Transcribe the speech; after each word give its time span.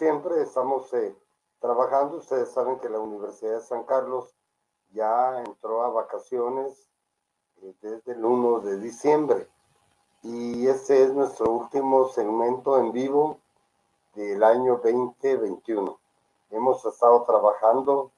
siempre 0.00 0.40
estamos 0.40 0.90
eh, 0.94 1.14
trabajando, 1.58 2.16
ustedes 2.16 2.48
saben 2.48 2.78
que 2.78 2.88
la 2.88 2.98
Universidad 2.98 3.56
de 3.56 3.60
San 3.60 3.84
Carlos 3.84 4.34
ya 4.92 5.42
entró 5.42 5.84
a 5.84 5.90
vacaciones 5.90 6.88
eh, 7.60 7.74
desde 7.82 8.12
el 8.12 8.24
1 8.24 8.60
de 8.60 8.78
diciembre. 8.78 9.46
Y 10.22 10.66
este 10.68 11.02
es 11.02 11.12
nuestro 11.12 11.52
último 11.52 12.08
segmento 12.08 12.78
en 12.78 12.92
vivo 12.92 13.40
del 14.14 14.42
año 14.42 14.80
2021. 14.82 16.00
Hemos 16.48 16.82
estado 16.86 17.22
trabajando 17.24 18.10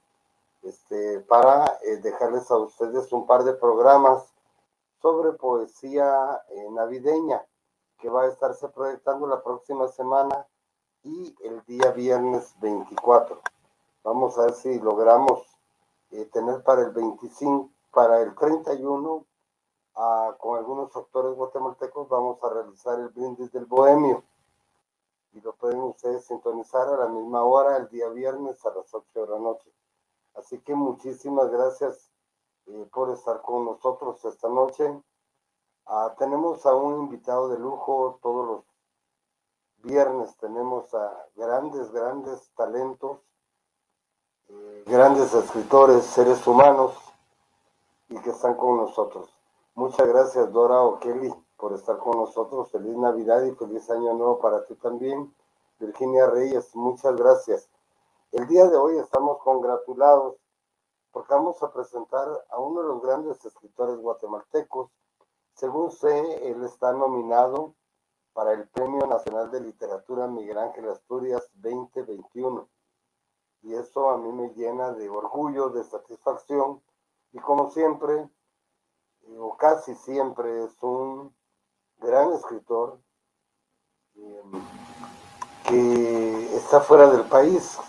este, 0.61 1.19
para 1.19 1.79
eh, 1.83 1.97
dejarles 1.97 2.49
a 2.49 2.59
ustedes 2.59 3.11
un 3.11 3.27
par 3.27 3.43
de 3.43 3.55
programas 3.55 4.33
sobre 5.01 5.33
poesía 5.33 6.43
eh, 6.47 6.65
navideña 6.71 7.45
que 7.99 8.09
va 8.09 8.21
a 8.23 8.27
estarse 8.27 8.69
proyectando 8.69 9.27
la 9.27 9.43
próxima 9.43 9.89
semana 9.89 10.47
y 11.03 11.35
el 11.43 11.63
día 11.65 11.91
viernes 11.91 12.55
24. 12.61 13.41
Vamos 14.03 14.37
a 14.37 14.45
ver 14.45 14.53
si 14.53 14.79
logramos 14.79 15.45
eh, 16.11 16.25
tener 16.31 16.63
para 16.63 16.81
el 16.81 16.91
25, 16.91 17.69
para 17.91 18.21
el 18.21 18.33
31, 18.35 19.25
ah, 19.95 20.35
con 20.39 20.57
algunos 20.57 20.95
autores 20.95 21.35
guatemaltecos, 21.35 22.07
vamos 22.07 22.41
a 22.43 22.49
realizar 22.49 22.99
el 22.99 23.09
brindis 23.09 23.51
del 23.51 23.65
bohemio. 23.65 24.23
Y 25.33 25.41
lo 25.41 25.53
pueden 25.55 25.81
ustedes 25.81 26.25
sintonizar 26.25 26.87
a 26.87 26.97
la 26.97 27.07
misma 27.07 27.43
hora 27.43 27.77
el 27.77 27.89
día 27.89 28.07
viernes 28.09 28.65
a 28.65 28.73
las 28.73 28.93
8 28.93 29.25
de 29.25 29.27
la 29.27 29.39
noche. 29.39 29.71
Así 30.35 30.59
que 30.59 30.73
muchísimas 30.73 31.49
gracias 31.49 32.11
eh, 32.67 32.87
por 32.93 33.09
estar 33.09 33.41
con 33.41 33.65
nosotros 33.65 34.23
esta 34.23 34.47
noche. 34.47 35.01
Ah, 35.85 36.15
tenemos 36.17 36.65
a 36.65 36.75
un 36.75 37.01
invitado 37.01 37.49
de 37.49 37.59
lujo 37.59 38.19
todos 38.21 38.47
los 38.47 38.72
viernes. 39.83 40.35
Tenemos 40.37 40.93
a 40.93 41.27
grandes, 41.35 41.91
grandes 41.91 42.49
talentos, 42.55 43.19
eh, 44.49 44.83
grandes 44.87 45.33
escritores, 45.33 46.03
seres 46.05 46.45
humanos 46.47 46.97
y 48.09 48.17
que 48.19 48.31
están 48.31 48.55
con 48.55 48.77
nosotros. 48.77 49.29
Muchas 49.75 50.07
gracias 50.07 50.51
Dora 50.51 50.81
O'Kelly 50.81 51.33
por 51.57 51.73
estar 51.73 51.97
con 51.97 52.17
nosotros. 52.17 52.71
Feliz 52.71 52.95
Navidad 52.95 53.43
y 53.43 53.51
feliz 53.51 53.89
Año 53.89 54.13
Nuevo 54.13 54.39
para 54.39 54.65
ti 54.65 54.75
también. 54.75 55.33
Virginia 55.79 56.27
Reyes, 56.27 56.75
muchas 56.75 57.15
gracias. 57.15 57.69
El 58.31 58.47
día 58.47 58.67
de 58.67 58.77
hoy 58.77 58.97
estamos 58.97 59.39
congratulados 59.39 60.35
porque 61.11 61.33
vamos 61.33 61.61
a 61.61 61.71
presentar 61.71 62.27
a 62.49 62.59
uno 62.59 62.81
de 62.81 62.87
los 62.87 63.01
grandes 63.01 63.43
escritores 63.45 63.97
guatemaltecos. 63.97 64.89
Según 65.53 65.91
sé, 65.91 66.49
él 66.49 66.63
está 66.63 66.93
nominado 66.93 67.75
para 68.33 68.53
el 68.53 68.67
Premio 68.67 69.05
Nacional 69.07 69.51
de 69.51 69.61
Literatura 69.61 70.27
Miguel 70.27 70.57
Ángel 70.57 70.89
Asturias 70.89 71.49
2021. 71.55 72.67
Y 73.61 73.75
eso 73.75 74.09
a 74.09 74.17
mí 74.17 74.31
me 74.31 74.49
llena 74.53 74.91
de 74.91 75.09
orgullo, 75.09 75.69
de 75.69 75.83
satisfacción. 75.83 76.81
Y 77.31 77.39
como 77.39 77.71
siempre, 77.71 78.29
o 79.37 79.55
casi 79.55 79.95
siempre, 79.95 80.65
es 80.65 80.81
un 80.81 81.33
gran 81.99 82.33
escritor 82.33 82.99
eh, 84.15 84.43
que 85.67 86.55
está 86.55 86.81
fuera 86.81 87.09
del 87.09 87.23
país, 87.23 87.79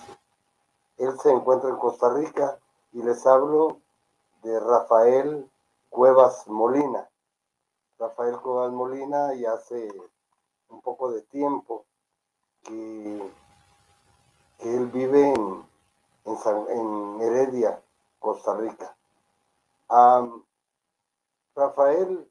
él 0.97 1.19
se 1.19 1.31
encuentra 1.31 1.71
en 1.71 1.77
Costa 1.77 2.09
Rica 2.10 2.59
y 2.93 3.03
les 3.03 3.27
hablo 3.27 3.81
de 4.43 4.60
Rafael 4.60 5.50
Cuevas 5.91 6.47
Molina. 6.47 7.09
Rafael 7.99 8.38
Cuevas 8.38 8.72
Molina 8.72 9.34
y 9.34 9.44
hace 9.44 9.88
un 10.75 10.83
poco 10.83 11.11
de 11.11 11.23
tiempo 11.23 11.87
que, 12.65 13.33
él 14.61 14.87
vive 14.87 15.33
en, 15.35 15.65
en, 16.25 17.21
Heredia, 17.21 17.83
Costa 18.19 18.55
Rica. 18.57 18.97
Rafael 21.55 22.31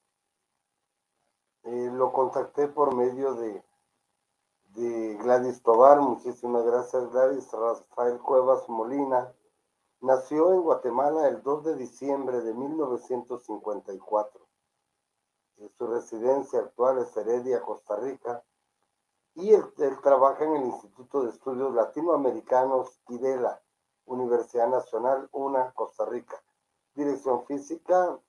eh, 1.64 1.90
lo 1.94 2.12
contacté 2.12 2.68
por 2.68 2.96
medio 2.96 3.36
de 3.36 3.64
de 4.76 5.18
Gladys 5.22 5.62
Tobar, 5.62 6.02
muchísimas 6.02 6.66
gracias 6.66 7.12
Gladys, 7.12 7.52
Rafael 7.52 8.20
Cuevas 8.20 8.68
Molina, 8.70 9.32
nació 10.02 10.52
en 10.54 10.62
Guatemala 10.62 11.28
el 11.28 11.44
2 11.44 11.64
de 11.64 11.76
diciembre 11.76 12.42
de 12.42 12.54
1954. 12.54 14.48
Su 15.78 15.88
residencia 15.88 16.60
actual 16.60 17.00
es 17.00 17.16
Heredia, 17.16 17.62
Costa 17.62 17.96
Rica, 17.96 18.44
y 19.36 19.54
él, 19.54 19.66
trabaja 20.02 20.44
en 20.44 20.56
el 20.58 20.66
Instituto 20.66 21.24
de 21.24 21.30
Estudios 21.30 21.74
Latinoamericanos 21.74 23.00
y 23.10 23.18
de 23.18 23.38
la 23.38 23.60
Universidad 24.06 24.68
Nacional 24.68 25.28
UNA, 25.32 25.72
Costa 25.74 26.06
Rica. 26.06 26.42
Dirección 26.94 27.46
física 27.46 28.20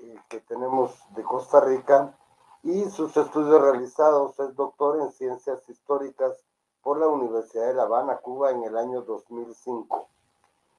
eh, 0.00 0.20
que 0.28 0.40
tenemos 0.40 0.92
de 1.14 1.22
Costa 1.22 1.60
Rica 1.60 2.14
y 2.62 2.90
sus 2.90 3.16
estudios 3.16 3.62
realizados 3.62 4.38
es 4.38 4.54
doctor 4.54 5.00
en 5.00 5.10
ciencias 5.12 5.66
históricas 5.68 6.44
por 6.82 6.98
la 6.98 7.08
Universidad 7.08 7.68
de 7.68 7.74
La 7.74 7.84
Habana, 7.84 8.18
Cuba, 8.18 8.50
en 8.50 8.62
el 8.64 8.76
año 8.76 9.02
2005. 9.02 10.08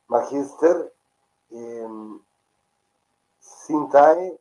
Magíster 0.07 0.93
en 1.49 2.23
CINTAE, 3.39 4.39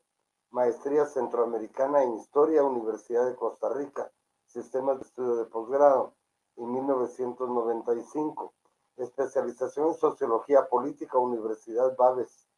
Maestría 0.50 1.06
Centroamericana 1.06 2.03
en 2.03 2.15
Historia, 2.15 2.65
Universidad 2.65 3.27
de 3.27 3.37
Costa 3.37 3.69
Rica, 3.69 4.11
Sistemas 4.47 4.99
de 4.99 5.05
Estudio 5.05 5.37
de 5.37 5.44
Posgrado, 5.44 6.15
en 6.56 6.72
1995. 6.72 8.53
Especialización 8.97 9.89
en 9.89 9.94
Sociología 9.94 10.69
Política, 10.69 11.19
Universidad 11.19 11.97
Babes. 11.97 12.49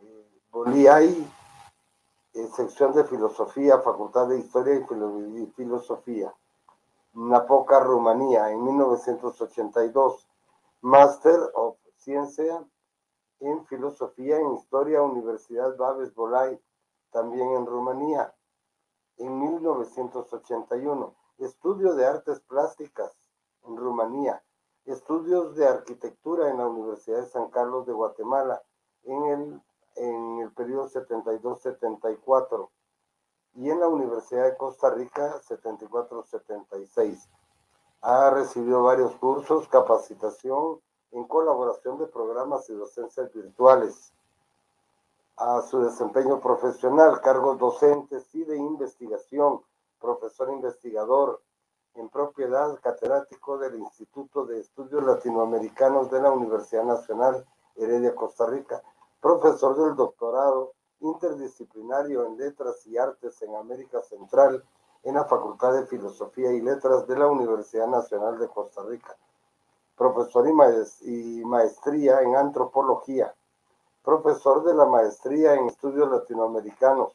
Eh, 0.00 0.42
Boliay, 0.50 1.28
sección 2.54 2.92
de 2.92 3.04
Filosofía, 3.04 3.78
Facultad 3.80 4.28
de 4.28 4.38
Historia 4.38 4.74
y, 4.74 5.46
Filosofía, 5.56 6.32
Napoca, 7.14 7.80
Rumanía, 7.80 8.50
en 8.50 8.64
1982. 8.64 10.28
Master 10.80 11.50
of 11.54 11.76
Ciencia 11.96 12.64
en 13.40 13.66
Filosofía 13.66 14.38
en 14.38 14.54
Historia, 14.54 15.02
Universidad 15.02 15.76
Babes 15.76 16.14
Bolay, 16.14 16.58
también 17.10 17.50
en 17.50 17.66
Rumanía, 17.66 18.34
en 19.16 19.38
1981. 19.38 21.14
Estudio 21.38 21.94
de 21.94 22.06
Artes 22.06 22.40
Plásticas 22.40 23.12
en 23.64 23.76
Rumanía. 23.76 24.42
Estudios 24.84 25.54
de 25.56 25.66
Arquitectura 25.66 26.50
en 26.50 26.58
la 26.58 26.66
Universidad 26.66 27.20
de 27.20 27.26
San 27.26 27.50
Carlos 27.50 27.86
de 27.86 27.92
Guatemala 27.92 28.62
en 29.04 29.24
el 29.26 29.62
en 29.98 30.38
el 30.40 30.52
periodo 30.52 30.88
72-74 30.88 32.70
y 33.54 33.70
en 33.70 33.80
la 33.80 33.88
Universidad 33.88 34.44
de 34.44 34.56
Costa 34.56 34.90
Rica 34.90 35.40
74-76. 35.42 37.28
Ha 38.00 38.30
recibido 38.30 38.84
varios 38.84 39.16
cursos, 39.16 39.68
capacitación 39.68 40.80
en 41.10 41.26
colaboración 41.26 41.98
de 41.98 42.06
programas 42.06 42.68
y 42.70 42.74
docencias 42.74 43.32
virtuales. 43.32 44.14
A 45.40 45.62
su 45.62 45.78
desempeño 45.84 46.40
profesional, 46.40 47.20
cargos 47.20 47.58
docentes 47.58 48.34
y 48.34 48.42
de 48.42 48.56
investigación, 48.56 49.62
profesor 50.00 50.50
investigador, 50.50 51.40
en 51.94 52.08
propiedad 52.08 52.76
catedrático 52.80 53.56
del 53.56 53.76
Instituto 53.76 54.44
de 54.44 54.58
Estudios 54.58 55.04
Latinoamericanos 55.04 56.10
de 56.10 56.20
la 56.20 56.32
Universidad 56.32 56.82
Nacional 56.82 57.46
Heredia, 57.76 58.16
Costa 58.16 58.46
Rica, 58.46 58.82
profesor 59.20 59.76
del 59.76 59.94
doctorado 59.94 60.72
interdisciplinario 60.98 62.26
en 62.26 62.36
Letras 62.36 62.84
y 62.88 62.98
Artes 62.98 63.40
en 63.42 63.54
América 63.54 64.02
Central 64.02 64.64
en 65.04 65.14
la 65.14 65.24
Facultad 65.24 65.72
de 65.72 65.86
Filosofía 65.86 66.50
y 66.50 66.60
Letras 66.60 67.06
de 67.06 67.16
la 67.16 67.28
Universidad 67.28 67.86
Nacional 67.86 68.40
de 68.40 68.48
Costa 68.48 68.82
Rica, 68.82 69.16
profesor 69.96 70.48
y 70.48 71.44
maestría 71.44 72.22
en 72.22 72.34
Antropología, 72.34 73.32
profesor 74.08 74.64
de 74.64 74.72
la 74.72 74.86
maestría 74.86 75.52
en 75.52 75.66
Estudios 75.66 76.10
Latinoamericanos, 76.10 77.12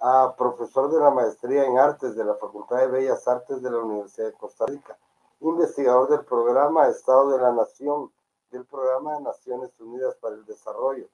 a 0.00 0.34
profesor 0.36 0.90
de 0.90 0.98
la 0.98 1.10
maestría 1.10 1.66
en 1.66 1.78
Artes 1.78 2.16
de 2.16 2.24
la 2.24 2.34
Facultad 2.34 2.78
de 2.78 2.88
Bellas 2.88 3.28
Artes 3.28 3.62
de 3.62 3.70
la 3.70 3.78
Universidad 3.78 4.26
de 4.26 4.32
Costa 4.32 4.66
Rica, 4.66 4.98
investigador 5.38 6.08
del 6.10 6.24
programa 6.24 6.88
Estado 6.88 7.28
de 7.28 7.38
la 7.38 7.52
Nación 7.52 8.10
del 8.50 8.64
Programa 8.64 9.14
de 9.14 9.20
Naciones 9.20 9.78
Unidas 9.78 10.16
para 10.16 10.34
el 10.34 10.44
Desarrollo, 10.46 11.06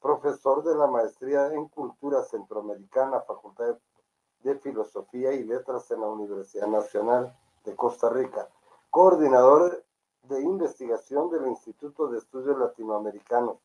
profesor 0.00 0.64
de 0.64 0.76
la 0.76 0.86
Maestría 0.86 1.48
en 1.48 1.68
Cultura 1.68 2.22
Centroamericana, 2.22 3.20
Facultad 3.20 3.76
de 4.44 4.54
Filosofía 4.60 5.34
y 5.34 5.44
Letras 5.44 5.90
en 5.90 6.00
la 6.00 6.06
Universidad 6.06 6.68
Nacional 6.68 7.36
de 7.66 7.76
Costa 7.76 8.08
Rica, 8.08 8.48
coordinador 8.88 9.84
de 10.22 10.40
investigación 10.40 11.28
del 11.28 11.48
Instituto 11.48 12.08
de 12.08 12.16
Estudios 12.16 12.56
Latinoamericanos, 12.56 13.58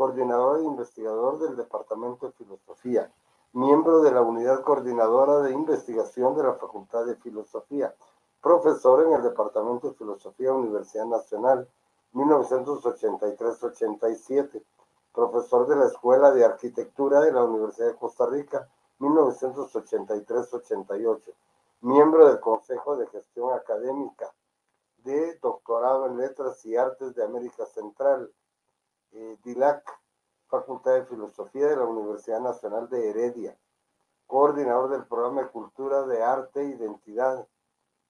coordinador 0.00 0.60
e 0.60 0.64
investigador 0.64 1.38
del 1.40 1.56
Departamento 1.56 2.24
de 2.24 2.32
Filosofía, 2.32 3.12
miembro 3.52 4.00
de 4.00 4.10
la 4.10 4.22
Unidad 4.22 4.62
Coordinadora 4.62 5.40
de 5.40 5.52
Investigación 5.52 6.34
de 6.34 6.42
la 6.42 6.54
Facultad 6.54 7.04
de 7.04 7.16
Filosofía, 7.16 7.94
profesor 8.40 9.06
en 9.06 9.12
el 9.12 9.22
Departamento 9.22 9.90
de 9.90 9.96
Filosofía 9.96 10.54
Universidad 10.54 11.04
Nacional, 11.04 11.68
1983-87, 12.14 14.62
profesor 15.12 15.68
de 15.68 15.76
la 15.76 15.84
Escuela 15.84 16.32
de 16.32 16.46
Arquitectura 16.46 17.20
de 17.20 17.32
la 17.32 17.44
Universidad 17.44 17.88
de 17.88 17.96
Costa 17.96 18.24
Rica, 18.24 18.66
1983-88, 19.00 21.20
miembro 21.82 22.26
del 22.26 22.40
Consejo 22.40 22.96
de 22.96 23.06
Gestión 23.08 23.52
Académica 23.52 24.32
de 25.04 25.38
Doctorado 25.42 26.06
en 26.06 26.16
Letras 26.16 26.64
y 26.64 26.74
Artes 26.74 27.14
de 27.14 27.22
América 27.22 27.66
Central, 27.66 28.32
eh, 29.12 29.38
DILAC, 29.44 29.84
Facultad 30.48 30.94
de 30.94 31.04
Filosofía 31.04 31.66
de 31.66 31.76
la 31.76 31.84
Universidad 31.84 32.40
Nacional 32.40 32.88
de 32.88 33.10
Heredia, 33.10 33.56
coordinador 34.26 34.90
del 34.90 35.04
programa 35.06 35.42
de 35.42 35.48
Cultura 35.48 36.02
de 36.06 36.22
Arte 36.22 36.60
e 36.60 36.76
Identidad 36.76 37.46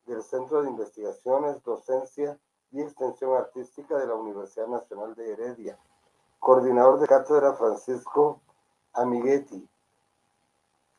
del 0.07 0.23
Centro 0.23 0.63
de 0.63 0.71
Investigaciones, 0.71 1.63
Docencia 1.63 2.39
y 2.73 2.81
Extensión 2.81 3.35
Artística 3.37 3.99
de 3.99 4.07
la 4.07 4.15
Universidad 4.15 4.69
Nacional 4.69 5.15
de 5.15 5.33
Heredia, 5.33 5.79
coordinador 6.39 7.01
de 7.01 7.07
Cátedra 7.07 7.55
Francisco 7.55 8.41
Amiguetti, 8.93 9.69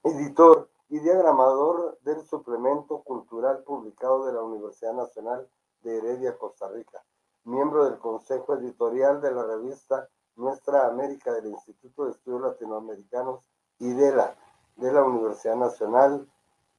editor 0.03 0.69
y 0.89 0.99
diagramador 0.99 1.97
del 2.01 2.21
suplemento 2.21 3.01
cultural 3.01 3.63
publicado 3.63 4.25
de 4.25 4.33
la 4.33 4.41
Universidad 4.41 4.93
Nacional 4.93 5.47
de 5.83 5.97
Heredia, 5.97 6.37
Costa 6.37 6.67
Rica, 6.67 7.03
miembro 7.43 7.85
del 7.85 7.97
Consejo 7.97 8.55
Editorial 8.55 9.21
de 9.21 9.31
la 9.31 9.43
revista 9.43 10.07
Nuestra 10.35 10.87
América 10.87 11.33
del 11.33 11.47
Instituto 11.47 12.05
de 12.05 12.11
Estudios 12.11 12.41
Latinoamericanos 12.41 13.49
y 13.79 13.93
de 13.93 14.15
la, 14.15 14.35
de 14.75 14.91
la 14.91 15.03
Universidad 15.03 15.55
Nacional 15.55 16.27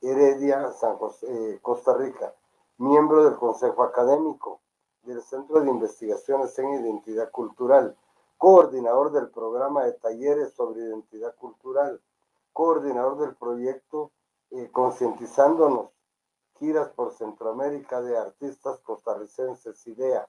Heredia, 0.01 0.73
San 0.73 0.97
José, 0.97 1.27
eh, 1.29 1.59
Costa 1.61 1.95
Rica, 1.95 2.35
miembro 2.79 3.25
del 3.25 3.37
Consejo 3.37 3.83
Académico 3.83 4.61
del 5.03 5.21
Centro 5.23 5.61
de 5.61 5.71
Investigaciones 5.71 6.57
en 6.59 6.75
Identidad 6.75 7.31
Cultural, 7.31 7.97
coordinador 8.39 9.13
del 9.13 9.31
programa 9.31 9.85
de 9.85 9.93
talleres 9.93 10.53
sobre 10.55 10.81
identidad 10.81 11.35
cultural, 11.37 12.01
coordinador 12.53 13.19
del 13.19 13.35
proyecto 13.35 14.13
eh, 14.51 14.71
Concientizándonos, 14.71 15.91
giras 16.59 16.91
por 16.91 17.13
Centroamérica 17.13 18.01
de 18.03 18.19
artistas 18.19 18.81
costarricenses 18.81 19.87
IDEA, 19.87 20.29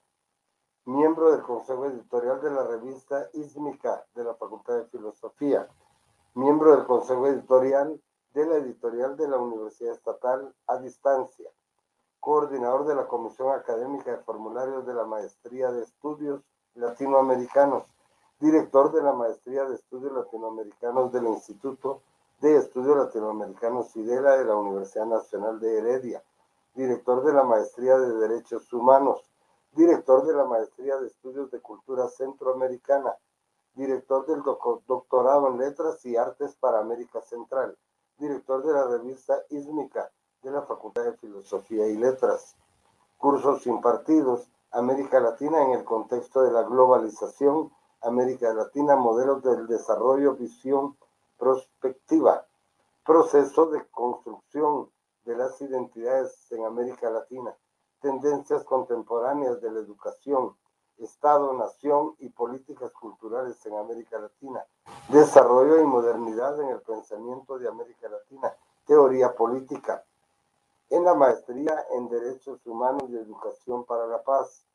miembro 0.85 1.31
del 1.31 1.43
Consejo 1.43 1.85
Editorial 1.85 2.41
de 2.41 2.51
la 2.51 2.63
revista 2.63 3.29
Ísmica 3.33 4.05
de 4.15 4.25
la 4.25 4.33
Facultad 4.35 4.75
de 4.75 4.85
Filosofía, 4.85 5.67
miembro 6.33 6.75
del 6.75 6.85
Consejo 6.85 7.27
Editorial 7.27 8.01
de 8.33 8.45
la 8.45 8.55
editorial 8.57 9.15
de 9.15 9.29
la 9.29 9.37
Universidad 9.37 9.93
Estatal 9.93 10.53
a 10.67 10.77
distancia, 10.77 11.49
coordinador 12.19 12.85
de 12.85 12.95
la 12.95 13.07
Comisión 13.07 13.51
Académica 13.51 14.11
de 14.11 14.17
Formularios 14.23 14.85
de 14.85 14.93
la 14.93 15.05
Maestría 15.05 15.71
de 15.71 15.83
Estudios 15.83 16.41
Latinoamericanos, 16.75 17.83
director 18.39 18.91
de 18.91 19.03
la 19.03 19.13
Maestría 19.13 19.63
de 19.63 19.75
Estudios 19.75 20.11
Latinoamericanos 20.11 21.13
del 21.13 21.27
Instituto 21.27 22.01
de 22.41 22.57
Estudios 22.57 22.97
Latinoamericanos 22.97 23.95
IDELA 23.95 24.37
de 24.37 24.45
la 24.45 24.55
Universidad 24.55 25.05
Nacional 25.05 25.61
de 25.61 25.77
Heredia, 25.77 26.21
director 26.73 27.23
de 27.23 27.31
la 27.31 27.43
Maestría 27.43 27.97
de 27.97 28.17
Derechos 28.17 28.73
Humanos, 28.73 29.32
director 29.75 30.25
de 30.25 30.33
la 30.33 30.45
Maestría 30.45 30.97
de 30.97 31.07
Estudios 31.07 31.49
de 31.51 31.59
Cultura 31.59 32.07
Centroamericana, 32.07 33.15
director 33.73 34.25
del 34.27 34.43
doctorado 34.43 35.47
en 35.47 35.57
Letras 35.57 36.05
y 36.05 36.15
Artes 36.15 36.55
para 36.59 36.79
América 36.79 37.21
Central, 37.21 37.75
director 38.17 38.63
de 38.63 38.73
la 38.73 38.85
revista 38.85 39.41
Ísmica 39.49 40.11
de 40.43 40.51
la 40.51 40.61
Facultad 40.61 41.03
de 41.03 41.17
Filosofía 41.17 41.87
y 41.87 41.97
Letras. 41.97 42.55
Cursos 43.17 43.65
impartidos, 43.65 44.47
América 44.71 45.19
Latina 45.19 45.63
en 45.63 45.71
el 45.71 45.83
contexto 45.83 46.43
de 46.43 46.51
la 46.51 46.63
globalización, 46.63 47.71
América 48.01 48.53
Latina, 48.53 48.95
modelos 48.95 49.41
del 49.41 49.65
desarrollo, 49.65 50.35
visión, 50.35 50.97
prospectiva, 51.37 52.45
proceso 53.05 53.67
de 53.67 53.85
construcción 53.87 54.89
de 55.25 55.35
las 55.35 55.59
identidades 55.61 56.51
en 56.51 56.65
América 56.65 57.09
Latina, 57.09 57.55
tendencias 58.03 58.65
contemporáneas 58.65 59.61
de 59.61 59.71
la 59.71 59.79
educación, 59.79 60.57
Estado, 60.97 61.53
nación 61.53 62.15
y 62.19 62.29
políticas 62.29 62.91
culturales 62.91 63.65
en 63.65 63.77
América 63.77 64.19
Latina, 64.19 64.63
desarrollo 65.07 65.79
y 65.79 65.85
modernidad 65.85 66.61
en 66.61 66.67
el 66.67 66.81
pensamiento 66.81 67.57
de 67.57 67.69
América 67.69 68.09
Latina, 68.09 68.53
teoría 68.85 69.33
política, 69.33 70.03
en 70.89 71.05
la 71.05 71.15
maestría 71.15 71.85
en 71.91 72.09
Derechos 72.09 72.59
Humanos 72.67 73.03
y 73.09 73.15
Educación 73.15 73.85
para 73.85 74.05
la 74.05 74.21
Paz, 74.21 74.65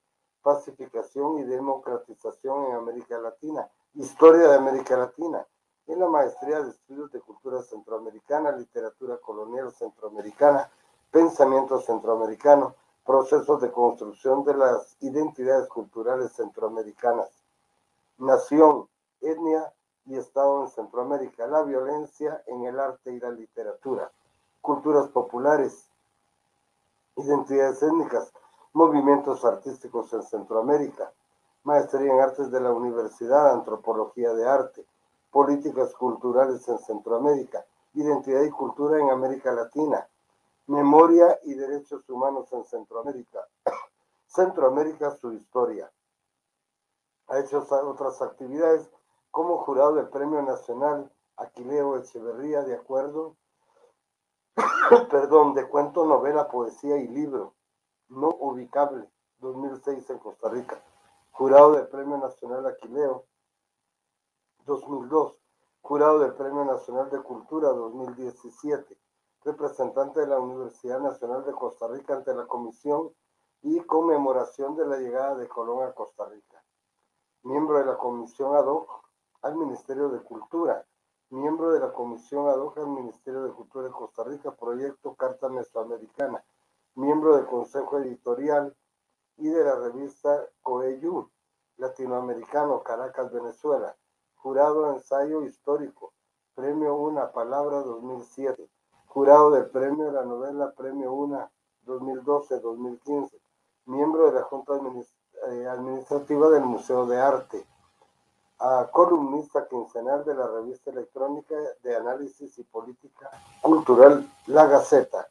pacificación 0.42 1.38
y 1.38 1.44
democratización 1.44 2.64
en 2.64 2.76
América 2.76 3.18
Latina, 3.18 3.70
historia 3.94 4.48
de 4.48 4.56
América 4.56 4.96
Latina, 4.96 5.46
en 5.86 6.00
la 6.00 6.08
maestría 6.08 6.60
de 6.62 6.70
estudios 6.70 7.12
de 7.12 7.20
cultura 7.20 7.62
centroamericana, 7.62 8.52
literatura 8.52 9.18
colonial 9.18 9.70
centroamericana, 9.72 10.70
pensamiento 11.10 11.78
centroamericano, 11.80 12.74
procesos 13.08 13.62
de 13.62 13.72
construcción 13.72 14.44
de 14.44 14.52
las 14.52 14.94
identidades 15.00 15.66
culturales 15.70 16.30
centroamericanas, 16.32 17.30
nación, 18.18 18.86
etnia 19.22 19.72
y 20.04 20.16
Estado 20.16 20.64
en 20.64 20.68
Centroamérica, 20.68 21.46
la 21.46 21.62
violencia 21.62 22.42
en 22.46 22.66
el 22.66 22.78
arte 22.78 23.10
y 23.10 23.18
la 23.18 23.30
literatura, 23.30 24.12
culturas 24.60 25.08
populares, 25.08 25.88
identidades 27.16 27.82
étnicas, 27.82 28.30
movimientos 28.74 29.42
artísticos 29.42 30.12
en 30.12 30.22
Centroamérica, 30.24 31.10
maestría 31.62 32.12
en 32.12 32.20
artes 32.20 32.50
de 32.50 32.60
la 32.60 32.72
Universidad, 32.72 33.52
antropología 33.54 34.34
de 34.34 34.46
arte, 34.46 34.84
políticas 35.30 35.94
culturales 35.94 36.68
en 36.68 36.78
Centroamérica, 36.78 37.64
identidad 37.94 38.42
y 38.42 38.50
cultura 38.50 39.00
en 39.00 39.08
América 39.08 39.50
Latina, 39.52 40.06
Memoria 40.68 41.40
y 41.44 41.54
Derechos 41.54 42.06
Humanos 42.10 42.52
en 42.52 42.62
Centroamérica. 42.66 43.48
Centroamérica, 44.26 45.10
su 45.12 45.32
historia. 45.32 45.90
Ha 47.28 47.38
hecho 47.38 47.66
otras 47.86 48.20
actividades 48.20 48.90
como 49.30 49.56
jurado 49.64 49.94
del 49.94 50.08
Premio 50.08 50.42
Nacional 50.42 51.10
Aquileo 51.38 51.96
Echeverría, 51.96 52.62
de 52.64 52.74
acuerdo, 52.74 53.36
perdón, 55.10 55.54
de 55.54 55.66
cuento, 55.66 56.04
novela, 56.04 56.48
poesía 56.48 56.98
y 56.98 57.08
libro, 57.08 57.54
no 58.08 58.28
ubicable, 58.28 59.08
2006 59.38 60.10
en 60.10 60.18
Costa 60.18 60.50
Rica. 60.50 60.84
Jurado 61.30 61.72
del 61.72 61.88
Premio 61.88 62.18
Nacional 62.18 62.66
Aquileo, 62.66 63.24
2002. 64.66 65.34
Jurado 65.80 66.18
del 66.18 66.34
Premio 66.34 66.66
Nacional 66.66 67.08
de 67.08 67.22
Cultura, 67.22 67.70
2017 67.70 68.98
representante 69.48 70.20
de 70.20 70.26
la 70.26 70.38
Universidad 70.38 71.00
Nacional 71.00 71.42
de 71.44 71.52
Costa 71.52 71.88
Rica 71.88 72.14
ante 72.14 72.34
la 72.34 72.46
Comisión 72.46 73.14
y 73.62 73.80
conmemoración 73.80 74.76
de 74.76 74.86
la 74.86 74.98
llegada 74.98 75.36
de 75.36 75.48
Colón 75.48 75.88
a 75.88 75.92
Costa 75.92 76.26
Rica. 76.26 76.62
Miembro 77.44 77.78
de 77.78 77.86
la 77.86 77.96
Comisión 77.96 78.54
ad 78.54 78.66
hoc 78.66 78.90
al 79.40 79.56
Ministerio 79.56 80.10
de 80.10 80.20
Cultura. 80.20 80.86
Miembro 81.30 81.72
de 81.72 81.80
la 81.80 81.92
Comisión 81.92 82.46
ad 82.46 82.58
hoc 82.58 82.76
al 82.76 82.88
Ministerio 82.88 83.42
de 83.42 83.52
Cultura 83.52 83.86
de 83.86 83.92
Costa 83.92 84.22
Rica, 84.22 84.54
Proyecto 84.54 85.14
Carta 85.14 85.48
Mesoamericana. 85.48 86.44
Miembro 86.94 87.36
del 87.36 87.46
Consejo 87.46 87.98
Editorial 87.98 88.76
y 89.38 89.48
de 89.48 89.64
la 89.64 89.76
revista 89.76 90.46
Coeyu, 90.60 91.30
Latinoamericano, 91.78 92.82
Caracas, 92.82 93.32
Venezuela. 93.32 93.96
Jurado 94.34 94.92
Ensayo 94.92 95.42
Histórico. 95.42 96.12
Premio 96.54 96.96
Una 96.96 97.32
Palabra 97.32 97.78
2007 97.78 98.68
jurado 99.08 99.50
del 99.50 99.66
premio 99.70 100.06
de 100.06 100.12
la 100.12 100.24
novela 100.24 100.72
Premio 100.76 101.12
Una 101.12 101.50
2012-2015, 101.86 103.30
miembro 103.86 104.26
de 104.26 104.32
la 104.32 104.42
Junta 104.42 104.74
eh, 105.48 105.66
Administrativa 105.66 106.50
del 106.50 106.62
Museo 106.62 107.06
de 107.06 107.20
Arte, 107.20 107.66
columnista 108.92 109.66
quincenal 109.68 110.24
de 110.24 110.34
la 110.34 110.46
revista 110.48 110.90
electrónica 110.90 111.54
de 111.82 111.96
análisis 111.96 112.58
y 112.58 112.64
política 112.64 113.30
cultural 113.62 114.28
La 114.46 114.66
Gaceta. 114.66 115.28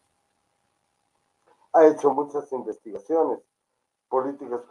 Ha 1.74 1.86
hecho 1.86 2.12
muchas 2.12 2.52
investigaciones, 2.54 3.40
políticas 4.08 4.62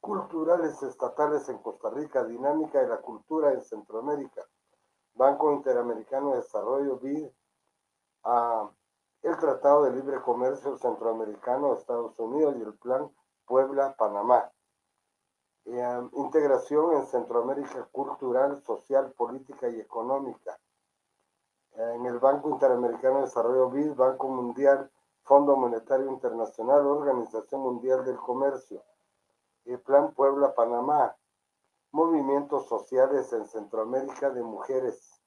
culturales 0.00 0.82
estatales 0.82 1.48
en 1.48 1.58
Costa 1.58 1.90
Rica, 1.90 2.24
dinámica 2.24 2.80
de 2.80 2.88
la 2.88 2.98
cultura 2.98 3.52
en 3.52 3.62
Centroamérica, 3.62 4.42
Banco 5.14 5.52
Interamericano 5.52 6.32
de 6.32 6.42
Desarrollo, 6.42 6.98
BID, 6.98 7.28
a 8.24 8.70
el 9.22 9.38
Tratado 9.38 9.84
de 9.84 9.92
Libre 9.92 10.20
Comercio 10.20 10.76
Centroamericano 10.76 11.74
Estados 11.74 12.18
Unidos 12.18 12.56
y 12.58 12.62
el 12.62 12.74
Plan 12.74 13.10
Puebla-Panamá. 13.46 14.50
Eh, 15.66 16.08
integración 16.12 16.96
en 16.96 17.06
Centroamérica 17.06 17.84
cultural, 17.90 18.62
social, 18.62 19.12
política 19.12 19.68
y 19.68 19.80
económica. 19.80 20.58
Eh, 21.72 21.94
en 21.94 22.04
el 22.04 22.18
Banco 22.18 22.50
Interamericano 22.50 23.16
de 23.16 23.24
Desarrollo 23.24 23.70
BID, 23.70 23.94
Banco 23.94 24.28
Mundial, 24.28 24.90
Fondo 25.22 25.56
Monetario 25.56 26.10
Internacional, 26.10 26.86
Organización 26.86 27.62
Mundial 27.62 28.04
del 28.04 28.18
Comercio, 28.18 28.82
el 29.64 29.80
Plan 29.80 30.12
Puebla-Panamá, 30.12 31.16
movimientos 31.92 32.68
sociales 32.68 33.32
en 33.32 33.46
Centroamérica 33.46 34.28
de 34.28 34.42
mujeres, 34.42 35.23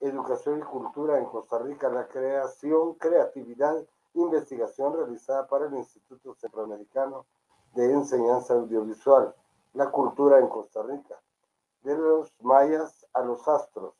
educación 0.00 0.60
y 0.60 0.62
cultura 0.62 1.18
en 1.18 1.26
Costa 1.26 1.58
Rica, 1.58 1.88
la 1.88 2.06
creación, 2.08 2.94
creatividad, 2.94 3.84
investigación 4.14 4.94
realizada 4.94 5.46
para 5.46 5.66
el 5.66 5.74
Instituto 5.74 6.34
Centroamericano 6.34 7.26
de 7.74 7.92
Enseñanza 7.92 8.54
Audiovisual, 8.54 9.34
la 9.74 9.90
cultura 9.90 10.38
en 10.38 10.48
Costa 10.48 10.82
Rica, 10.82 11.20
de 11.82 11.96
los 11.96 12.32
mayas 12.42 13.06
a 13.12 13.22
los 13.22 13.46
astros, 13.46 13.94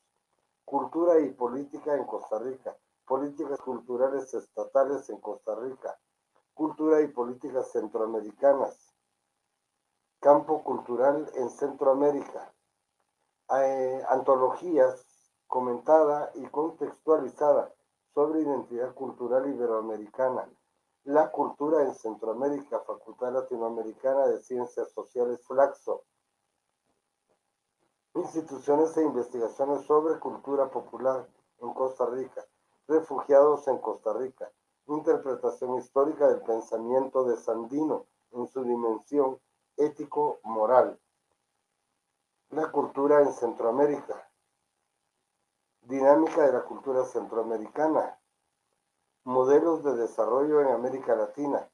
cultura 0.65 1.21
y 1.21 1.31
política 1.31 1.95
en 1.95 2.05
Costa 2.05 2.39
Rica, 2.39 2.77
políticas 3.07 3.61
culturales 3.61 4.33
estatales 4.35 5.09
en 5.11 5.21
Costa 5.21 5.55
Rica, 5.55 5.99
cultura 6.55 7.01
y 7.01 7.09
políticas 7.09 7.71
centroamericanas, 7.71 8.95
campo 10.21 10.63
cultural 10.63 11.31
en 11.35 11.49
Centroamérica, 11.51 12.53
eh, 13.57 14.03
antologías 14.09 15.08
comentada 15.49 16.31
y 16.35 16.47
contextualizada 16.47 17.73
sobre 18.15 18.43
identidad 18.43 18.95
cultural 18.95 19.49
iberoamericana, 19.49 20.49
la 21.05 21.31
cultura 21.31 21.83
en 21.83 21.95
Centroamérica, 21.95 22.81
Facultad 22.81 23.33
Latinoamericana 23.33 24.27
de 24.27 24.41
Ciencias 24.41 24.91
Sociales 24.93 25.41
Flaxo. 25.47 26.03
Instituciones 28.15 28.95
e 28.99 29.03
investigaciones 29.03 29.87
sobre 29.87 30.19
cultura 30.21 30.71
popular 30.71 31.27
en 31.61 31.73
Costa 31.73 32.05
Rica. 32.07 32.45
Refugiados 32.87 33.67
en 33.69 33.79
Costa 33.79 34.13
Rica. 34.13 34.51
Interpretación 34.87 35.79
histórica 35.79 36.29
del 36.29 36.43
pensamiento 36.43 37.25
de 37.25 37.37
Sandino 37.37 38.05
en 38.33 38.47
su 38.49 38.65
dimensión 38.65 39.41
ético-moral. 39.79 40.99
La 42.51 42.71
cultura 42.71 43.23
en 43.23 43.33
Centroamérica. 43.33 44.28
Dinámica 45.89 46.43
de 46.43 46.53
la 46.53 46.65
cultura 46.65 47.03
centroamericana. 47.07 48.21
Modelos 49.25 49.83
de 49.83 49.97
desarrollo 49.97 50.61
en 50.61 50.69
América 50.69 51.17
Latina, 51.17 51.67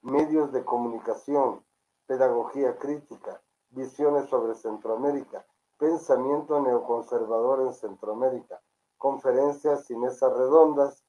medios 0.00 0.52
de 0.52 0.64
comunicación, 0.64 1.62
pedagogía 2.06 2.78
crítica, 2.78 3.42
visiones 3.68 4.30
sobre 4.30 4.54
Centroamérica, 4.54 5.44
pensamiento 5.76 6.62
neoconservador 6.62 7.60
en 7.60 7.74
Centroamérica, 7.74 8.62
conferencias 8.96 9.90
y 9.90 9.96
mesas 9.96 10.32
redondas 10.32 11.04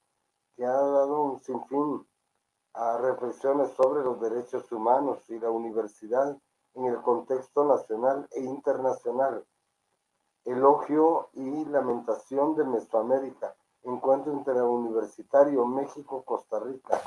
que 0.57 0.65
ha 0.65 0.73
dado 0.73 1.21
un 1.21 1.39
sinfín 1.39 2.05
a 2.73 2.97
reflexiones 2.97 3.71
sobre 3.71 4.03
los 4.03 4.19
derechos 4.19 4.69
humanos 4.73 5.29
y 5.29 5.39
la 5.39 5.49
universidad 5.49 6.37
en 6.73 6.85
el 6.87 7.01
contexto 7.01 7.63
nacional 7.63 8.27
e 8.31 8.41
internacional. 8.41 9.47
Elogio 10.47 11.27
y 11.33 11.65
lamentación 11.65 12.55
de 12.55 12.63
Mesoamérica, 12.63 13.53
Encuentro 13.83 14.31
Interuniversitario 14.31 15.65
México-Costa 15.65 16.61
Rica. 16.61 17.01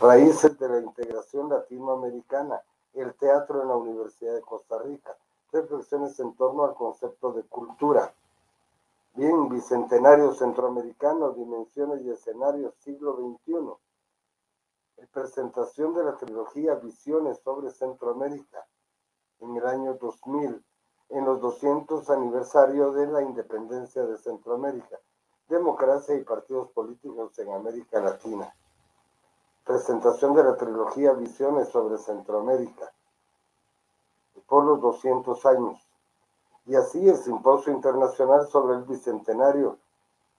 Raíces 0.00 0.58
de 0.58 0.68
la 0.70 0.78
integración 0.80 1.50
latinoamericana. 1.50 2.62
El 2.94 3.12
teatro 3.16 3.60
en 3.60 3.68
la 3.68 3.76
Universidad 3.76 4.32
de 4.32 4.40
Costa 4.40 4.78
Rica. 4.78 5.14
Reflexiones 5.52 6.18
en 6.20 6.34
torno 6.36 6.64
al 6.64 6.74
concepto 6.74 7.32
de 7.32 7.42
cultura. 7.42 8.14
Bien, 9.12 9.50
Bicentenario 9.50 10.32
Centroamericano, 10.32 11.32
Dimensiones 11.32 12.00
y 12.00 12.10
Escenarios, 12.12 12.74
siglo 12.78 13.14
XXI. 13.14 13.74
Presentación 15.12 15.92
de 15.94 16.02
la 16.02 16.16
trilogía 16.16 16.76
Visiones 16.76 17.40
sobre 17.40 17.70
Centroamérica 17.70 18.66
en 19.40 19.54
el 19.54 19.66
año 19.66 19.98
2000, 20.00 20.64
en 21.08 21.24
los 21.24 21.40
200 21.40 22.08
aniversario 22.10 22.92
de 22.92 23.06
la 23.06 23.22
independencia 23.22 24.04
de 24.04 24.18
Centroamérica 24.18 24.98
Democracia 25.48 26.14
y 26.14 26.24
partidos 26.24 26.70
políticos 26.70 27.38
en 27.38 27.52
América 27.52 28.00
Latina. 28.00 28.54
Presentación 29.64 30.34
de 30.34 30.42
la 30.42 30.56
trilogía 30.56 31.12
Visiones 31.12 31.68
sobre 31.68 31.98
Centroamérica 31.98 32.92
por 34.46 34.64
los 34.64 34.80
200 34.80 35.44
años. 35.46 35.80
Y 36.66 36.76
así 36.76 37.08
el 37.08 37.16
Simposio 37.16 37.72
Internacional 37.72 38.48
sobre 38.48 38.76
el 38.76 38.84
Bicentenario, 38.84 39.78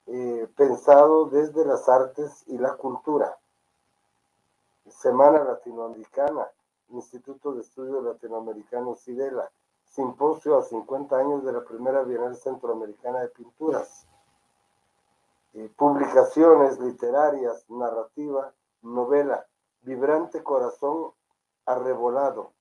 eh, 0.08 0.48
pensado 0.56 1.26
desde 1.26 1.66
las 1.66 1.88
artes 1.88 2.44
y 2.48 2.58
la 2.58 2.74
cultura. 2.76 3.38
Semana 4.90 5.44
Latinoamericana, 5.44 6.48
Instituto 6.90 7.54
de 7.54 7.62
Estudios 7.62 8.04
Latinoamericanos 8.04 9.02
SIDELA, 9.02 9.52
Simposio 9.96 10.58
a 10.58 10.62
50 10.62 11.18
años 11.18 11.46
de 11.46 11.54
la 11.54 11.64
primera 11.64 12.04
Bienal 12.04 12.36
Centroamericana 12.36 13.22
de 13.22 13.30
Pinturas 13.30 14.06
publicaciones 15.78 16.78
literarias, 16.80 17.64
narrativa, 17.70 18.54
novela, 18.82 19.48
Vibrante 19.84 20.44
Corazón 20.44 21.14
Arrebolado, 21.66 22.52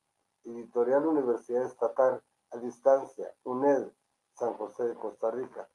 Editorial 0.44 1.06
Universidad 1.06 1.64
Estatal, 1.64 2.22
a 2.52 2.56
distancia, 2.58 3.34
UNED, 3.42 3.88
San 4.34 4.54
José 4.54 4.84
de 4.84 4.94
Costa 4.94 5.32
Rica. 5.32 5.68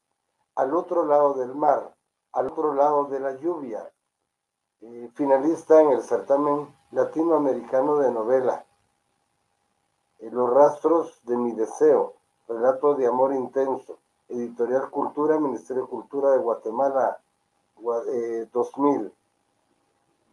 Al 0.56 0.74
otro 0.74 1.06
lado 1.06 1.34
del 1.34 1.54
mar, 1.56 1.94
al 2.32 2.48
otro 2.48 2.74
lado 2.74 3.06
de 3.06 3.20
la 3.20 3.36
lluvia, 3.36 3.92
finalista 5.14 5.82
en 5.82 5.92
el 5.92 6.04
certamen 6.04 6.74
latinoamericano 6.92 7.98
de 7.98 8.12
novela. 8.12 8.66
Los 10.20 10.50
rastros 10.50 11.20
de 11.24 11.38
mi 11.38 11.54
deseo, 11.54 12.14
relato 12.48 12.96
de 12.96 13.08
amor 13.08 13.34
intenso, 13.34 13.98
Editorial 14.28 14.90
Cultura, 14.90 15.40
Ministerio 15.40 15.84
de 15.84 15.90
Cultura 15.90 16.32
de 16.32 16.40
Guatemala, 16.40 17.20
2000. 18.52 19.06
Eh, 19.06 19.12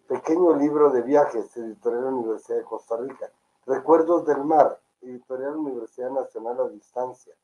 Pequeño 0.09 0.55
libro 0.55 0.91
de 0.91 1.03
viajes, 1.03 1.57
Editorial 1.57 2.05
Universidad 2.05 2.59
de 2.59 2.65
Costa 2.65 2.97
Rica. 2.97 3.31
Recuerdos 3.65 4.25
del 4.27 4.45
Mar, 4.45 4.79
Editorial 5.03 5.57
Universidad 5.57 6.11
Nacional 6.11 6.61
a 6.61 6.69
Distancia. 6.69 7.35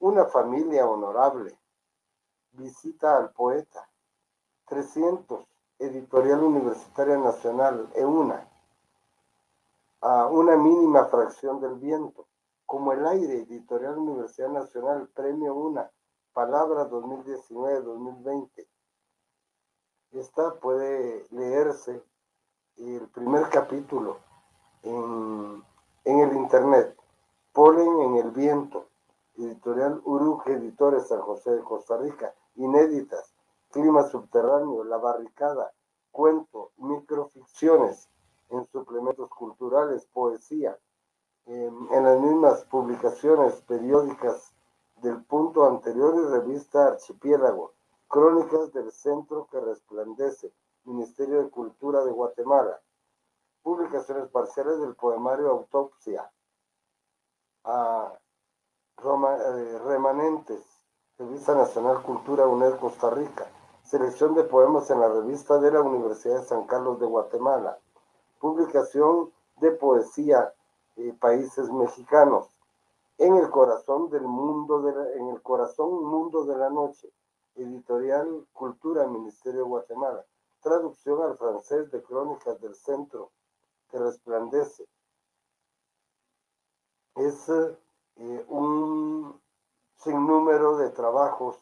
Una 0.00 0.24
familia 0.26 0.86
honorable. 0.86 1.58
Visita 2.52 3.16
al 3.16 3.30
poeta. 3.30 3.88
300, 4.68 5.44
Editorial 5.78 6.42
Universitaria 6.42 7.18
Nacional, 7.18 7.88
EUNA. 7.94 8.48
A 10.00 10.26
una 10.26 10.56
mínima 10.56 11.06
fracción 11.06 11.60
del 11.60 11.74
viento 11.76 12.26
como 12.66 12.92
el 12.92 13.06
aire, 13.06 13.42
Editorial 13.42 13.96
Universidad 13.96 14.48
Nacional, 14.48 15.08
Premio 15.14 15.54
Una, 15.54 15.90
Palabra 16.32 16.88
2019-2020. 16.90 18.66
Esta 20.12 20.54
puede 20.54 21.26
leerse 21.30 22.02
el 22.76 23.08
primer 23.08 23.48
capítulo 23.48 24.18
en, 24.82 25.62
el 26.04 26.36
internet. 26.36 26.96
Polen 27.52 28.00
en 28.00 28.16
el 28.16 28.30
viento, 28.32 28.88
Editorial 29.36 30.00
Uruge 30.04 30.52
Editores 30.52 31.08
San 31.08 31.20
José 31.20 31.52
de 31.52 31.62
Costa 31.62 31.96
Rica, 31.96 32.34
inéditas, 32.56 33.34
Clima 33.70 34.02
Subterráneo, 34.02 34.84
La 34.84 34.96
Barricada, 34.98 35.72
Cuento, 36.10 36.72
Microficciones, 36.76 38.08
en 38.50 38.64
suplementos 38.66 39.30
culturales, 39.30 40.06
poesía, 40.06 40.78
en 41.46 42.04
las 42.04 42.20
mismas 42.20 42.64
publicaciones 42.64 43.54
periódicas 43.62 44.52
del 44.96 45.22
punto 45.24 45.64
anterior 45.64 46.14
y 46.16 46.32
revista 46.32 46.88
Archipiélago, 46.88 47.74
Crónicas 48.08 48.72
del 48.72 48.90
Centro 48.90 49.46
que 49.50 49.60
Resplandece, 49.60 50.52
Ministerio 50.84 51.42
de 51.42 51.50
Cultura 51.50 52.04
de 52.04 52.12
Guatemala, 52.12 52.80
publicaciones 53.62 54.28
parciales 54.28 54.80
del 54.80 54.94
poemario 54.94 55.50
Autopsia, 55.50 56.30
eh, 57.64 58.08
Remanentes, 59.84 60.64
Revista 61.18 61.54
Nacional 61.54 62.02
Cultura 62.02 62.46
UNED 62.46 62.78
Costa 62.78 63.10
Rica, 63.10 63.46
selección 63.82 64.34
de 64.34 64.44
poemas 64.44 64.88
en 64.90 65.00
la 65.00 65.08
revista 65.08 65.58
de 65.58 65.72
la 65.72 65.82
Universidad 65.82 66.40
de 66.40 66.46
San 66.46 66.66
Carlos 66.66 66.98
de 67.00 67.06
Guatemala, 67.06 67.78
publicación 68.38 69.32
de 69.56 69.72
poesía 69.72 70.52
países 71.18 71.70
mexicanos, 71.70 72.48
en 73.18 73.34
el 73.36 73.50
corazón 73.50 74.10
del 74.10 74.22
mundo, 74.22 74.82
de 74.82 75.18
en 75.18 75.28
el 75.28 75.42
corazón 75.42 76.04
mundo 76.04 76.44
de 76.44 76.56
la 76.56 76.70
noche, 76.70 77.10
editorial 77.54 78.46
Cultura, 78.52 79.06
Ministerio 79.06 79.60
de 79.60 79.68
Guatemala, 79.68 80.24
traducción 80.60 81.22
al 81.22 81.36
francés 81.36 81.90
de 81.90 82.02
Crónicas 82.02 82.60
del 82.60 82.74
Centro, 82.74 83.30
que 83.90 83.98
resplandece. 83.98 84.86
es 87.14 87.48
eh, 87.48 88.44
un 88.48 89.40
sinnúmero 89.96 90.76
de 90.76 90.90
trabajos 90.90 91.56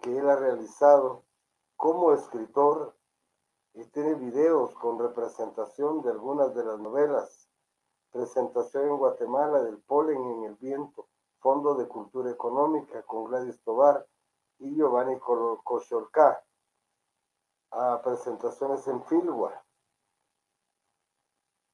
que 0.00 0.16
él 0.16 0.28
ha 0.28 0.36
realizado 0.36 1.22
como 1.76 2.12
escritor 2.12 2.94
y 3.76 3.84
tiene 3.84 4.14
videos 4.14 4.74
con 4.76 4.98
representación 4.98 6.00
de 6.00 6.10
algunas 6.10 6.54
de 6.54 6.64
las 6.64 6.78
novelas. 6.78 7.50
Presentación 8.10 8.88
en 8.88 8.96
Guatemala 8.96 9.62
del 9.62 9.76
polen 9.78 10.16
en 10.16 10.44
el 10.44 10.54
viento, 10.54 11.06
Fondo 11.40 11.74
de 11.74 11.86
Cultura 11.86 12.30
Económica 12.30 13.02
con 13.02 13.24
Gladys 13.24 13.60
Tobar 13.62 14.06
y 14.58 14.74
Giovanni 14.74 15.18
Kosholka. 15.18 16.42
A 17.72 18.00
presentaciones 18.00 18.88
en 18.88 19.04
Filwa. 19.04 19.62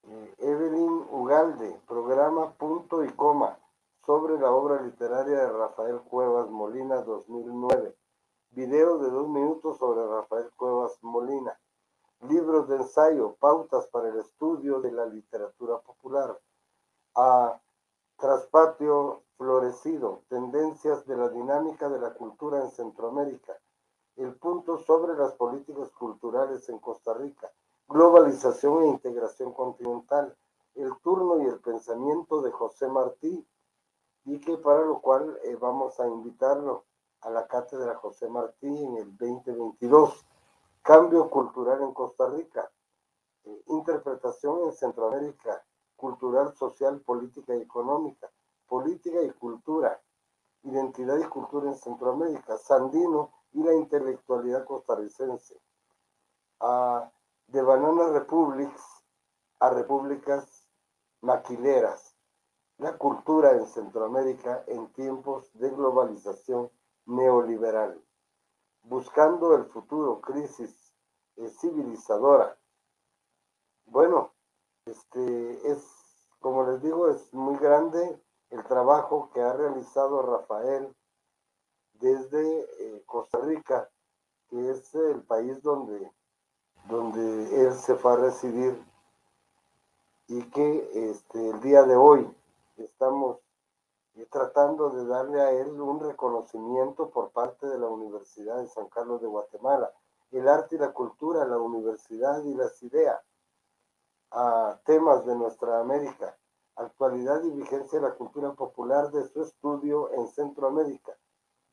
Eh, 0.03 0.35
Evelyn 0.39 1.07
Ugalde, 1.13 1.81
programa 1.87 2.53
punto 2.55 3.05
y 3.05 3.13
coma 3.13 3.57
sobre 4.05 4.41
la 4.41 4.51
obra 4.51 4.83
literaria 4.83 5.37
de 5.37 5.53
Rafael 5.53 6.01
Cuevas 6.01 6.51
Molina 6.51 7.03
2009. 7.03 7.97
Video 8.51 8.99
de 8.99 9.11
dos 9.11 9.29
minutos 9.29 9.79
sobre 9.79 10.05
Rafael 10.05 10.51
Cuevas 10.57 10.99
Molina. 11.03 11.57
Libros 12.29 12.69
de 12.69 12.77
ensayo, 12.77 13.35
pautas 13.41 13.89
para 13.89 14.09
el 14.09 14.21
estudio 14.21 14.81
de 14.81 14.93
la 14.93 15.07
literatura 15.07 15.79
popular. 15.79 16.39
A 17.17 17.61
Traspatio 18.17 19.25
Florecido, 19.37 20.23
tendencias 20.29 21.05
de 21.07 21.17
la 21.17 21.29
dinámica 21.31 21.89
de 21.89 21.99
la 21.99 22.15
cultura 22.15 22.61
en 22.61 22.71
Centroamérica. 22.71 23.59
El 24.15 24.37
punto 24.37 24.79
sobre 24.79 25.17
las 25.17 25.33
políticas 25.33 25.91
culturales 25.91 26.69
en 26.69 26.79
Costa 26.79 27.13
Rica. 27.13 27.51
Globalización 27.89 28.85
e 28.85 28.89
integración 28.89 29.53
continental. 29.53 30.37
El 30.77 30.97
turno 30.99 31.43
y 31.43 31.47
el 31.47 31.59
pensamiento 31.59 32.41
de 32.41 32.53
José 32.53 32.87
Martí 32.87 33.45
y 34.27 34.41
que 34.41 34.57
para 34.59 34.83
lo 34.83 35.01
cual 35.01 35.41
eh, 35.43 35.57
vamos 35.57 35.99
a 35.99 36.07
invitarlo 36.07 36.85
a 37.23 37.31
la 37.31 37.49
cátedra 37.49 37.97
José 37.97 38.29
Martí 38.29 38.69
en 38.69 38.97
el 38.99 39.17
2022. 39.17 40.25
Cambio 40.83 41.31
cultural 41.31 41.81
en 41.83 41.95
Costa 41.95 42.27
Rica, 42.29 42.71
eh, 43.45 43.63
interpretación 43.69 44.65
en 44.65 44.73
Centroamérica, 44.73 45.65
cultural, 45.95 46.53
social, 46.57 47.01
política 47.01 47.55
y 47.55 47.63
económica, 47.63 48.29
política 48.67 49.23
y 49.23 49.31
cultura, 49.31 50.03
identidad 50.65 51.19
y 51.19 51.25
cultura 51.25 51.69
en 51.69 51.77
Centroamérica, 51.77 52.57
Sandino 52.59 53.31
y 53.53 53.63
la 53.63 53.75
intelectualidad 53.75 54.65
costarricense. 54.65 55.61
de 57.49 57.63
Banana 57.63 58.09
Republics 58.09 59.05
a 59.61 59.71
repúblicas 59.71 60.69
maquileras, 61.21 62.17
la 62.79 62.97
cultura 62.97 63.53
en 63.53 63.67
Centroamérica 63.67 64.65
en 64.67 64.93
tiempos 64.93 65.53
de 65.55 65.71
globalización 65.71 66.71
neoliberal, 67.07 68.03
buscando 68.83 69.55
el 69.55 69.67
futuro, 69.67 70.21
crisis 70.21 70.82
civilizadora. 71.61 72.57
Bueno, 73.87 74.33
este 74.87 75.71
es, 75.71 75.85
como 76.41 76.65
les 76.65 76.83
digo, 76.83 77.09
es 77.09 77.33
muy 77.33 77.57
grande 77.59 78.21
el 78.51 78.65
trabajo 78.65 79.31
que 79.33 79.41
ha 79.41 79.53
realizado 79.53 80.23
Rafael 80.23 80.95
desde 81.95 82.61
eh, 82.63 83.03
Costa 83.07 83.39
Rica, 83.39 83.89
que 84.49 84.71
es 84.71 84.95
el 84.95 85.23
país 85.23 85.63
donde, 85.63 86.11
donde 86.89 87.63
él 87.63 87.75
se 87.75 87.95
fue 87.95 88.13
a 88.13 88.17
residir 88.17 88.83
y 90.29 90.43
que 90.51 91.11
este, 91.11 91.51
el 91.51 91.61
día 91.61 91.83
de 91.83 91.97
hoy 91.97 92.29
estamos 92.77 93.39
tratando 94.31 94.91
de 94.91 95.07
darle 95.07 95.41
a 95.41 95.51
él 95.53 95.81
un 95.81 96.01
reconocimiento 96.01 97.11
por 97.11 97.31
parte 97.31 97.67
de 97.67 97.79
la 97.79 97.89
Universidad 97.89 98.59
de 98.59 98.67
San 98.67 98.89
Carlos 98.89 99.21
de 99.21 99.29
Guatemala. 99.29 99.93
El 100.33 100.49
arte 100.49 100.77
y 100.77 100.79
la 100.79 100.93
cultura, 100.93 101.45
la 101.45 101.59
universidad 101.59 102.43
y 102.45 102.55
las 102.55 102.83
ideas, 102.83 103.21
a 104.31 104.81
temas 104.85 105.25
de 105.27 105.37
nuestra 105.37 105.81
América, 105.81 106.37
actualidad 106.77 107.43
y 107.45 107.51
vigencia 107.51 108.01
de 108.01 108.09
la 108.09 108.15
cultura 108.15 108.53
popular 108.55 109.11
de 109.11 109.29
su 109.29 109.43
estudio 109.43 110.11
en 110.15 110.27
Centroamérica. 110.29 111.13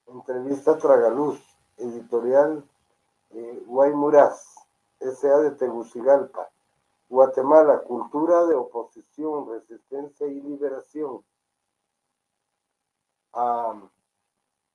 Entrevista 0.08 0.78
Tragaluz, 0.78 1.40
editorial 1.78 2.64
eh, 3.32 3.64
Guaymuraz, 3.66 4.44
S.A. 5.00 5.38
de 5.40 5.52
Tegucigalpa. 5.52 6.50
Guatemala, 7.08 7.80
cultura 7.80 8.46
de 8.46 8.56
oposición, 8.56 9.50
resistencia 9.50 10.28
y 10.28 10.42
liberación. 10.42 11.24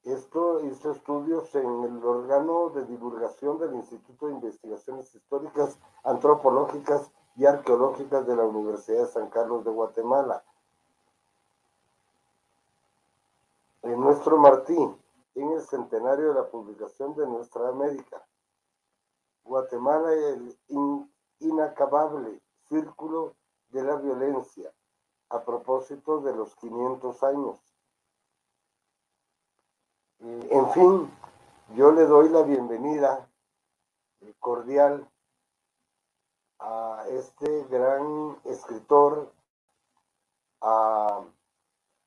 Esto 0.05 0.65
hizo 0.65 0.93
estudios 0.93 1.55
en 1.55 1.85
el 1.85 2.05
órgano 2.05 2.71
de 2.71 2.85
divulgación 2.85 3.59
del 3.59 3.75
Instituto 3.75 4.27
de 4.27 4.35
Investigaciones 4.35 5.15
Históricas, 5.15 5.79
Antropológicas 6.03 7.11
y 7.37 7.47
Arqueológicas 7.47 8.27
de 8.27 8.37
la 8.37 8.45
Universidad 8.45 9.07
de 9.07 9.13
San 9.13 9.31
Carlos 9.31 9.65
de 9.65 9.71
Guatemala. 9.71 10.45
En 13.83 14.01
nuestro 14.01 14.37
Martín, 14.37 14.97
en 15.35 15.53
el 15.53 15.63
centenario 15.63 16.29
de 16.29 16.35
la 16.35 16.49
publicación 16.49 17.15
de 17.15 17.27
Nuestra 17.27 17.69
América. 17.69 18.25
Guatemala, 19.45 20.13
el 20.13 20.57
inacabable 21.41 22.41
círculo 22.69 23.35
de 23.71 23.83
la 23.83 23.97
violencia 23.97 24.73
a 25.29 25.43
propósito 25.43 26.21
de 26.21 26.35
los 26.35 26.55
500 26.57 27.23
años. 27.25 27.74
En 30.25 30.71
fin, 30.73 31.11
yo 31.75 31.93
le 31.93 32.07
doy 32.07 32.31
la 32.31 32.43
bienvenida 32.43 33.29
cordial 34.41 35.07
a 36.61 37.05
este 37.11 37.65
gran 37.65 38.39
escritor, 38.45 39.31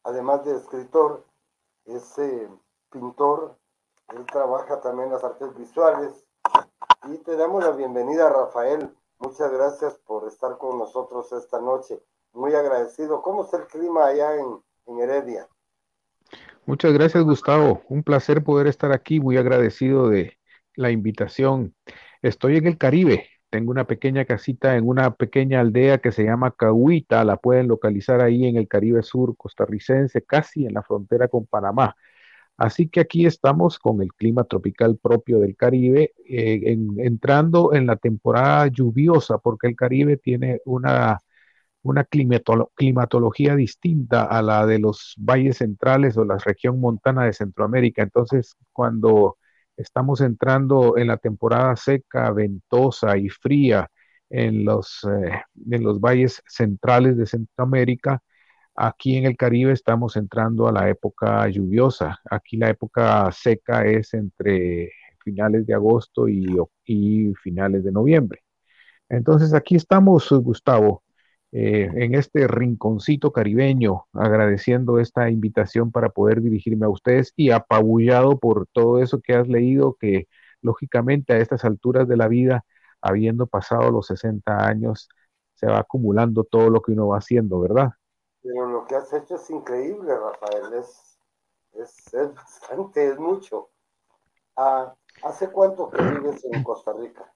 además 0.03 0.43
de 0.45 0.55
escritor, 0.55 1.23
es 1.85 2.15
pintor, 2.89 3.55
él 4.09 4.25
trabaja 4.25 4.81
también 4.81 5.11
las 5.11 5.23
artes 5.23 5.55
visuales 5.55 6.25
y 7.03 7.17
te 7.19 7.35
damos 7.35 7.63
la 7.63 7.71
bienvenida, 7.71 8.29
Rafael. 8.29 8.97
Muchas 9.19 9.51
gracias 9.51 9.97
por 9.99 10.27
estar 10.27 10.57
con 10.57 10.79
nosotros 10.79 11.31
esta 11.33 11.59
noche. 11.61 12.03
Muy 12.33 12.55
agradecido. 12.55 13.21
¿Cómo 13.21 13.43
está 13.43 13.57
el 13.57 13.67
clima 13.67 14.05
allá 14.05 14.35
en, 14.35 14.63
Heredia? 14.99 15.47
Muchas 16.67 16.91
gracias, 16.91 17.23
Gustavo. 17.23 17.81
Un 17.87 18.03
placer 18.03 18.43
poder 18.43 18.67
estar 18.67 18.91
aquí. 18.91 19.21
Muy 19.21 19.37
agradecido 19.37 20.09
de 20.09 20.37
la 20.75 20.91
invitación. 20.91 21.73
Estoy 22.21 22.57
en 22.57 22.67
el 22.67 22.77
Caribe. 22.77 23.29
Tengo 23.49 23.71
una 23.71 23.85
pequeña 23.87 24.25
casita 24.25 24.75
en 24.75 24.85
una 24.85 25.15
pequeña 25.15 25.61
aldea 25.61 25.99
que 25.99 26.11
se 26.11 26.25
llama 26.25 26.51
Cahuita. 26.51 27.23
La 27.23 27.37
pueden 27.37 27.69
localizar 27.69 28.19
ahí 28.21 28.45
en 28.45 28.57
el 28.57 28.67
Caribe 28.67 29.01
Sur 29.01 29.37
costarricense, 29.37 30.23
casi 30.23 30.65
en 30.65 30.73
la 30.73 30.83
frontera 30.83 31.29
con 31.29 31.45
Panamá. 31.45 31.95
Así 32.57 32.89
que 32.89 32.99
aquí 32.99 33.25
estamos 33.25 33.79
con 33.79 34.01
el 34.01 34.13
clima 34.13 34.43
tropical 34.43 34.97
propio 34.97 35.39
del 35.39 35.55
Caribe, 35.55 36.15
eh, 36.27 36.77
entrando 36.97 37.73
en 37.73 37.87
la 37.87 37.95
temporada 37.95 38.67
lluviosa, 38.67 39.37
porque 39.37 39.67
el 39.67 39.75
Caribe 39.77 40.17
tiene 40.17 40.59
una, 40.65 41.19
una 41.89 42.05
climatología 42.05 43.55
distinta 43.55 44.23
a 44.25 44.41
la 44.41 44.65
de 44.65 44.79
los 44.79 45.15
valles 45.17 45.57
centrales 45.57 46.17
o 46.17 46.25
la 46.25 46.37
región 46.37 46.79
montana 46.79 47.25
de 47.25 47.33
Centroamérica. 47.33 48.03
Entonces, 48.03 48.57
cuando 48.73 49.37
estamos 49.77 50.21
entrando 50.21 50.97
en 50.97 51.07
la 51.07 51.17
temporada 51.17 51.75
seca, 51.75 52.31
ventosa 52.31 53.17
y 53.17 53.29
fría 53.29 53.89
en 54.29 54.65
los, 54.65 55.05
eh, 55.05 55.41
en 55.71 55.83
los 55.83 55.99
valles 55.99 56.41
centrales 56.47 57.17
de 57.17 57.25
Centroamérica, 57.25 58.21
Aquí 58.79 59.17
en 59.17 59.25
el 59.25 59.35
Caribe 59.35 59.73
estamos 59.73 60.15
entrando 60.17 60.67
a 60.67 60.71
la 60.71 60.87
época 60.89 61.47
lluviosa. 61.49 62.19
Aquí 62.29 62.57
la 62.57 62.69
época 62.69 63.31
seca 63.31 63.83
es 63.87 64.13
entre 64.13 64.91
finales 65.23 65.65
de 65.65 65.73
agosto 65.73 66.27
y, 66.29 66.45
finales 67.41 67.83
de 67.83 67.91
noviembre. 67.91 68.43
Entonces 69.09 69.53
aquí 69.55 69.75
estamos, 69.75 70.29
Gustavo, 70.31 71.03
eh, 71.51 71.89
en 71.95 72.15
este 72.15 72.47
rinconcito 72.47 73.31
caribeño, 73.31 74.05
agradeciendo 74.13 74.99
esta 74.99 75.29
invitación 75.29 75.91
para 75.91 76.09
poder 76.09 76.41
dirigirme 76.41 76.85
a 76.85 76.89
ustedes 76.89 77.33
y 77.35 77.51
apabullado 77.51 78.37
por 78.37 78.67
todo 78.67 79.01
eso 79.01 79.21
que 79.21 79.33
has 79.33 79.47
leído, 79.47 79.95
que 79.99 80.27
lógicamente 80.61 81.33
a 81.33 81.37
estas 81.37 81.63
alturas 81.63 82.07
de 82.07 82.17
la 82.17 82.27
vida, 82.27 82.65
habiendo 83.01 83.47
pasado 83.47 83.91
los 83.91 84.07
60 84.07 84.67
años, 84.67 85.09
se 85.53 85.67
va 85.67 85.79
acumulando 85.79 86.43
todo 86.43 86.69
lo 86.69 86.81
que 86.81 86.91
uno 86.91 87.07
va 87.07 87.17
haciendo, 87.17 87.59
¿verdad? 87.59 87.91
Pero 88.43 88.67
lo 88.67 88.85
que 88.85 88.95
has 88.95 89.11
hecho 89.13 89.35
es 89.35 89.49
increíble, 89.49 90.13
Rafael. 90.15 90.73
Es, 90.73 91.17
es, 91.73 92.33
bastante, 92.33 93.09
es 93.09 93.19
mucho. 93.19 93.69
Ah, 94.55 94.93
¿Hace 95.23 95.49
cuánto 95.51 95.89
que 95.89 96.01
vives 96.01 96.45
en 96.45 96.63
Costa 96.63 96.93
Rica? 96.93 97.33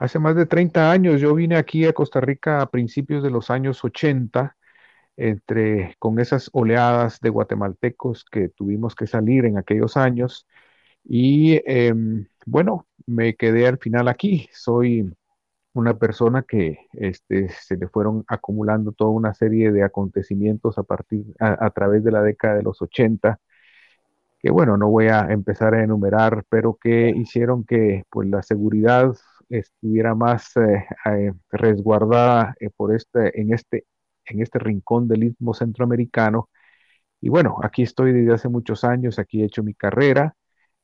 Hace 0.00 0.18
más 0.18 0.34
de 0.34 0.46
30 0.46 0.90
años. 0.90 1.20
Yo 1.20 1.34
vine 1.34 1.56
aquí 1.56 1.84
a 1.84 1.92
Costa 1.92 2.20
Rica 2.22 2.62
a 2.62 2.70
principios 2.70 3.22
de 3.22 3.30
los 3.30 3.50
años 3.50 3.84
80 3.84 4.56
entre 5.16 5.96
con 5.98 6.18
esas 6.20 6.48
oleadas 6.54 7.20
de 7.20 7.28
guatemaltecos 7.28 8.24
que 8.24 8.48
tuvimos 8.48 8.94
que 8.94 9.06
salir 9.06 9.44
en 9.44 9.58
aquellos 9.58 9.98
años. 9.98 10.46
Y 11.04 11.60
em, 11.66 12.26
bueno, 12.46 12.86
me 13.06 13.34
quedé 13.36 13.66
al 13.68 13.78
final 13.78 14.08
aquí. 14.08 14.48
Soy 14.52 15.12
una 15.74 15.98
persona 15.98 16.44
que 16.44 16.78
este, 16.94 17.50
se 17.50 17.76
le 17.76 17.88
fueron 17.88 18.24
acumulando 18.28 18.92
toda 18.92 19.10
una 19.10 19.34
serie 19.34 19.70
de 19.72 19.82
acontecimientos 19.84 20.78
a 20.78 20.82
partir 20.84 21.26
a, 21.40 21.70
través 21.70 22.04
de 22.04 22.12
la 22.12 22.22
década 22.22 22.56
de 22.56 22.62
los 22.62 22.80
80 22.82 23.38
que 24.40 24.50
bueno, 24.50 24.76
no 24.78 24.88
voy 24.88 25.08
a 25.08 25.20
empezar 25.32 25.74
a 25.74 25.84
enumerar, 25.84 26.44
pero 26.48 26.78
que 26.80 27.10
hicieron 27.10 27.64
que 27.64 28.04
pues 28.10 28.28
la 28.28 28.42
seguridad 28.42 29.14
estuviera 29.50 30.14
más 30.14 30.56
eh, 30.56 30.86
eh, 31.06 31.32
resguardada 31.50 32.54
eh, 32.60 32.70
por 32.70 32.94
este, 32.94 33.38
en, 33.40 33.52
este, 33.52 33.86
en 34.24 34.40
este 34.40 34.58
rincón 34.58 35.08
del 35.08 35.24
istmo 35.24 35.54
centroamericano. 35.54 36.48
Y 37.20 37.28
bueno, 37.28 37.58
aquí 37.62 37.82
estoy 37.82 38.12
desde 38.12 38.32
hace 38.32 38.48
muchos 38.48 38.84
años, 38.84 39.18
aquí 39.18 39.42
he 39.42 39.46
hecho 39.46 39.62
mi 39.62 39.74
carrera, 39.74 40.34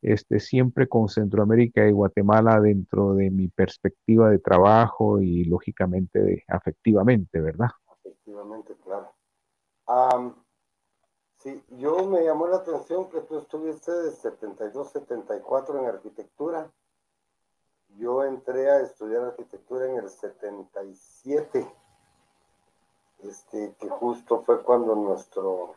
este, 0.03 0.41
siempre 0.41 0.87
con 0.89 1.09
Centroamérica 1.09 1.87
y 1.89 1.93
Guatemala 1.93 2.61
dentro 2.61 3.15
de 3.15 3.31
mi 3.31 3.49
perspectiva 3.49 4.29
de 4.29 4.39
trabajo 4.39 5.23
y 5.23 5.45
lógicamente 5.45 6.21
de, 6.21 6.45
afectivamente, 6.49 7.41
¿verdad? 7.41 7.71
Afectivamente, 7.87 8.75
claro. 8.85 9.15
sí, 11.39 11.63
yo 11.79 12.07
me 12.07 12.23
llamó 12.23 12.49
la 12.49 12.57
atención 12.57 13.09
que 13.09 13.21
tú 13.23 13.39
estuviste 13.39 13.91
de 13.93 14.11
72, 14.11 14.91
74 14.91 15.81
en 15.81 15.87
arquitectura. 15.87 16.71
Yo 17.99 18.25
entré 18.25 18.71
a 18.71 18.81
estudiar 18.81 19.25
arquitectura 19.25 19.87
en 19.87 19.97
el 19.97 20.11
77, 20.11 21.67
este, 23.23 23.75
que 23.79 23.89
justo 23.89 24.43
fue 24.43 24.63
cuando 24.63 24.95
nuestro, 24.95 25.75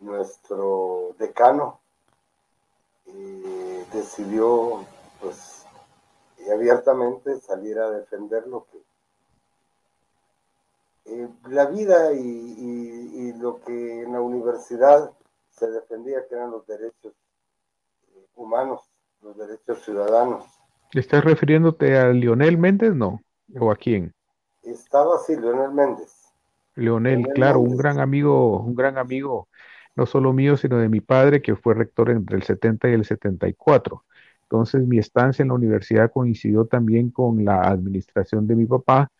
nuestro 0.00 1.14
decano 1.18 1.80
eh, 3.06 3.86
decidió 3.92 4.84
pues 5.20 5.66
abiertamente 6.50 7.40
salir 7.40 7.78
a 7.78 7.90
defender 7.90 8.46
lo 8.46 8.66
que 8.66 8.78
eh, 11.08 11.28
la 11.48 11.66
vida 11.66 12.12
y, 12.12 13.32
lo 13.34 13.60
que 13.60 14.02
en 14.02 14.12
la 14.12 14.20
universidad 14.20 15.12
se 15.50 15.70
defendía 15.70 16.26
que 16.26 16.34
eran 16.34 16.50
los 16.50 16.66
derechos 16.66 17.12
eh, 18.14 18.26
humanos, 18.36 18.80
los 19.20 19.36
derechos 19.36 19.84
ciudadanos. 19.84 20.55
¿Estás 20.92 21.24
refiriéndote 21.24 21.98
a 21.98 22.10
Lionel 22.10 22.58
Méndez, 22.58 22.94
no? 22.94 23.20
¿O 23.58 23.70
a 23.70 23.76
quién? 23.76 24.12
Estaba 24.62 25.16
así, 25.16 25.36
Leonel 25.36 25.72
Méndez. 25.72 26.12
Leonel, 26.74 27.26
claro, 27.34 27.60
un 27.60 27.76
gran 27.76 28.00
amigo, 28.00 28.60
un 28.60 28.74
gran 28.74 28.98
amigo 28.98 29.48
no 29.96 30.04
solo 30.06 30.32
mío, 30.32 30.56
sino 30.56 30.76
de 30.78 30.88
mi 30.88 31.00
padre, 31.00 31.40
que 31.42 31.56
fue 31.56 31.74
rector 31.74 32.10
entre 32.10 32.36
el 32.36 32.42
70 32.42 32.90
y 32.90 32.92
el 32.92 33.04
74. 33.04 34.04
Entonces, 34.42 34.86
mi 34.86 34.98
estancia 34.98 35.42
en 35.42 35.48
la 35.48 35.54
universidad 35.54 36.12
coincidió 36.12 36.66
también 36.66 37.10
con 37.10 37.44
la 37.44 37.62
administración 37.62 38.46
de 38.46 38.54
mi 38.56 38.66
papá 38.66 39.10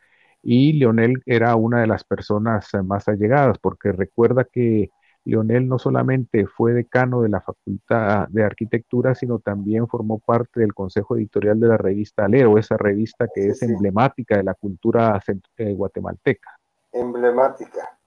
y 0.42 0.74
Leonel 0.74 1.22
era 1.26 1.56
una 1.56 1.80
de 1.80 1.86
las 1.88 2.04
personas 2.04 2.68
más 2.84 3.08
allegadas, 3.08 3.58
porque 3.58 3.90
recuerda 3.92 4.44
que 4.44 4.90
Leonel 5.26 5.68
no 5.68 5.78
solamente 5.78 6.46
fue 6.46 6.72
decano 6.72 7.22
de 7.22 7.28
la 7.28 7.40
Facultad 7.40 8.28
de 8.28 8.44
Arquitectura, 8.44 9.14
sino 9.14 9.38
también 9.38 9.86
formó 9.88 10.18
parte 10.18 10.60
del 10.60 10.72
consejo 10.72 11.16
editorial 11.16 11.60
de 11.60 11.68
la 11.68 11.76
revista 11.76 12.24
Alero, 12.24 12.58
esa 12.58 12.76
revista 12.76 13.26
que 13.34 13.48
es 13.48 13.62
emblemática 13.62 14.36
de 14.36 14.44
la 14.44 14.54
cultura 14.54 15.20
eh, 15.58 15.74
guatemalteca. 15.74 16.58
Emblemática. 16.92 17.98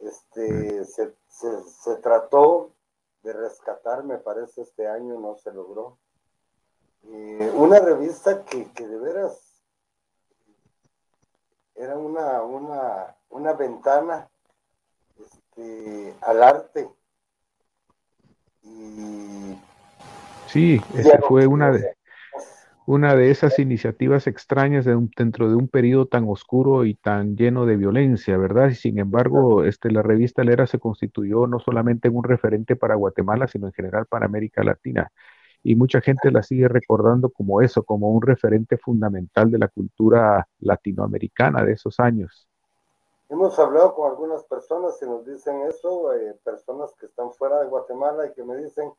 Este, 0.00 0.80
mm. 0.80 0.84
se 0.84 1.14
se, 1.34 1.96
trató 1.96 2.70
de 3.22 3.32
rescatar, 3.32 4.04
me 4.04 4.18
parece, 4.18 4.62
este 4.62 4.86
año 4.86 5.18
no 5.18 5.36
se 5.36 5.52
logró. 5.52 5.98
Eh, 7.06 7.52
una 7.54 7.80
revista 7.80 8.44
que, 8.44 8.66
de 8.76 8.98
veras 8.98 9.62
era 11.74 11.98
una, 11.98 12.42
una, 12.42 13.16
una 13.30 13.52
ventana 13.54 14.28
este, 15.56 16.14
al 16.22 16.42
arte. 16.42 16.88
Y, 18.62 19.56
sí, 20.46 20.80
esa 20.96 21.18
fue 21.20 21.46
una 21.46 21.70
de, 21.70 21.94
una 22.86 23.14
de 23.14 23.30
esas 23.30 23.58
iniciativas 23.58 24.26
extrañas 24.26 24.84
dentro 24.84 25.48
de 25.48 25.54
un 25.54 25.68
periodo 25.68 26.06
tan 26.06 26.24
oscuro 26.28 26.84
y 26.84 26.94
tan 26.94 27.36
lleno 27.36 27.66
de 27.66 27.76
violencia, 27.76 28.36
¿verdad? 28.38 28.70
Y 28.70 28.74
sin 28.74 28.98
embargo, 28.98 29.64
este, 29.64 29.90
la 29.90 30.02
revista 30.02 30.42
Lera 30.44 30.66
se 30.66 30.78
constituyó 30.78 31.46
no 31.46 31.60
solamente 31.60 32.08
en 32.08 32.16
un 32.16 32.24
referente 32.24 32.76
para 32.76 32.94
Guatemala, 32.94 33.46
sino 33.46 33.66
en 33.66 33.72
general 33.74 34.06
para 34.06 34.26
América 34.26 34.64
Latina. 34.64 35.10
Y 35.62 35.76
mucha 35.76 36.00
gente 36.00 36.30
la 36.30 36.42
sigue 36.42 36.68
recordando 36.68 37.30
como 37.30 37.62
eso, 37.62 37.84
como 37.84 38.10
un 38.10 38.22
referente 38.22 38.76
fundamental 38.76 39.50
de 39.50 39.58
la 39.58 39.68
cultura 39.68 40.46
latinoamericana 40.58 41.64
de 41.64 41.72
esos 41.72 42.00
años. 42.00 42.48
Hemos 43.34 43.58
hablado 43.58 43.96
con 43.96 44.08
algunas 44.08 44.44
personas 44.44 44.96
y 45.02 45.06
nos 45.06 45.26
dicen 45.26 45.62
eso, 45.62 46.12
eh, 46.12 46.38
personas 46.44 46.94
que 46.94 47.06
están 47.06 47.32
fuera 47.32 47.58
de 47.58 47.66
Guatemala 47.66 48.26
y 48.26 48.32
que 48.32 48.44
me 48.44 48.56
dicen, 48.58 48.92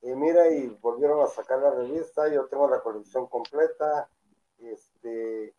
y 0.00 0.14
mira, 0.14 0.48
y 0.48 0.68
volvieron 0.80 1.22
a 1.22 1.26
sacar 1.26 1.58
la 1.58 1.72
revista, 1.72 2.26
yo 2.28 2.46
tengo 2.46 2.70
la 2.70 2.80
colección 2.80 3.26
completa, 3.26 4.08
este, 4.60 5.54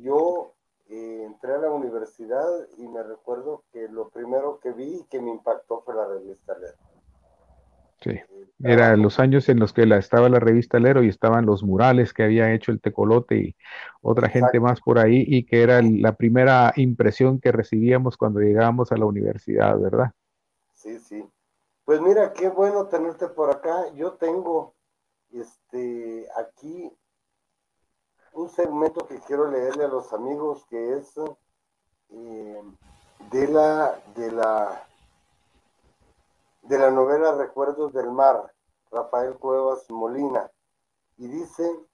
yo 0.00 0.54
eh, 0.88 1.22
entré 1.24 1.54
a 1.54 1.58
la 1.58 1.70
universidad 1.70 2.66
y 2.78 2.88
me 2.88 3.04
recuerdo 3.04 3.62
que 3.70 3.86
lo 3.86 4.08
primero 4.08 4.58
que 4.58 4.72
vi 4.72 5.04
que 5.08 5.20
me 5.20 5.30
impactó 5.30 5.82
fue 5.82 5.94
la 5.94 6.04
revista 6.04 6.58
Lero. 6.58 6.85
Sí, 8.00 8.10
eh, 8.10 8.24
era 8.60 8.96
los 8.96 9.18
años 9.20 9.48
en 9.48 9.58
los 9.58 9.72
que 9.72 9.86
la, 9.86 9.98
estaba 9.98 10.28
la 10.28 10.40
revista 10.40 10.78
Lero 10.78 11.02
y 11.02 11.08
estaban 11.08 11.46
los 11.46 11.62
murales 11.62 12.12
que 12.12 12.24
había 12.24 12.52
hecho 12.52 12.72
el 12.72 12.80
Tecolote 12.80 13.36
y 13.36 13.56
otra 14.02 14.28
gente 14.28 14.60
más 14.60 14.80
por 14.80 14.98
ahí 14.98 15.24
y 15.26 15.44
que 15.44 15.62
era 15.62 15.82
la 15.82 16.14
primera 16.14 16.72
impresión 16.76 17.40
que 17.40 17.52
recibíamos 17.52 18.16
cuando 18.16 18.40
llegábamos 18.40 18.92
a 18.92 18.96
la 18.96 19.06
universidad, 19.06 19.78
¿verdad? 19.78 20.12
Sí, 20.74 20.98
sí. 20.98 21.24
Pues 21.84 22.00
mira, 22.00 22.32
qué 22.32 22.48
bueno 22.48 22.86
tenerte 22.86 23.28
por 23.28 23.50
acá. 23.50 23.92
Yo 23.94 24.12
tengo 24.12 24.74
este 25.32 26.26
aquí 26.36 26.90
un 28.32 28.48
segmento 28.50 29.06
que 29.06 29.18
quiero 29.20 29.50
leerle 29.50 29.84
a 29.84 29.88
los 29.88 30.12
amigos 30.12 30.64
que 30.68 30.94
es 30.94 31.14
eh, 32.10 32.62
de 33.30 33.48
la 33.48 33.98
de 34.14 34.32
la 34.32 34.85
de 36.68 36.78
la 36.78 36.90
novela 36.90 37.32
Recuerdos 37.32 37.92
del 37.92 38.10
Mar, 38.10 38.52
Rafael 38.90 39.36
Cuevas 39.38 39.88
Molina, 39.90 40.50
y 41.16 41.28
dice 41.28 41.86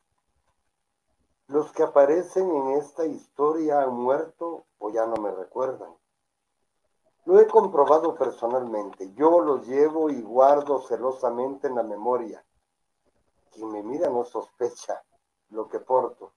los 1.49 1.71
que 1.73 1.83
aparecen 1.83 2.51
en 2.51 2.79
esta 2.79 3.05
historia 3.05 3.83
han 3.83 3.93
muerto 3.93 4.65
o 4.79 4.91
ya 4.91 5.05
no 5.05 5.17
me 5.17 5.31
recuerdan. 5.31 5.91
Lo 7.27 7.39
he 7.39 7.47
comprobado 7.47 8.15
personalmente. 8.15 9.13
Yo 9.15 9.41
los 9.41 9.67
llevo 9.67 10.09
y 10.09 10.23
guardo 10.23 10.81
celosamente 10.81 11.67
en 11.67 11.75
la 11.75 11.83
memoria. 11.83 12.43
Quien 13.51 13.71
me 13.71 13.83
mira 13.83 14.09
no 14.09 14.25
sospecha 14.25 15.05
lo 15.51 15.69
que 15.69 15.79
porto. 15.79 16.33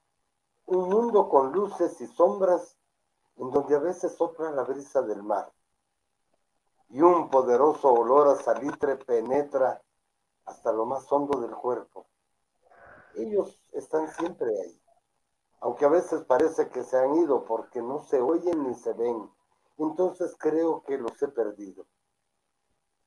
Un 0.66 0.90
mundo 0.90 1.30
con 1.30 1.54
luces 1.54 2.02
y 2.02 2.08
sombras 2.08 2.78
en 3.38 3.50
donde 3.52 3.76
a 3.76 3.80
veces 3.80 4.16
sopla 4.16 4.52
la 4.52 4.64
brisa 4.64 5.02
del 5.02 5.24
mar. 5.24 5.50
Y 6.90 7.02
un 7.02 7.30
poderoso 7.30 7.92
olor 7.92 8.28
a 8.28 8.36
salitre 8.36 8.96
penetra 8.96 9.82
hasta 10.46 10.72
lo 10.72 10.86
más 10.86 11.12
hondo 11.12 11.40
del 11.40 11.56
cuerpo. 11.56 12.06
Ellos 13.16 13.60
están 13.72 14.08
siempre 14.10 14.48
ahí, 14.48 14.82
aunque 15.62 15.86
a 15.86 15.90
veces 15.90 16.24
parece 16.24 16.70
que 16.70 16.84
se 16.84 16.98
han 16.98 17.16
ido 17.16 17.46
porque 17.46 17.82
no 17.82 18.00
se 18.00 18.22
oyen 18.22 18.64
ni 18.64 18.76
se 18.76 18.94
ven 18.94 19.30
entonces 19.78 20.36
creo 20.38 20.84
que 20.84 20.98
los 20.98 21.22
he 21.22 21.28
perdido, 21.28 21.86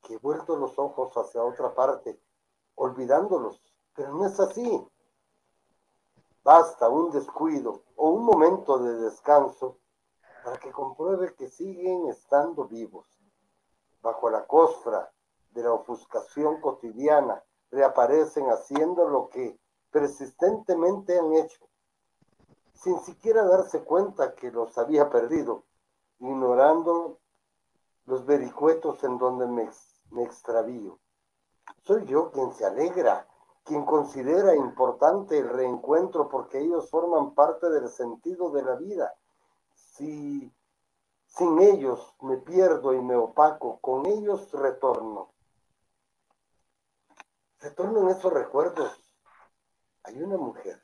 que 0.02 0.14
he 0.14 0.18
vuelto 0.18 0.56
los 0.56 0.78
ojos 0.78 1.14
hacia 1.16 1.42
otra 1.42 1.74
parte, 1.74 2.20
olvidándolos, 2.74 3.60
pero 3.94 4.12
no 4.12 4.26
es 4.26 4.38
así. 4.38 4.86
Basta 6.44 6.88
un 6.88 7.10
descuido 7.10 7.82
o 7.96 8.10
un 8.10 8.24
momento 8.24 8.78
de 8.78 8.94
descanso 8.96 9.78
para 10.44 10.58
que 10.58 10.70
compruebe 10.70 11.34
que 11.34 11.48
siguen 11.48 12.08
estando 12.08 12.66
vivos. 12.66 13.06
Bajo 14.02 14.30
la 14.30 14.46
costra 14.46 15.10
de 15.50 15.62
la 15.62 15.72
ofuscación 15.72 16.60
cotidiana, 16.60 17.42
reaparecen 17.70 18.46
haciendo 18.46 19.08
lo 19.08 19.28
que 19.28 19.58
persistentemente 19.90 21.18
han 21.18 21.32
hecho, 21.34 21.68
sin 22.74 23.00
siquiera 23.00 23.44
darse 23.44 23.82
cuenta 23.82 24.34
que 24.34 24.50
los 24.50 24.76
había 24.78 25.10
perdido 25.10 25.64
ignorando 26.20 27.18
los 28.06 28.24
vericuetos 28.24 29.02
en 29.04 29.18
donde 29.18 29.46
me, 29.46 29.70
me 30.10 30.22
extravío. 30.22 30.98
Soy 31.82 32.04
yo 32.06 32.30
quien 32.30 32.52
se 32.52 32.64
alegra, 32.64 33.26
quien 33.64 33.84
considera 33.84 34.54
importante 34.54 35.38
el 35.38 35.48
reencuentro 35.48 36.28
porque 36.28 36.58
ellos 36.58 36.88
forman 36.90 37.34
parte 37.34 37.68
del 37.68 37.88
sentido 37.88 38.50
de 38.50 38.62
la 38.62 38.76
vida. 38.76 39.14
Si, 39.74 40.50
Sin 41.38 41.56
ellos 41.60 42.16
me 42.20 42.36
pierdo 42.38 42.92
y 42.94 43.00
me 43.00 43.14
opaco, 43.14 43.78
con 43.78 44.06
ellos 44.06 44.50
retorno. 44.50 45.32
Retorno 47.60 48.00
en 48.00 48.08
esos 48.08 48.32
recuerdos. 48.32 49.14
Hay 50.02 50.20
una 50.20 50.36
mujer, 50.36 50.82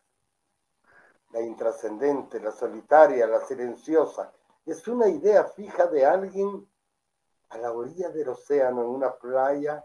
la 1.33 1.41
intrascendente, 1.41 2.39
la 2.39 2.53
solitaria, 2.53 3.27
la 3.27 3.41
silenciosa. 3.41 4.33
Es 4.65 4.87
una 4.87 5.09
idea 5.09 5.43
fija 5.43 5.89
de 5.89 6.07
alguien 6.07 6.71
a 7.49 7.59
la 7.59 7.73
orilla 7.73 8.11
del 8.11 8.29
océano, 8.29 8.83
en 8.83 8.91
una 8.91 9.13
playa 9.13 9.85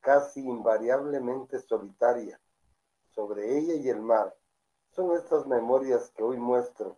casi 0.00 0.40
invariablemente 0.40 1.60
solitaria, 1.60 2.40
sobre 3.10 3.58
ella 3.58 3.74
y 3.74 3.90
el 3.90 4.00
mar. 4.00 4.34
Son 4.92 5.14
estas 5.14 5.46
memorias 5.46 6.10
que 6.12 6.22
hoy 6.22 6.38
muestro, 6.38 6.96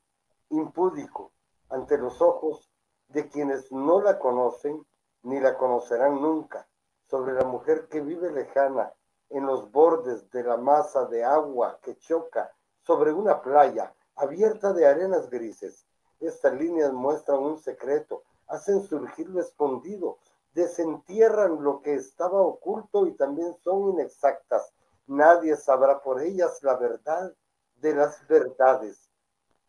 impúdico, 0.50 1.32
ante 1.68 1.98
los 1.98 2.22
ojos 2.22 2.70
de 3.08 3.28
quienes 3.28 3.72
no 3.72 4.00
la 4.00 4.18
conocen 4.18 4.86
ni 5.22 5.40
la 5.40 5.56
conocerán 5.56 6.20
nunca, 6.20 6.68
sobre 7.06 7.32
la 7.32 7.44
mujer 7.44 7.88
que 7.88 8.00
vive 8.00 8.30
lejana 8.30 8.92
en 9.30 9.46
los 9.46 9.70
bordes 9.70 10.30
de 10.30 10.42
la 10.42 10.56
masa 10.56 11.06
de 11.06 11.24
agua 11.24 11.78
que 11.82 11.96
choca 11.96 12.52
sobre 12.82 13.12
una 13.12 13.42
playa 13.42 13.94
abierta 14.16 14.72
de 14.72 14.86
arenas 14.86 15.28
grises. 15.30 15.86
Estas 16.20 16.54
líneas 16.54 16.92
muestran 16.92 17.38
un 17.38 17.58
secreto, 17.58 18.22
hacen 18.46 18.82
surgir 18.82 19.28
lo 19.28 19.40
escondido, 19.40 20.18
desentierran 20.52 21.62
lo 21.62 21.80
que 21.80 21.94
estaba 21.94 22.40
oculto 22.40 23.06
y 23.06 23.12
también 23.12 23.54
son 23.62 23.90
inexactas. 23.90 24.72
Nadie 25.06 25.56
sabrá 25.56 26.02
por 26.02 26.20
ellas 26.20 26.62
la 26.62 26.76
verdad 26.76 27.32
de 27.76 27.94
las 27.94 28.26
verdades, 28.26 29.10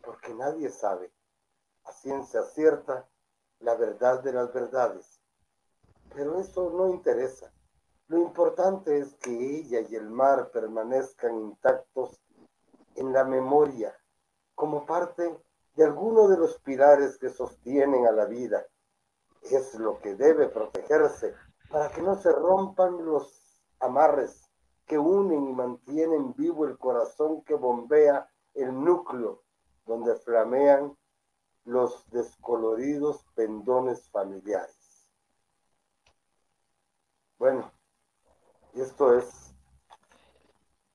porque 0.02 0.34
nadie 0.34 0.70
sabe 0.70 1.12
a 1.86 1.92
ciencia 1.92 2.44
cierta 2.44 3.08
la 3.60 3.76
verdad 3.76 4.24
de 4.24 4.34
las 4.34 4.54
verdades. 4.54 5.20
Pero 6.14 6.40
eso 6.40 6.70
no 6.72 6.90
interesa. 6.90 7.52
Lo 8.08 8.18
importante 8.18 8.98
es 8.98 9.14
que 9.16 9.32
ella 9.32 9.82
y 9.82 9.96
el 9.96 10.10
mar 10.10 10.50
permanezcan 10.52 11.36
intactos 11.36 12.20
en 12.96 13.14
la 13.14 13.24
memoria, 13.24 13.96
como 14.56 14.86
parte 14.86 15.40
de 15.76 15.84
alguno 15.84 16.28
de 16.28 16.38
los 16.38 16.60
pilares 16.60 17.18
que 17.18 17.30
sostienen 17.30 18.08
a 18.08 18.12
la 18.12 18.26
vida. 18.26 18.66
Es 19.44 19.76
lo 19.76 20.00
que 20.00 20.16
debe 20.16 20.50
protegerse 20.50 21.36
para 21.70 21.90
que 21.90 22.02
no 22.02 22.16
se 22.16 22.32
rompan 22.32 23.06
los 23.06 23.62
amarres 23.80 24.50
que 24.86 24.98
unen 24.98 25.48
y 25.48 25.54
mantienen 25.54 26.34
vivo 26.34 26.66
el 26.66 26.78
corazón 26.78 27.44
que 27.44 27.54
bombea 27.54 28.28
el 28.56 28.74
núcleo 28.84 29.44
donde 29.86 30.16
flamean 30.16 30.98
los 31.66 32.10
descoloridos 32.12 33.24
pendones 33.36 34.10
familiares. 34.10 35.08
Bueno, 37.38 37.72
esto 38.76 39.18
es, 39.18 39.56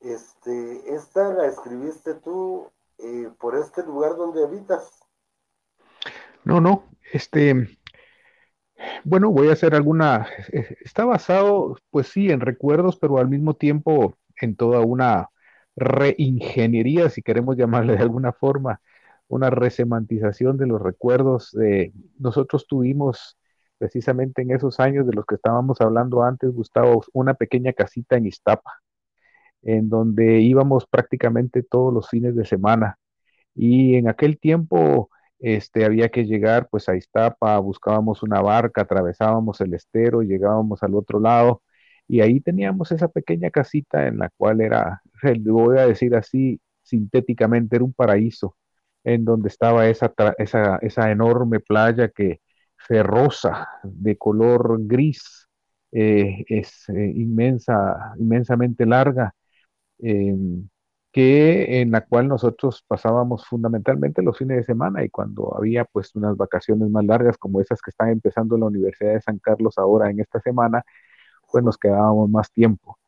este, 0.00 0.94
esta 0.94 1.32
la 1.32 1.46
escribiste 1.46 2.14
tú 2.14 2.70
eh, 2.98 3.30
por 3.38 3.56
este 3.56 3.82
lugar 3.82 4.16
donde 4.16 4.44
habitas. 4.44 5.00
No, 6.44 6.60
no, 6.60 6.84
este, 7.12 7.78
bueno, 9.04 9.30
voy 9.30 9.48
a 9.48 9.52
hacer 9.52 9.74
alguna, 9.74 10.26
eh, 10.52 10.76
está 10.82 11.04
basado, 11.04 11.76
pues 11.90 12.08
sí, 12.08 12.30
en 12.30 12.40
recuerdos, 12.40 12.98
pero 12.98 13.18
al 13.18 13.28
mismo 13.28 13.54
tiempo 13.54 14.18
en 14.40 14.56
toda 14.56 14.80
una 14.80 15.30
reingeniería, 15.76 17.08
si 17.08 17.22
queremos 17.22 17.56
llamarle 17.56 17.94
de 17.96 18.02
alguna 18.02 18.32
forma, 18.32 18.80
una 19.34 19.50
resemantización 19.50 20.56
de 20.58 20.66
los 20.66 20.80
recuerdos. 20.80 21.50
de 21.52 21.92
nosotros 22.18 22.66
tuvimos 22.68 23.36
precisamente 23.78 24.42
en 24.42 24.52
esos 24.52 24.78
años 24.80 25.06
de 25.06 25.12
los 25.12 25.26
que 25.26 25.34
estábamos 25.36 25.80
hablando 25.80 26.22
antes, 26.22 26.52
Gustavo, 26.52 27.04
una 27.12 27.34
pequeña 27.34 27.72
casita 27.72 28.16
en 28.16 28.26
Iztapa, 28.26 28.80
en 29.62 29.88
donde 29.88 30.40
íbamos 30.40 30.86
prácticamente 30.86 31.64
todos 31.64 31.92
los 31.92 32.08
fines 32.08 32.36
de 32.36 32.44
semana. 32.44 32.98
Y 33.54 33.96
en 33.96 34.08
aquel 34.08 34.38
tiempo 34.38 35.10
este, 35.40 35.84
había 35.84 36.10
que 36.10 36.24
llegar 36.26 36.68
pues 36.70 36.88
a 36.88 36.96
Iztapa, 36.96 37.58
buscábamos 37.58 38.22
una 38.22 38.40
barca, 38.40 38.82
atravesábamos 38.82 39.60
el 39.60 39.74
estero, 39.74 40.22
llegábamos 40.22 40.82
al 40.84 40.94
otro 40.94 41.20
lado 41.20 41.62
y 42.08 42.20
ahí 42.20 42.40
teníamos 42.40 42.92
esa 42.92 43.08
pequeña 43.08 43.50
casita 43.50 44.06
en 44.06 44.18
la 44.18 44.30
cual 44.36 44.60
era, 44.60 45.02
voy 45.40 45.78
a 45.78 45.86
decir 45.88 46.14
así 46.14 46.60
sintéticamente, 46.82 47.76
era 47.76 47.84
un 47.84 47.94
paraíso 47.94 48.56
en 49.04 49.24
donde 49.24 49.48
estaba 49.48 49.88
esa, 49.88 50.12
esa, 50.38 50.76
esa 50.82 51.10
enorme 51.10 51.60
playa 51.60 52.08
que 52.08 52.40
ferrosa, 52.76 53.68
de 53.84 54.16
color 54.18 54.78
gris, 54.86 55.48
eh, 55.92 56.44
es 56.48 56.88
eh, 56.90 57.12
inmensa, 57.14 58.14
inmensamente 58.18 58.86
larga, 58.86 59.34
em, 59.98 60.68
que 61.12 61.80
en 61.80 61.92
la 61.92 62.02
cual 62.06 62.28
nosotros 62.28 62.84
pasábamos 62.86 63.46
fundamentalmente 63.46 64.22
los 64.22 64.36
fines 64.38 64.58
de 64.58 64.64
semana 64.64 65.04
y 65.04 65.10
cuando 65.10 65.56
había 65.56 65.84
pues 65.84 66.14
unas 66.16 66.36
vacaciones 66.36 66.90
más 66.90 67.04
largas 67.04 67.38
como 67.38 67.60
esas 67.60 67.80
que 67.82 67.90
están 67.90 68.10
empezando 68.10 68.56
en 68.56 68.62
la 68.62 68.66
Universidad 68.68 69.14
de 69.14 69.20
San 69.22 69.38
Carlos 69.38 69.78
ahora 69.78 70.10
en 70.10 70.20
esta 70.20 70.40
semana, 70.40 70.84
pues 71.50 71.64
nos 71.64 71.78
quedábamos 71.78 72.30
más 72.30 72.50
tiempo. 72.52 72.98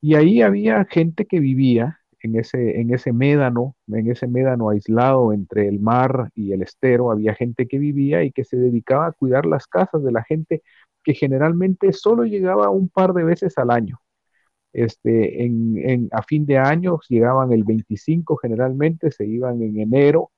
Y 0.00 0.16
ahí 0.16 0.42
había 0.42 0.84
gente 0.86 1.26
que 1.26 1.40
vivía 1.40 2.00
en 2.22 2.36
ese, 2.36 2.80
en 2.80 2.94
ese 2.94 3.12
médano, 3.12 3.76
en 3.88 4.10
ese 4.10 4.26
médano 4.28 4.70
aislado 4.70 5.32
entre 5.32 5.68
el 5.68 5.80
mar 5.80 6.30
y 6.34 6.52
el 6.52 6.62
estero, 6.62 7.10
había 7.10 7.34
gente 7.34 7.66
que 7.66 7.78
vivía 7.78 8.22
y 8.24 8.32
que 8.32 8.44
se 8.44 8.56
dedicaba 8.56 9.06
a 9.06 9.12
cuidar 9.12 9.46
las 9.46 9.66
casas 9.66 10.02
de 10.02 10.12
la 10.12 10.22
gente 10.24 10.62
que 11.04 11.14
generalmente 11.14 11.92
solo 11.92 12.24
llegaba 12.24 12.70
un 12.70 12.88
par 12.88 13.12
de 13.14 13.24
veces 13.24 13.58
al 13.58 13.70
año. 13.70 14.00
Este, 14.72 15.44
en, 15.44 16.08
a 16.12 16.22
fin 16.22 16.46
de 16.46 16.58
año 16.58 16.98
llegaban 17.08 17.52
el 17.52 17.64
25 17.64 18.36
generalmente, 18.36 19.10
se 19.10 19.26
iban 19.26 19.62
en 19.62 19.78
enero 19.80 20.30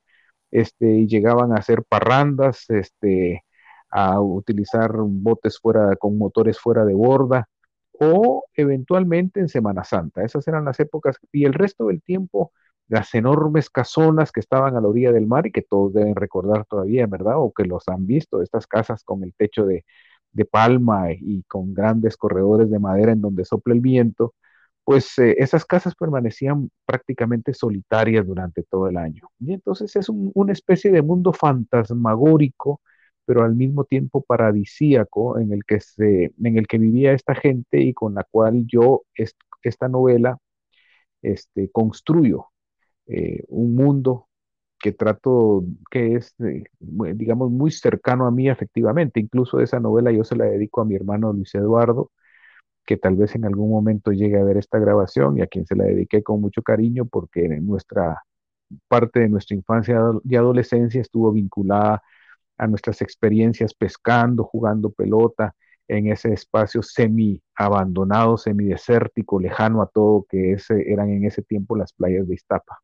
este, 0.51 0.87
y 0.87 1.07
llegaban 1.09 1.53
a 1.53 1.57
hacer 1.57 1.85
parrandas, 1.85 2.65
este, 2.71 3.45
a 3.91 4.21
utilizar 4.21 4.93
botes 4.99 5.59
fuera, 5.61 5.97
con 5.97 6.19
motores 6.19 6.59
fuera 6.59 6.85
de 6.85 6.95
borda, 6.95 7.49
o 8.01 8.45
eventualmente 8.55 9.41
en 9.41 9.49
Semana 9.49 9.85
Santa. 9.85 10.25
Esas 10.25 10.47
eran 10.49 10.65
las 10.65 10.81
épocas 10.81 11.17
y 11.33 11.45
el 11.45 11.55
resto 11.55 11.87
del 11.87 12.03
tiempo 12.03 12.53
las 12.89 13.15
enormes 13.15 13.71
casonas 13.71 14.33
que 14.33 14.41
estaban 14.41 14.77
a 14.77 14.81
la 14.81 14.89
orilla 14.89 15.13
del 15.13 15.27
mar 15.27 15.47
y 15.47 15.53
que 15.53 15.63
todos 15.63 15.95
deben 15.95 16.17
recordar 16.17 16.67
todavía, 16.67 17.07
¿verdad? 17.07 17.35
O 17.39 17.53
que 17.53 17.65
los 17.65 17.89
han 17.89 18.07
visto, 18.07 18.43
estas 18.43 18.67
casas 18.67 19.05
con 19.05 19.23
el 19.25 19.35
techo 19.35 19.67
de, 19.67 19.85
palma 20.51 21.13
y 21.13 21.45
con 21.45 21.75
grandes 21.75 22.17
corredores 22.17 22.69
de 22.71 22.81
madera 22.81 23.13
en 23.13 23.21
donde 23.21 23.45
sopla 23.45 23.73
el 23.75 23.81
viento, 23.81 24.35
pues 24.85 25.19
eh, 25.19 25.37
esas 25.39 25.65
casas 25.65 25.95
permanecían 25.95 26.71
prácticamente 26.87 27.55
solitarias 27.55 28.27
durante 28.27 28.63
todo 28.65 28.89
el 28.89 28.97
año. 28.97 29.29
Y 29.39 29.53
entonces 29.55 29.95
es 29.97 30.09
una 30.09 30.53
especie 30.53 30.91
de 30.91 31.03
mundo 31.03 31.33
fantasmagórico 31.33 32.81
pero 33.27 33.45
al 33.45 33.55
mismo 33.55 33.85
tiempo 33.85 34.23
paradisíaco 34.23 35.39
en 35.39 35.53
el 35.53 35.65
que, 35.65 35.81
se, 35.81 36.33
en 36.43 36.59
el 36.59 36.67
que 36.67 36.79
vivía 36.79 37.13
esta 37.13 37.35
gente 37.35 37.81
y 37.81 37.95
con 37.95 38.15
la 38.15 38.25
cual 38.25 38.67
yo 38.67 39.05
esta 39.63 39.89
novela 39.89 40.39
este, 41.23 41.71
construyo 41.71 42.47
eh, 43.07 43.45
un 43.49 43.75
mundo 43.75 44.29
que 44.81 44.93
trato, 44.93 45.65
que 45.91 46.17
es, 46.17 46.35
eh, 46.41 46.65
digamos, 47.15 47.51
muy 47.51 47.71
cercano 47.71 48.27
a 48.27 48.31
mí 48.31 48.49
efectivamente. 48.49 49.21
Incluso 49.21 49.61
esa 49.61 49.81
novela 49.81 50.13
yo 50.13 50.25
se 50.25 50.37
la 50.37 50.45
dedico 50.47 50.81
a 50.83 50.85
mi 50.85 50.95
hermano 50.95 51.33
Luis 51.33 51.55
Eduardo, 51.55 52.11
que 52.87 52.97
tal 52.99 53.17
vez 53.17 53.35
en 53.37 53.45
algún 53.47 53.71
momento 53.71 54.13
llegue 54.13 54.39
a 54.39 54.45
ver 54.45 54.59
esta 54.59 54.79
grabación 54.79 55.39
y 55.39 55.43
a 55.43 55.47
quien 55.47 55.67
se 55.67 55.77
la 55.77 55.85
dediqué 55.85 56.23
con 56.23 56.41
mucho 56.41 56.63
cariño 56.63 57.07
porque 57.07 57.49
nuestra 57.61 58.23
parte 58.89 59.21
de 59.21 59.29
nuestra 59.29 59.57
infancia 59.57 59.99
y 60.25 60.37
adolescencia 60.37 61.01
estuvo 61.01 61.33
vinculada 61.33 62.03
a 62.59 62.67
nuestras 62.67 63.03
experiencias 63.03 63.75
pescando, 63.75 64.45
jugando 64.45 64.91
pelota 64.91 65.55
en 65.89 66.09
ese 66.09 66.33
espacio 66.33 66.83
semi 66.83 67.43
abandonado, 67.55 68.37
semi 68.39 68.67
desértico, 68.67 69.41
lejano 69.41 69.83
a 69.83 69.87
todo 69.87 70.27
que 70.29 70.53
ese, 70.53 70.91
eran 70.91 71.11
en 71.11 71.25
ese 71.25 71.43
tiempo 71.43 71.77
las 71.77 71.93
playas 71.93 72.27
de 72.29 72.35
Iztapa. 72.35 72.79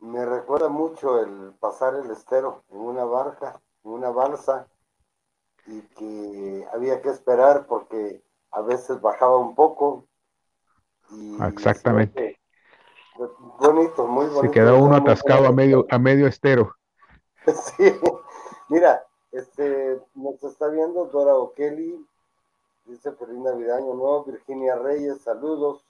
Me 0.00 0.24
recuerda 0.26 0.68
mucho 0.68 1.22
el 1.22 1.54
pasar 1.60 1.94
el 1.94 2.10
estero 2.10 2.64
en 2.70 2.78
una 2.78 3.04
barca, 3.04 3.60
en 3.84 3.92
una 3.92 4.10
balsa, 4.10 4.66
y 5.66 5.82
que 5.82 6.66
había 6.72 7.00
que 7.00 7.10
esperar 7.10 7.66
porque 7.66 8.22
a 8.50 8.62
veces 8.62 9.00
bajaba 9.00 9.38
un 9.38 9.54
poco, 9.54 10.08
Exactamente. 11.48 12.40
bonito, 13.58 14.06
muy 14.06 14.26
bonito. 14.26 14.42
Se 14.42 14.50
quedó 14.50 14.78
uno 14.78 14.96
atascado 14.96 15.46
a 15.46 15.52
medio, 15.52 15.86
a 15.90 15.98
medio 15.98 16.26
estero. 16.26 16.74
Sí, 17.76 17.90
mira, 18.68 19.02
este, 19.32 19.98
nos 20.14 20.42
está 20.44 20.68
viendo 20.68 21.06
Dora 21.06 21.34
O'Kelly, 21.36 22.06
dice 22.84 23.12
feliz 23.12 23.38
Navidad, 23.38 23.78
Año 23.78 23.94
Nuevo, 23.94 24.24
Virginia 24.24 24.76
Reyes, 24.76 25.22
saludos. 25.22 25.82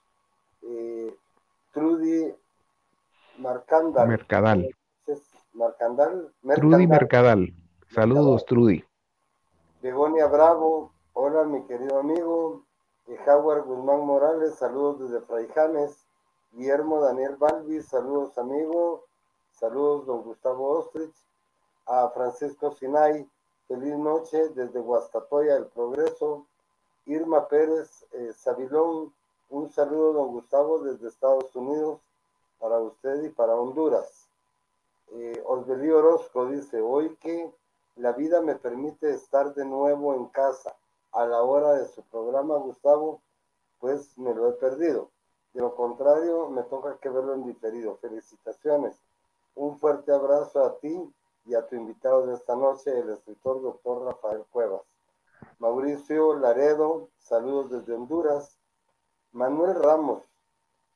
Eh, 0.63 1.13
Trudy 1.73 2.35
Marcandal. 3.39 4.09
Mercadal. 4.09 4.75
Marcandal. 5.55 6.33
Trudy 6.55 6.87
Mercadal. 6.87 7.55
Saludos, 7.89 8.45
Trudy. 8.45 8.85
Begonia 9.83 10.27
Bravo. 10.27 10.93
Hola, 11.15 11.45
mi 11.45 11.65
querido 11.67 11.99
amigo. 11.99 12.65
Howard 13.27 13.65
Guzmán 13.65 14.01
Morales. 14.07 14.55
Saludos 14.55 15.01
desde 15.01 15.25
Fraijanes. 15.27 15.97
Guillermo 16.53 17.01
Daniel 17.01 17.37
Balbi. 17.37 17.83
Saludos, 17.83 18.37
amigo. 18.39 19.05
Saludos, 19.53 20.07
don 20.07 20.23
Gustavo 20.23 20.79
Ostrich. 20.79 21.15
A 21.87 22.09
Francisco 22.11 22.73
Sinay. 22.73 23.29
Feliz 23.67 23.97
noche 23.97 24.49
desde 24.51 24.81
Guastatoya, 24.81 25.57
El 25.57 25.67
Progreso. 25.67 26.47
Irma 27.07 27.49
Pérez 27.49 28.07
eh, 28.13 28.33
Sabilón. 28.37 29.13
Un 29.49 29.71
saludo, 29.71 30.13
don 30.13 30.29
Gustavo, 30.29 30.79
desde 30.81 31.09
Estados 31.09 31.55
Unidos 31.57 32.01
para 32.61 32.79
usted 32.79 33.25
y 33.25 33.31
para 33.31 33.57
Honduras. 33.57 34.29
Eh, 35.13 35.43
Orozco 35.45 36.47
dice, 36.47 36.81
hoy 36.81 37.17
que 37.17 37.53
la 37.97 38.13
vida 38.13 38.41
me 38.41 38.55
permite 38.55 39.11
estar 39.11 39.53
de 39.55 39.65
nuevo 39.65 40.15
en 40.15 40.27
casa 40.27 40.77
a 41.13 41.27
la 41.27 41.43
hora 41.43 41.75
de 41.75 41.87
su 41.87 42.03
programa, 42.05 42.57
Gustavo, 42.57 43.23
pues 43.79 44.17
me 44.19 44.35
lo 44.35 44.49
he 44.49 44.53
perdido. 44.53 45.11
De 45.53 45.61
lo 45.61 45.75
contrario, 45.75 46.49
me 46.51 46.63
toca 46.65 46.99
que 46.99 47.09
verlo 47.09 47.35
en 47.35 47.45
diferido. 47.45 47.97
Felicitaciones. 47.97 48.97
Un 49.55 49.79
fuerte 49.79 50.13
abrazo 50.13 50.65
a 50.65 50.79
ti 50.79 51.13
y 51.45 51.55
a 51.55 51.67
tu 51.67 51.75
invitado 51.75 52.27
de 52.27 52.35
esta 52.35 52.55
noche, 52.55 52.97
el 52.97 53.11
escritor 53.11 53.61
doctor 53.63 54.05
Rafael 54.05 54.45
Cuevas. 54.51 54.83
Mauricio 55.59 56.35
Laredo, 56.37 57.09
saludos 57.19 57.71
desde 57.71 57.95
Honduras. 57.95 58.59
Manuel 59.33 59.75
Ramos, 59.75 60.23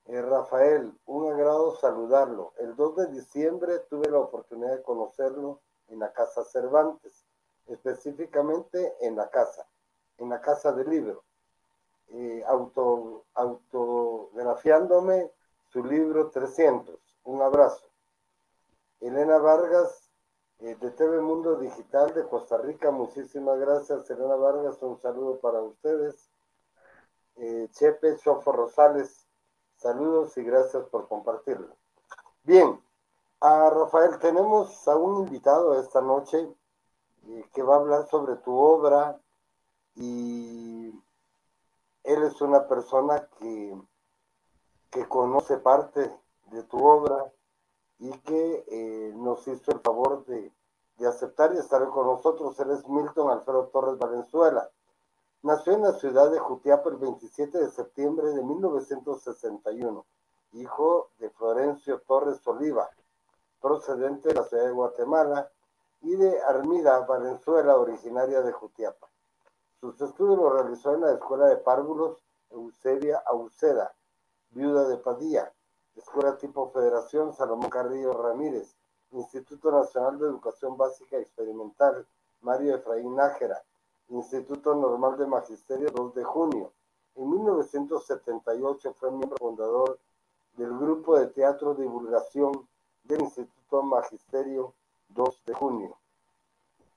eh, 0.07 0.21
Rafael, 0.21 0.93
un 1.07 1.33
agrado 1.33 1.77
saludarlo. 1.77 2.53
El 2.59 2.77
2 2.77 2.97
de 2.97 3.07
diciembre 3.09 3.79
tuve 3.91 4.11
la 4.11 4.19
oportunidad 4.19 4.77
de 4.77 4.83
conocerlo 4.83 5.61
en 5.89 5.99
la 5.99 6.13
Casa 6.13 6.45
Cervantes, 6.45 7.25
específicamente 7.67 8.95
en 9.01 9.17
la 9.17 9.31
casa, 9.31 9.67
en 10.19 10.29
la 10.29 10.41
Casa 10.41 10.73
del 10.73 10.89
Libro, 10.89 11.25
eh, 12.09 12.43
auto, 12.47 13.25
autografiándome 13.35 15.31
su 15.69 15.85
libro 15.85 16.31
300. 16.31 16.99
Un 17.25 17.43
abrazo. 17.43 17.87
Elena 19.01 19.39
Vargas, 19.39 20.11
eh, 20.61 20.77
de 20.77 20.91
TV 20.93 21.21
Mundo 21.21 21.57
Digital 21.57 22.15
de 22.15 22.27
Costa 22.29 22.59
Rica, 22.59 22.91
muchísimas 22.91 23.59
gracias, 23.59 24.09
Elena 24.11 24.37
Vargas, 24.37 24.81
un 24.83 25.01
saludo 25.01 25.39
para 25.41 25.61
ustedes. 25.61 26.31
Chepe 27.73 28.17
Chofo 28.19 28.53
Rosales, 28.53 29.25
Saludos 29.85 30.35
y 30.39 30.43
gracias 30.43 30.85
por 30.87 31.09
compartirlo. 31.09 31.77
Bien, 32.43 32.83
a 33.41 33.69
Rafael, 33.69 34.19
tenemos 34.19 34.89
a 34.89 34.97
un 34.97 35.27
invitado 35.27 35.79
esta 35.79 36.01
noche 36.01 36.49
eh, 37.27 37.45
que 37.53 37.63
va 37.63 37.75
a 37.75 37.79
hablar 37.81 38.09
sobre 38.09 38.37
tu 38.37 38.57
obra 38.57 39.21
y 39.97 40.89
él 42.03 42.23
es 42.23 42.41
una 42.41 42.67
persona 42.67 43.29
que, 43.39 43.77
que 44.91 45.09
conoce 45.09 45.59
parte 45.59 46.11
de 46.51 46.63
tu 46.65 46.85
obra 46.85 47.33
y 47.99 48.11
que 48.21 48.65
eh, 48.69 49.13
nos 49.17 49.47
hizo 49.49 49.73
el 49.73 49.81
favor 49.81 50.25
de, 50.27 50.53
de 50.99 51.07
aceptar 51.07 51.55
y 51.55 51.59
estar 51.59 51.89
con 51.89 52.07
nosotros. 52.07 52.59
Él 52.61 52.71
es 52.71 52.87
Milton 52.89 53.31
Alfredo 53.31 53.69
Torres 53.69 53.99
Valenzuela. 53.99 54.69
Nació 55.43 55.75
en 55.75 55.83
la 55.83 55.93
ciudad 55.93 56.31
de 56.31 56.39
Jutiapa 56.39 56.91
el 56.91 56.97
27 56.97 57.59
de 57.59 57.71
septiembre 57.71 58.29
de 58.29 58.43
1961, 58.43 60.07
hijo 60.53 61.11
de 61.19 61.31
Florencio 61.31 62.01
Torres 62.01 62.47
Oliva, 62.47 62.89
procedente 63.61 64.29
de 64.29 64.35
la 64.35 64.45
ciudad 64.45 64.65
de 64.65 64.71
Guatemala, 64.71 65.51
y 66.01 66.17
de 66.17 66.43
Armida 66.43 67.01
Valenzuela, 67.01 67.77
originaria 67.77 68.43
de 68.43 68.53
Jutiapa. 68.53 69.09
Sus 69.85 70.01
estudios 70.01 70.39
los 70.39 70.51
realizó 70.51 70.95
en 70.95 71.03
la 71.03 71.13
Escuela 71.13 71.45
de 71.45 71.59
Párvulos 71.59 72.17
Eusebia 72.49 73.23
Auceda, 73.27 73.95
viuda 74.53 74.89
de 74.89 74.97
Padilla, 74.97 75.53
Escuela 75.95 76.39
tipo 76.39 76.71
Federación 76.71 77.35
Salomón 77.35 77.69
Carrillo 77.69 78.15
Ramírez, 78.15 78.75
Instituto 79.11 79.71
Nacional 79.71 80.19
de 80.19 80.25
Educación 80.25 80.79
Básica 80.79 81.19
Experimental 81.19 82.07
Mario 82.41 82.77
Efraín 82.77 83.15
Nájera, 83.15 83.63
Instituto 84.09 84.75
Normal 84.75 85.19
de 85.19 85.27
Magisterio 85.27 85.91
2 85.91 86.15
de 86.15 86.25
junio. 86.25 86.73
En 87.17 87.29
1978 87.29 88.95
fue 88.95 89.11
miembro 89.11 89.37
fundador 89.37 89.99
del 90.57 90.79
Grupo 90.79 91.19
de 91.19 91.27
Teatro 91.27 91.75
Divulgación 91.75 92.67
del 93.03 93.21
Instituto 93.21 93.83
Magisterio 93.83 94.73
2 95.11 95.43
de 95.45 95.53
junio. 95.53 95.99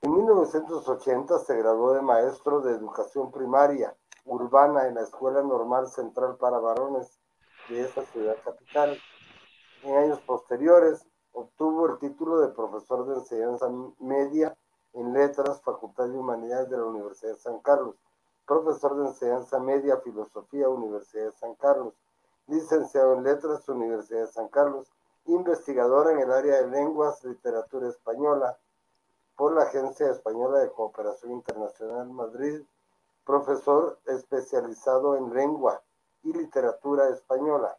En 0.02 0.14
1980 0.14 1.40
se 1.40 1.58
graduó 1.58 1.94
de 1.94 2.04
maestro 2.04 2.62
de 2.62 2.72
educación 2.72 3.32
primaria 3.32 3.96
urbana 4.26 4.88
en 4.88 4.94
la 4.94 5.02
Escuela 5.02 5.42
Normal 5.42 5.88
Central 5.88 6.38
para 6.38 6.60
Varones 6.60 7.20
de 7.68 7.82
esta 7.82 8.04
ciudad 8.04 8.36
capital. 8.44 8.96
En 9.82 9.96
años 9.98 10.22
posteriores 10.22 11.04
obtuvo 11.32 11.88
el 11.88 11.98
título 11.98 12.42
de 12.42 12.50
profesor 12.50 13.08
de 13.08 13.16
enseñanza 13.16 13.72
media 13.98 14.56
en 14.94 15.14
Letras, 15.14 15.64
Facultad 15.64 16.10
de 16.10 16.20
Humanidades 16.20 16.70
de 16.70 16.78
la 16.78 16.86
Universidad 16.86 17.32
de 17.32 17.40
San 17.40 17.60
Carlos, 17.62 17.96
profesor 18.46 18.98
de 18.98 19.08
enseñanza 19.08 19.60
media, 19.60 19.98
filosofía, 19.98 20.70
Universidad 20.70 21.26
de 21.26 21.32
San 21.32 21.56
Carlos, 21.56 21.96
licenciado 22.46 23.14
en 23.14 23.24
Letras, 23.24 23.68
Universidad 23.68 24.22
de 24.22 24.32
San 24.32 24.48
Carlos, 24.50 24.92
investigador 25.26 26.12
en 26.12 26.20
el 26.20 26.32
área 26.32 26.62
de 26.62 26.68
lenguas, 26.68 27.24
literatura 27.24 27.90
española 27.90 28.60
por 29.38 29.54
la 29.54 29.63
Agencia 29.63 30.10
Española 30.10 30.60
de 30.60 30.71
Cooperación 30.71 31.32
Internacional 31.32 32.10
Madrid, 32.10 32.62
profesor 33.23 34.00
especializado 34.08 35.15
en 35.15 35.34
lengua 35.34 35.82
y 36.23 36.34
literatura 36.34 37.08
española. 37.10 37.78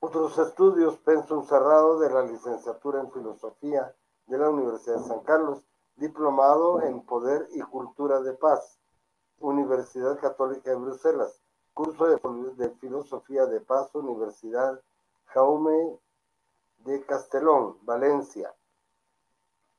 otros 0.00 0.38
estudios, 0.38 0.96
pensum 0.98 1.44
cerrado 1.44 2.00
de 2.00 2.10
la 2.10 2.22
licenciatura 2.22 3.00
en 3.00 3.12
filosofía 3.12 3.94
de 4.26 4.38
la 4.38 4.50
Universidad 4.50 4.96
de 4.96 5.08
San 5.08 5.20
Carlos, 5.20 5.64
diplomado 5.96 6.82
en 6.82 7.00
Poder 7.02 7.48
y 7.52 7.60
Cultura 7.60 8.20
de 8.20 8.32
Paz, 8.34 8.78
Universidad 9.40 10.18
Católica 10.18 10.70
de 10.70 10.76
Bruselas, 10.76 11.40
curso 11.74 12.06
de, 12.06 12.70
Filosofía 12.80 13.46
de 13.46 13.60
Paz, 13.60 13.94
Universidad 13.94 14.80
Jaume 15.26 15.98
de 16.78 17.04
Castelón, 17.04 17.78
Valencia. 17.82 18.54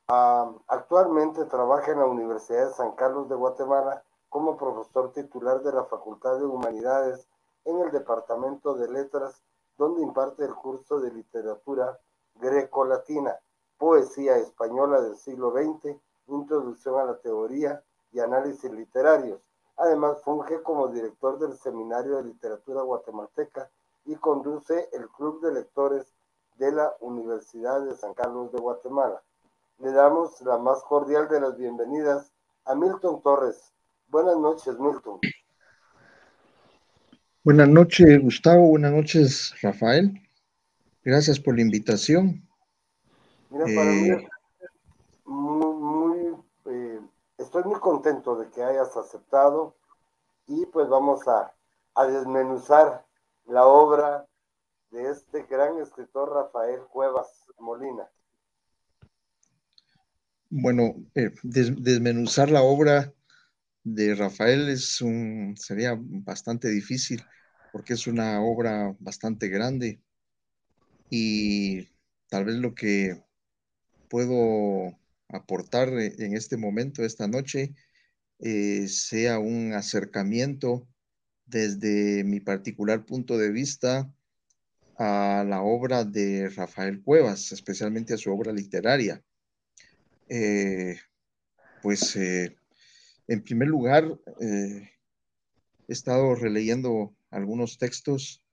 Actualmente 0.07 1.45
trabaja 1.45 1.91
en 1.91 1.99
la 1.99 2.05
Universidad 2.05 2.67
de 2.67 2.73
San 2.73 2.93
Carlos 2.93 3.29
de 3.29 3.35
Guatemala 3.35 4.03
como 4.29 4.57
profesor 4.57 5.11
titular 5.13 5.61
de 5.61 5.71
la 5.71 5.85
Facultad 5.85 6.37
de 6.39 6.45
Humanidades 6.45 7.27
en 7.65 7.79
el 7.79 7.91
Departamento 7.91 8.73
de 8.73 8.89
Letras, 8.89 9.43
donde 9.77 10.01
imparte 10.01 10.45
el 10.45 10.55
curso 10.55 10.99
de 10.99 11.11
literatura 11.11 11.99
greco-latina 12.35 13.39
Poesía 13.77 14.37
Española 14.37 15.01
del 15.01 15.15
siglo 15.15 15.51
XX, 15.51 15.95
Introducción 16.27 16.99
a 16.99 17.05
la 17.05 17.17
Teoría 17.17 17.83
y 18.11 18.19
Análisis 18.19 18.71
Literarios. 18.71 19.41
Además, 19.77 20.21
funge 20.23 20.61
como 20.61 20.89
director 20.89 21.39
del 21.39 21.57
Seminario 21.57 22.17
de 22.17 22.23
Literatura 22.23 22.81
Guatemalteca 22.81 23.69
y 24.05 24.15
conduce 24.15 24.89
el 24.91 25.07
Club 25.09 25.41
de 25.41 25.53
Lectores 25.53 26.13
de 26.59 26.71
la 26.71 26.93
Universidad 26.99 27.81
de 27.81 27.95
San 27.95 28.13
Carlos 28.13 28.51
de 28.51 28.59
Guatemala. 28.59 29.23
Le 29.79 29.91
damos 29.91 30.39
la 30.41 30.57
más 30.57 30.83
cordial 30.83 31.27
de 31.29 31.39
las 31.39 31.57
bienvenidas 31.57 32.31
a 32.65 32.75
Milton 32.75 33.21
Torres. 33.23 33.73
Buenas 34.09 34.37
noches, 34.37 34.77
Milton. 34.77 35.19
Buenas 37.43 37.69
noches, 37.69 38.21
Gustavo. 38.21 38.67
Buenas 38.67 38.91
noches, 38.91 39.55
Rafael. 39.61 40.21
Gracias 41.03 41.39
por 41.39 41.55
la 41.55 41.61
invitación. 41.61 42.45
Mira, 43.49 43.65
para 43.65 43.91
mí 43.91 44.09
eh, 44.09 44.27
muy, 45.25 46.35
eh, 46.65 46.99
estoy 47.37 47.63
muy 47.63 47.79
contento 47.79 48.35
de 48.35 48.49
que 48.49 48.61
hayas 48.61 48.95
aceptado 48.97 49.75
y 50.45 50.65
pues 50.67 50.89
vamos 50.89 51.27
a, 51.27 51.53
desmenuzar 52.07 53.05
la 53.45 53.65
obra 53.65 54.25
de 54.91 55.11
este 55.11 55.43
gran 55.49 55.79
escritor 55.81 56.33
Rafael 56.33 56.79
Cuevas 56.91 57.27
Molina. 57.59 58.09
Bueno, 60.49 60.95
eh, 61.13 61.31
desmenuzar 61.43 62.49
la 62.49 62.63
obra 62.63 63.13
de 63.83 64.15
Rafael 64.15 64.69
es 64.69 65.01
un, 65.01 65.55
sería 65.57 65.95
bastante 65.99 66.69
difícil 66.69 67.23
porque 67.71 67.93
es 67.93 68.07
una 68.07 68.41
obra 68.41 68.95
bastante 68.99 69.47
grande 69.47 70.01
y 71.09 71.87
tal 72.27 72.45
vez 72.45 72.55
lo 72.55 72.73
que 72.73 73.23
puedo 74.09 74.97
aportar 75.27 75.89
eh, 75.89 76.15
en 76.17 76.35
este 76.35 76.57
momento, 76.57 77.03
esta 77.03 77.27
noche, 77.27 77.75
eh, 78.39 78.87
sea 78.87 79.37
un 79.39 79.73
acercamiento 79.73 80.87
desde 81.45 82.23
mi 82.23 82.39
particular 82.39 83.05
punto 83.05 83.37
de 83.37 83.51
vista 83.51 84.11
a 84.99 85.45
la 85.47 85.61
obra 85.61 86.03
de 86.03 86.49
Rafael 86.49 87.01
Cuevas, 87.01 87.53
especialmente 87.53 88.13
a 88.13 88.17
su 88.17 88.31
obra 88.33 88.51
literaria. 88.51 89.23
Eh, 90.27 90.99
pues 91.81 92.17
eh, 92.17 92.57
en 93.27 93.41
primer 93.41 93.69
lugar, 93.69 94.03
eh, 94.41 94.91
he 95.87 95.93
estado 95.93 96.35
releyendo 96.35 97.15
algunos 97.31 97.77
textos 97.77 98.43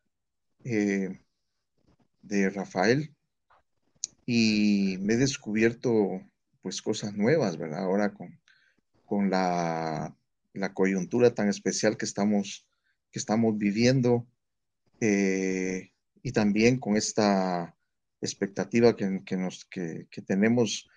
de 0.62 2.50
Rafael 2.50 3.14
y 4.24 4.98
me 5.00 5.14
he 5.14 5.16
descubierto 5.16 6.20
pues 6.62 6.82
cosas 6.82 7.14
nuevas, 7.14 7.56
¿verdad? 7.56 7.84
Ahora 7.84 8.12
con, 8.12 8.40
con 9.04 9.30
la, 9.30 10.16
la 10.52 10.74
coyuntura 10.74 11.34
tan 11.34 11.48
especial 11.48 11.96
que 11.96 12.04
estamos, 12.04 12.66
que 13.12 13.20
estamos 13.20 13.56
viviendo 13.58 14.26
y 16.26 16.32
también 16.32 16.80
con 16.80 16.96
esta 16.96 17.72
expectativa 18.20 18.96
que, 18.96 19.22
que 19.24 19.36
nos, 19.36 19.64
que, 19.66 20.08
tenemos 20.26 20.88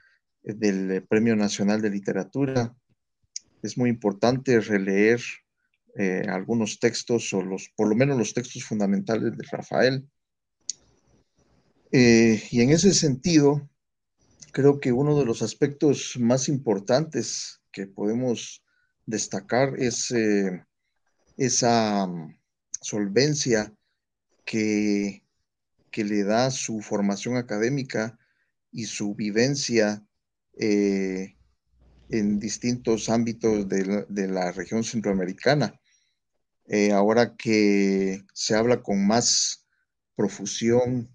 del 0.41 1.05
Premio 1.07 1.35
Nacional 1.35 1.83
de 1.83 1.91
Literatura. 1.91 2.75
Es 3.61 3.77
muy 3.77 3.91
importante 3.91 4.59
releer 4.59 5.21
eh, 5.95 6.25
algunos 6.27 6.79
textos 6.79 7.31
o 7.33 7.43
los, 7.43 7.69
por 7.75 7.87
lo 7.87 7.95
menos 7.95 8.17
los 8.17 8.33
textos 8.33 8.63
fundamentales 8.63 9.37
de 9.37 9.45
Rafael 9.51 10.09
eh, 11.91 12.41
y 12.49 12.61
en 12.61 12.71
ese 12.71 12.91
sentido, 12.95 13.69
creo 14.51 14.79
que 14.79 14.91
uno 14.91 15.15
de 15.15 15.25
los 15.25 15.43
aspectos 15.43 16.15
más 16.19 16.49
importantes 16.49 17.61
que 17.71 17.85
podemos 17.85 18.63
destacar 19.05 19.75
es 19.77 20.09
eh, 20.09 20.65
esa 21.37 22.07
mm, 22.07 22.35
solvencia 22.81 23.75
que, 24.49 25.23
le 25.93 26.23
da 26.23 26.49
su 26.49 26.81
formación 26.81 27.35
académica 27.35 28.17
y 28.71 28.85
su 28.85 29.15
vivencia 29.15 30.03
eh, 30.57 31.35
en 32.09 32.39
distintos 32.39 33.09
ámbitos 33.09 33.67
de 33.67 34.27
la, 34.27 34.51
región 34.53 34.83
centroamericana. 34.83 35.79
ahora 36.93 37.35
que 37.35 38.23
se 38.33 38.55
habla 38.55 38.81
con 38.81 39.05
más 39.05 39.67
profusión 40.15 41.09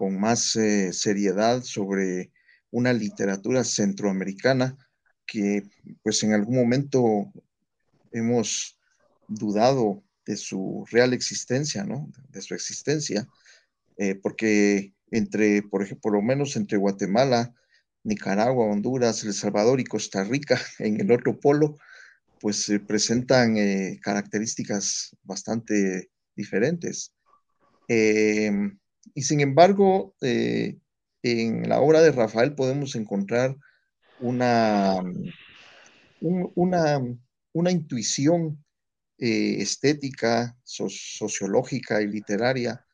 con 0.00 0.18
más 0.18 0.56
eh, 0.56 0.94
seriedad 0.94 1.62
sobre 1.62 2.32
una 2.70 2.94
literatura 2.94 3.64
centroamericana 3.64 4.78
que 5.26 5.64
pues 6.02 6.22
en 6.22 6.32
algún 6.32 6.56
momento 6.56 7.30
hemos 8.10 8.78
dudado 9.28 10.02
de 10.30 10.36
su 10.36 10.86
real 10.92 11.12
existencia, 11.12 11.82
¿no? 11.82 12.08
De 12.28 12.40
su 12.40 12.54
existencia, 12.54 13.26
eh, 13.96 14.14
porque 14.14 14.94
entre, 15.10 15.62
por 15.62 15.82
ejemplo, 15.82 16.02
por 16.02 16.12
lo 16.12 16.22
menos 16.22 16.54
entre 16.54 16.78
Guatemala, 16.78 17.52
Nicaragua, 18.04 18.66
Honduras, 18.66 19.24
El 19.24 19.34
Salvador 19.34 19.80
y 19.80 19.84
Costa 19.84 20.22
Rica, 20.22 20.60
en 20.78 21.00
el 21.00 21.10
otro 21.10 21.40
polo, 21.40 21.76
pues 22.40 22.62
se 22.62 22.78
presentan 22.78 23.56
eh, 23.56 23.98
características 24.00 25.16
bastante 25.24 26.10
diferentes. 26.36 27.12
Y 27.88 29.22
sin 29.22 29.40
embargo, 29.40 30.14
eh, 30.20 30.78
en 31.24 31.68
la 31.68 31.80
obra 31.80 32.00
de 32.02 32.12
Rafael 32.12 32.54
podemos 32.54 32.94
encontrar 32.94 33.56
una, 34.20 35.02
una, 36.20 37.00
una 37.52 37.70
intuición 37.72 38.64
eh, 39.20 39.56
estética, 39.60 40.56
sociológica 40.64 42.02
y 42.02 42.08
literaria 42.08 42.84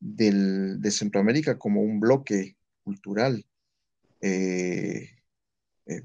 del, 0.00 0.80
de 0.80 0.90
Centroamérica 0.90 1.58
como 1.58 1.82
un 1.82 2.00
bloque 2.00 2.56
cultural 2.82 3.44
eh, 4.20 5.10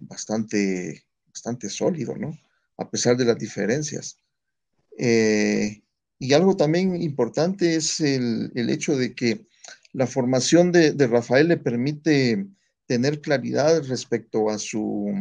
bastante, 0.01 1.05
bastante 1.27 1.69
sólido, 1.69 2.15
¿no? 2.17 2.37
A 2.77 2.89
pesar 2.89 3.17
de 3.17 3.25
las 3.25 3.37
diferencias. 3.37 4.17
y 4.97 6.33
algo 6.33 6.57
también 6.57 7.01
importante 7.01 7.75
es 7.75 8.01
el, 8.01 8.51
el 8.55 8.69
hecho 8.69 8.97
de 8.97 9.15
que 9.15 9.47
la 9.93 10.07
formación 10.07 10.71
de, 10.71 10.93
Rafael 11.07 11.47
le 11.47 11.57
permite 11.57 12.47
tener 12.85 13.21
claridad 13.21 13.83
respecto 13.83 14.49
a 14.49 14.57
su, 14.57 15.11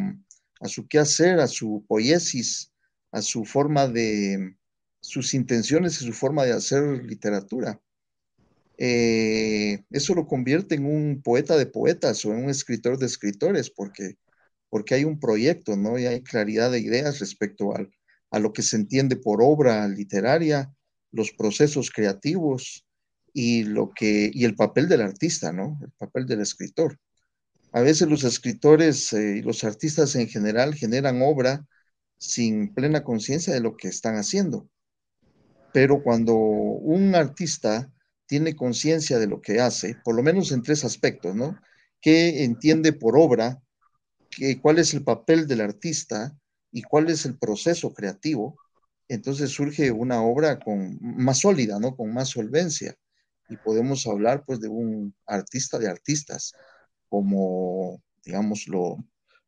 a 0.61 0.68
su 0.68 0.86
a 0.92 1.46
su 1.46 1.84
poiesis, 1.86 2.72
a 3.12 3.22
su 3.22 3.44
forma 3.44 3.88
de, 3.88 4.54
sus 5.00 5.34
intenciones 5.34 6.00
y 6.00 6.06
su 6.06 6.12
forma 6.12 6.44
de 6.44 6.52
hacer 6.52 7.04
literatura. 7.04 7.80
Eh, 8.76 9.82
eso 9.90 10.14
lo 10.14 10.26
convierte 10.26 10.76
en 10.76 10.86
un 10.86 11.22
poeta 11.22 11.56
de 11.56 11.66
poetas 11.66 12.24
o 12.24 12.32
en 12.32 12.44
un 12.44 12.50
escritor 12.50 12.98
de 12.98 13.06
escritores, 13.06 13.70
porque, 13.70 14.16
porque 14.70 14.94
hay 14.94 15.04
un 15.04 15.18
proyecto, 15.18 15.76
¿no? 15.76 15.98
Y 15.98 16.06
hay 16.06 16.22
claridad 16.22 16.70
de 16.70 16.80
ideas 16.80 17.18
respecto 17.20 17.74
al, 17.74 17.90
a 18.30 18.38
lo 18.38 18.52
que 18.52 18.62
se 18.62 18.76
entiende 18.76 19.16
por 19.16 19.42
obra 19.42 19.88
literaria, 19.88 20.72
los 21.11 21.32
procesos 21.32 21.90
creativos, 21.90 22.84
y 23.32 23.64
lo 23.64 23.90
que 23.90 24.30
y 24.32 24.44
el 24.44 24.56
papel 24.56 24.88
del 24.88 25.02
artista, 25.02 25.52
¿no? 25.52 25.78
El 25.82 25.92
papel 25.92 26.26
del 26.26 26.40
escritor. 26.40 26.98
A 27.72 27.82
veces 27.82 28.09
los 28.09 28.24
escritores 28.24 29.12
eh, 29.12 29.36
y 29.38 29.42
los 29.42 29.64
artistas 29.64 30.16
en 30.16 30.28
general 30.28 30.74
generan 30.74 31.20
obra 31.22 31.66
sin 32.18 32.74
plena 32.74 33.02
conciencia 33.04 33.54
de 33.54 33.60
lo 33.60 33.76
que 33.76 33.88
están 33.88 34.16
haciendo. 34.16 34.68
Pero 35.72 36.02
cuando 36.02 36.34
un 36.34 37.14
artista 37.14 37.92
tiene 38.26 38.56
conciencia 38.56 39.18
de 39.18 39.26
lo 39.26 39.40
que 39.40 39.60
hace, 39.60 39.96
por 40.04 40.14
lo 40.14 40.22
menos 40.22 40.52
en 40.52 40.62
tres 40.62 40.84
aspectos, 40.84 41.34
¿no? 41.34 41.58
¿Qué 42.00 42.44
entiende 42.44 42.92
por 42.92 43.18
obra? 43.18 43.62
¿Qué, 44.30 44.60
¿Cuál 44.60 44.78
es 44.78 44.92
el 44.94 45.04
papel 45.04 45.46
del 45.46 45.60
artista? 45.60 46.36
¿Y 46.70 46.82
cuál 46.82 47.08
es 47.08 47.24
el 47.24 47.38
proceso 47.38 47.94
creativo? 47.94 48.56
Entonces 49.08 49.50
surge 49.50 49.90
una 49.90 50.22
obra 50.22 50.58
con, 50.58 50.98
más 51.00 51.38
sólida, 51.38 51.78
¿no? 51.78 51.96
Con 51.96 52.12
más 52.12 52.28
solvencia 52.28 52.96
y 53.48 53.56
podemos 53.56 54.06
hablar 54.06 54.44
pues 54.44 54.60
de 54.60 54.68
un 54.68 55.14
artista 55.26 55.78
de 55.78 55.88
artistas, 55.88 56.52
como 57.08 58.02
digamos 58.24 58.68
lo, 58.68 58.98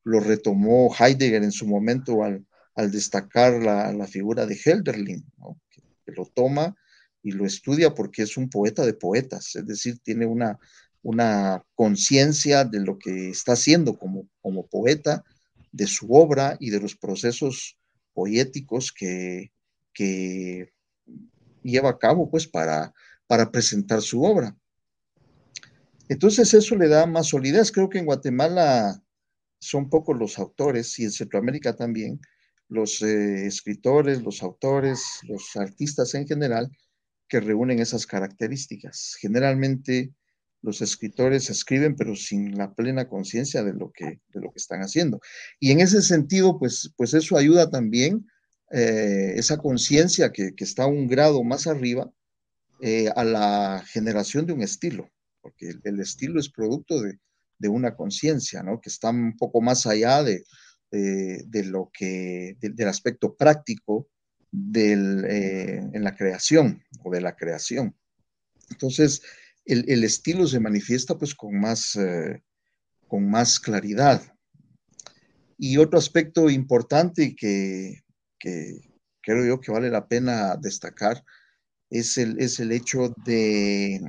lo 0.05 0.21
retomó 0.21 0.91
Heidegger 0.99 1.43
en 1.43 1.53
su 1.53 1.67
momento 1.67 2.25
al, 2.25 2.47
al 2.81 2.91
destacar 2.91 3.63
la, 3.63 3.93
la, 3.93 4.07
figura 4.07 4.47
de 4.47 4.59
Helderlin, 4.63 5.25
que, 5.71 6.13
lo 6.13 6.27
toma 6.27 6.75
y 7.23 7.33
lo 7.33 7.47
estudia 7.47 7.95
porque 7.95 8.23
es 8.23 8.37
un 8.37 8.49
poeta 8.49 8.85
de 8.85 8.95
poetas, 8.95 9.55
es 9.55 9.67
decir, 9.67 9.99
tiene 10.03 10.27
una, 10.27 10.59
una 11.03 11.65
conciencia 11.75 12.65
de 12.65 12.81
lo 12.81 12.99
que 12.99 13.31
está 13.31 13.53
haciendo 13.53 13.97
como, 13.97 14.29
como 14.41 14.67
poeta, 14.67 15.25
de 15.73 15.87
su 15.87 16.13
obra 16.13 16.57
y 16.59 16.71
de 16.71 16.81
los 16.81 16.97
procesos 16.97 17.79
poéticos 18.13 18.93
que, 18.93 19.53
que 19.93 20.73
lleva 21.63 21.91
a 21.91 21.99
cabo 21.99 22.29
pues 22.29 22.49
para 22.49 22.93
para 23.31 23.53
presentar 23.53 24.03
su 24.03 24.25
obra. 24.25 24.57
Entonces 26.09 26.53
eso 26.53 26.75
le 26.75 26.89
da 26.89 27.07
más 27.07 27.29
solidez. 27.29 27.71
Creo 27.71 27.89
que 27.89 28.01
en 28.01 28.07
Guatemala 28.07 29.01
son 29.61 29.89
pocos 29.89 30.19
los 30.19 30.37
autores 30.41 30.99
y 30.99 31.05
en 31.05 31.13
Centroamérica 31.13 31.77
también, 31.77 32.21
los 32.71 33.03
eh, 33.03 33.47
escritores, 33.47 34.23
los 34.23 34.43
autores, 34.43 35.03
los 35.25 35.57
artistas 35.57 36.15
en 36.15 36.27
general 36.27 36.71
que 37.29 37.41
reúnen 37.41 37.81
esas 37.81 38.07
características. 38.07 39.17
Generalmente 39.21 40.13
los 40.63 40.81
escritores 40.81 41.51
escriben 41.51 41.97
pero 41.97 42.15
sin 42.15 42.57
la 42.57 42.73
plena 42.75 43.09
conciencia 43.09 43.65
de, 43.65 43.73
lo 43.73 43.91
que, 43.91 44.21
de 44.29 44.41
lo 44.41 44.53
que 44.53 44.59
están 44.59 44.81
haciendo. 44.81 45.21
Y 45.59 45.73
en 45.73 45.81
ese 45.81 46.01
sentido, 46.01 46.59
pues, 46.59 46.93
pues 46.97 47.13
eso 47.13 47.37
ayuda 47.37 47.71
también, 47.71 48.27
eh, 48.71 49.33
esa 49.35 49.59
conciencia 49.59 50.31
que, 50.31 50.55
que, 50.55 50.63
está 50.63 50.87
un 50.87 51.09
grado 51.09 51.43
más 51.43 51.67
arriba, 51.67 52.09
eh, 52.83 53.11
a 53.17 53.25
la 53.25 53.85
generación 53.89 54.47
de 54.47 54.53
un 54.53 54.63
estilo, 54.63 55.11
porque 55.43 55.75
el, 55.83 56.01
estilo 56.01 56.39
es 56.39 56.49
producto 56.49 57.01
de, 57.01 57.19
de 57.59 57.69
una 57.69 57.97
conciencia, 57.97 58.63
¿no? 58.63 58.81
Que 58.81 58.91
está 58.91 59.11
un 59.11 59.37
poco 59.37 59.61
más 59.61 59.87
allá 59.87 60.23
de, 60.23 60.45
de, 60.91 61.65
lo 61.65 61.91
que, 61.93 62.57
del 62.61 62.89
aspecto 62.89 63.37
práctico 63.37 64.09
del, 64.51 65.25
eh, 65.27 65.81
en 65.93 66.03
la 66.03 66.17
creación 66.17 66.83
o 67.03 67.11
de 67.11 67.21
la 67.21 67.37
creación. 67.37 67.97
Entonces, 68.71 69.23
el, 69.65 69.85
el 69.89 70.05
estilo 70.05 70.47
se 70.47 70.61
manifiesta 70.61 71.17
pues 71.17 71.35
con 71.35 71.59
más, 71.61 71.97
eh, 71.97 72.43
con 73.07 73.29
más 73.31 73.61
claridad. 73.61 74.23
Y 75.59 75.77
otro 75.77 75.99
aspecto 75.99 76.49
importante 76.51 77.37
que, 77.37 78.03
que 78.39 78.91
creo 79.21 79.45
yo 79.45 79.61
que 79.61 79.71
vale 79.73 79.91
la 79.91 80.09
pena 80.09 80.57
destacar 80.57 81.25
es 81.91 82.19
el, 82.19 82.41
es 82.41 82.61
el 82.61 82.73
hecho 82.73 83.15
de, 83.25 84.01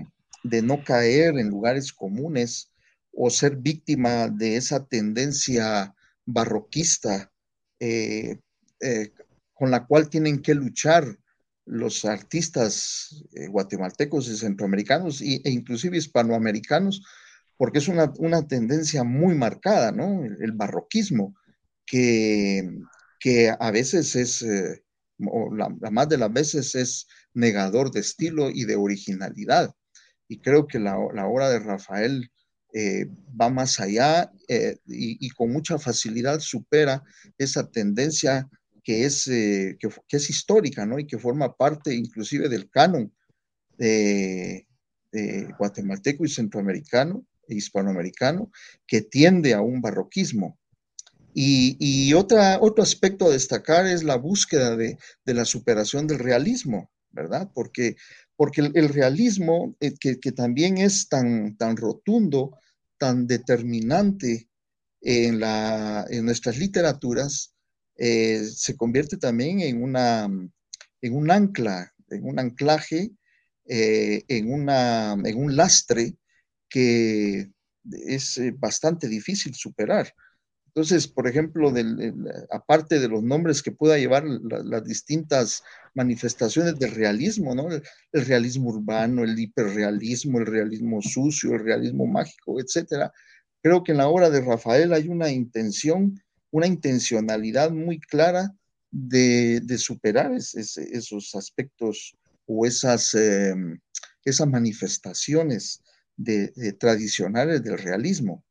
no 0.43 0.83
caer 0.83 1.37
en 1.37 1.49
lugares 1.49 1.91
comunes 1.91 2.71
o 3.11 3.29
ser 3.29 3.57
víctima 3.57 4.29
de 4.29 4.55
esa 4.55 4.85
tendencia 4.85 5.93
barroquista 6.25 7.31
eh, 7.79 8.39
eh, 8.79 9.11
con 9.53 9.71
la 9.71 9.85
cual 9.85 10.09
tienen 10.09 10.41
que 10.41 10.55
luchar 10.55 11.17
los 11.65 12.05
artistas 12.05 13.23
eh, 13.33 13.47
guatemaltecos 13.47 14.27
y 14.27 14.35
centroamericanos 14.35 15.21
e 15.21 15.41
inclusive 15.45 15.97
hispanoamericanos, 15.97 17.03
porque 17.57 17.77
es 17.77 17.87
una, 17.87 18.11
tendencia 18.47 19.03
muy 19.03 19.35
marcada, 19.35 19.91
¿no? 19.91 20.23
El, 20.23 20.51
barroquismo, 20.53 21.35
que, 21.85 22.67
que, 23.19 23.55
a 23.57 23.71
veces 23.71 24.15
es, 24.15 24.41
eh, 24.41 24.83
la, 25.19 25.69
más 25.91 26.09
de 26.09 26.17
las 26.17 26.33
veces 26.33 26.73
es 26.75 27.07
negador 27.33 27.91
de 27.91 27.99
estilo 27.99 28.49
y 28.49 28.65
de 28.65 28.75
originalidad. 28.75 29.73
Y 30.27 30.39
creo 30.39 30.65
que 30.65 30.79
la, 30.79 30.97
obra 30.97 31.49
de 31.49 31.59
Rafael 31.59 32.31
eh, 32.73 33.05
va 33.39 33.49
más 33.49 33.79
allá 33.79 34.31
y, 34.47 35.25
y, 35.25 35.29
con 35.31 35.51
mucha 35.51 35.77
facilidad 35.77 36.39
supera 36.39 37.03
esa 37.37 37.69
tendencia 37.69 38.49
que 38.83 39.05
es, 39.05 39.27
eh, 39.27 39.77
que, 39.79 40.17
es 40.17 40.29
histórica, 40.29 40.85
¿no? 40.85 40.99
Y 40.99 41.05
que 41.05 41.19
forma 41.19 41.55
parte 41.55 41.93
inclusive 41.93 42.49
del 42.49 42.69
canon 42.69 43.13
de, 43.77 44.67
guatemalteco 45.57 46.23
y 46.23 46.29
centroamericano 46.29 47.25
e 47.47 47.55
hispanoamericano, 47.55 48.49
que 48.87 49.01
tiende 49.01 49.53
a 49.53 49.61
un 49.61 49.81
barroquismo. 49.81 50.57
Y, 51.33 52.13
otra, 52.13 52.59
otro 52.61 52.83
aspecto 52.83 53.25
a 53.25 53.31
destacar 53.31 53.87
es 53.87 54.03
la 54.03 54.15
búsqueda 54.15 54.75
de, 54.75 54.97
la 55.25 55.45
superación 55.45 56.07
del 56.07 56.19
realismo, 56.19 56.91
¿verdad? 57.09 57.49
Porque, 57.53 57.95
porque 58.41 58.61
el, 58.61 58.89
realismo, 58.89 59.75
eh, 59.79 59.93
que, 59.99 60.31
también 60.31 60.79
es 60.79 61.07
tan, 61.07 61.55
tan 61.57 61.77
rotundo, 61.77 62.57
tan 62.97 63.27
determinante 63.27 64.49
en, 64.99 65.37
nuestras 66.25 66.57
literaturas, 66.57 67.53
eh, 67.97 68.43
se 68.43 68.75
convierte 68.75 69.17
también 69.17 69.59
en, 69.59 69.83
una, 69.83 70.23
en 70.23 71.15
un 71.15 71.29
ancla, 71.29 71.93
en 72.09 72.25
un 72.25 72.39
anclaje, 72.39 73.11
eh, 73.67 74.23
en, 74.27 74.51
una, 74.51 75.13
en 75.23 75.37
un 75.37 75.55
lastre 75.55 76.15
que 76.67 77.47
es 78.07 78.41
bastante 78.57 79.07
difícil 79.07 79.53
superar. 79.53 80.11
Entonces, 80.73 81.07
por 81.07 81.27
ejemplo, 81.27 81.73
aparte 82.49 82.99
de 82.99 83.07
los 83.09 83.21
nombres 83.21 83.61
que 83.61 83.71
pueda 83.71 83.97
llevar 83.97 84.23
las 84.25 84.83
distintas 84.85 85.63
manifestaciones 85.93 86.79
del 86.79 86.91
realismo, 86.91 87.53
¿no? 87.53 87.67
El, 87.69 87.83
realismo 88.25 88.69
urbano, 88.69 89.23
el 89.23 89.37
hiperrealismo, 89.37 90.39
el 90.39 90.45
realismo 90.45 91.01
sucio, 91.01 91.55
el 91.55 91.63
realismo 91.65 92.07
mágico, 92.07 92.59
etcétera. 92.61 93.11
Creo 93.61 93.83
que 93.83 93.91
en 93.91 93.97
la 93.97 94.07
obra 94.07 94.29
de 94.29 94.41
Rafael 94.41 94.93
hay 94.93 95.09
una 95.09 95.29
intención 95.29 96.21
una 96.51 96.67
intencionalidad 96.67 97.71
muy 97.71 97.99
clara 97.99 98.53
de, 98.91 99.61
superar 99.77 100.31
esos 100.33 101.35
aspectos 101.35 102.15
o 102.45 102.65
esas, 102.65 103.13
em, 103.13 103.79
esas 104.25 104.47
manifestaciones 104.47 105.81
tradicionales 106.77 107.63
del 107.63 107.77
realismo. 107.77 108.43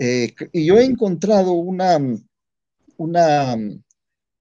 Eh, 0.00 0.32
y 0.52 0.64
yo 0.64 0.78
he 0.78 0.84
encontrado 0.84 1.52
una, 1.52 1.98
una 2.96 3.56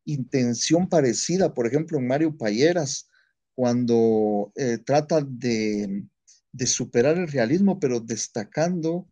intención 0.06 0.88
parecida, 0.88 1.54
por 1.54 1.66
ejemplo, 1.66 1.98
en 1.98 2.08
Mario 2.08 2.38
Payeras, 2.38 3.10
cuando 3.56 4.52
eh, 4.56 4.78
trata 4.78 5.22
de, 5.22 6.04
de, 6.52 6.68
superar 6.68 7.18
el 7.18 7.28
realismo, 7.28 7.80
pero 7.80 8.00
destacando 8.00 9.10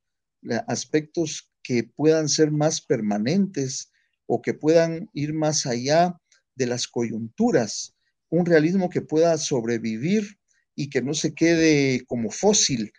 aspectos 0.67 1.51
que 1.63 1.83
puedan 1.83 2.29
ser 2.29 2.51
más 2.51 2.79
permanentes 2.79 3.91
o 4.27 4.43
que 4.43 4.53
puedan 4.53 5.09
ir 5.13 5.33
más 5.33 5.65
allá 5.65 6.15
de 6.53 6.67
las 6.67 6.87
coyunturas, 6.87 7.95
un 8.29 8.45
realismo 8.45 8.91
que 8.91 9.01
pueda 9.01 9.35
sobrevivir 9.39 10.37
y 10.75 10.91
que 10.91 11.01
no 11.01 11.15
se 11.15 11.33
quede 11.33 12.05
como 12.05 12.29
fósil 12.29 12.91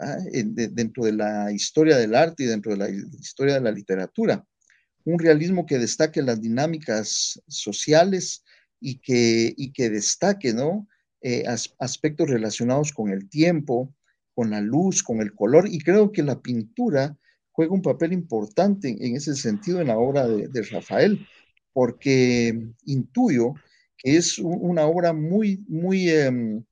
¿ah? 0.00 0.16
dentro 0.32 1.04
de 1.04 1.12
la 1.12 1.52
historia 1.52 1.96
del 1.96 2.14
arte 2.14 2.44
y 2.44 2.46
dentro 2.46 2.72
de 2.72 2.78
la 2.78 2.88
historia 2.90 3.54
de 3.54 3.60
la 3.60 3.72
literatura. 3.72 4.44
Un 5.04 5.18
realismo 5.18 5.66
que 5.66 5.78
destaque 5.78 6.22
las 6.22 6.40
dinámicas 6.40 7.40
sociales 7.48 8.44
y 8.80 8.98
que, 8.98 9.52
y 9.56 9.72
que 9.72 9.90
destaque 9.90 10.52
¿no? 10.52 10.86
Eh, 11.24 11.44
aspectos 11.78 12.28
relacionados 12.28 12.92
con 12.92 13.10
el 13.10 13.28
tiempo, 13.28 13.94
con 14.34 14.50
la 14.50 14.60
luz, 14.60 15.04
con 15.04 15.20
el 15.20 15.32
color. 15.34 15.68
Y 15.70 15.78
creo 15.78 16.10
que 16.10 16.24
la 16.24 16.40
pintura 16.40 17.16
juega 17.52 17.72
un 17.72 17.82
papel 17.82 18.12
importante 18.12 18.88
en 18.88 19.14
ese 19.14 19.36
sentido 19.36 19.80
en 19.80 19.86
la 19.88 19.98
obra 19.98 20.26
de, 20.26 20.62
Rafael, 20.62 21.24
porque 21.72 22.60
intuyo 22.86 23.54
que 23.98 24.16
es 24.16 24.38
una 24.38 24.84
obra 24.86 25.12
muy, 25.12 25.64
muy, 25.68 26.08
em, 26.10 26.64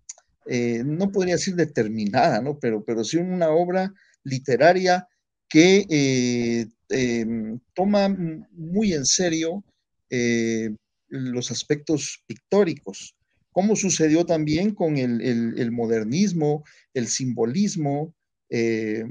eh, 0.47 0.83
no 0.85 1.13
podría 1.13 1.35
decir 1.35 1.55
determinada, 1.55 2.41
¿no? 2.41 2.59
Pero, 2.59 2.85
pero 2.85 3.05
sí 3.05 3.19
una 3.19 3.51
obra 3.51 3.93
literaria 4.25 5.07
que 5.49 5.87
eh, 5.91 6.67
em, 6.89 7.59
toma 7.75 8.09
muy 8.53 8.93
en 8.95 9.05
serio 9.05 9.65
eh, 10.09 10.71
los 11.09 11.51
aspectos 11.51 12.23
pictóricos, 12.27 13.15
como 13.53 13.77
sucedió 13.77 14.25
también 14.25 14.75
con 14.75 14.97
el 14.97 15.73
modernismo, 15.73 16.65
el 16.95 17.09
simbolismo, 17.09 18.15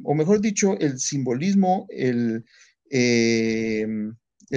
o 0.03 0.15
mejor 0.15 0.39
dicho, 0.39 0.80
el 0.80 0.97
simbolismo, 0.97 1.88
el, 1.89 2.45
el 2.89 4.15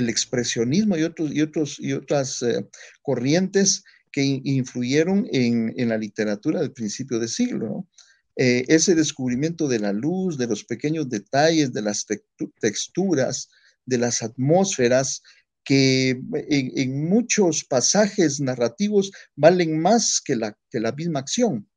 expresionismo 0.09 0.97
y, 0.97 1.03
otros, 1.03 1.35
y, 1.35 1.43
otros, 1.43 1.81
y 1.81 1.95
otras 1.95 2.45
corrientes 3.03 3.83
que 4.13 4.41
influyeron 4.45 5.27
en, 5.33 5.89
la 5.89 5.97
literatura 5.97 6.61
del 6.61 6.73
principio 6.73 7.19
de 7.19 7.29
siglo. 7.29 7.89
ese 8.37 8.95
descubrimiento 8.95 9.69
de 9.69 9.79
la 9.79 9.93
luz, 9.93 10.39
de 10.39 10.47
los 10.47 10.65
pequeños 10.65 11.09
detalles, 11.09 11.73
de 11.73 11.83
las 11.83 12.07
texturas, 12.61 13.49
de 13.85 13.99
las 13.99 14.23
atmósferas, 14.23 15.23
que 15.65 16.21
en, 16.49 17.09
muchos 17.09 17.65
pasajes 17.65 18.41
narrativos 18.41 19.11
valen 19.37 19.81
más 19.81 20.21
que 20.21 20.37
la, 20.37 20.57
que 20.71 20.81
la 20.81 20.93
misma 20.93 21.21
acción, 21.21 21.69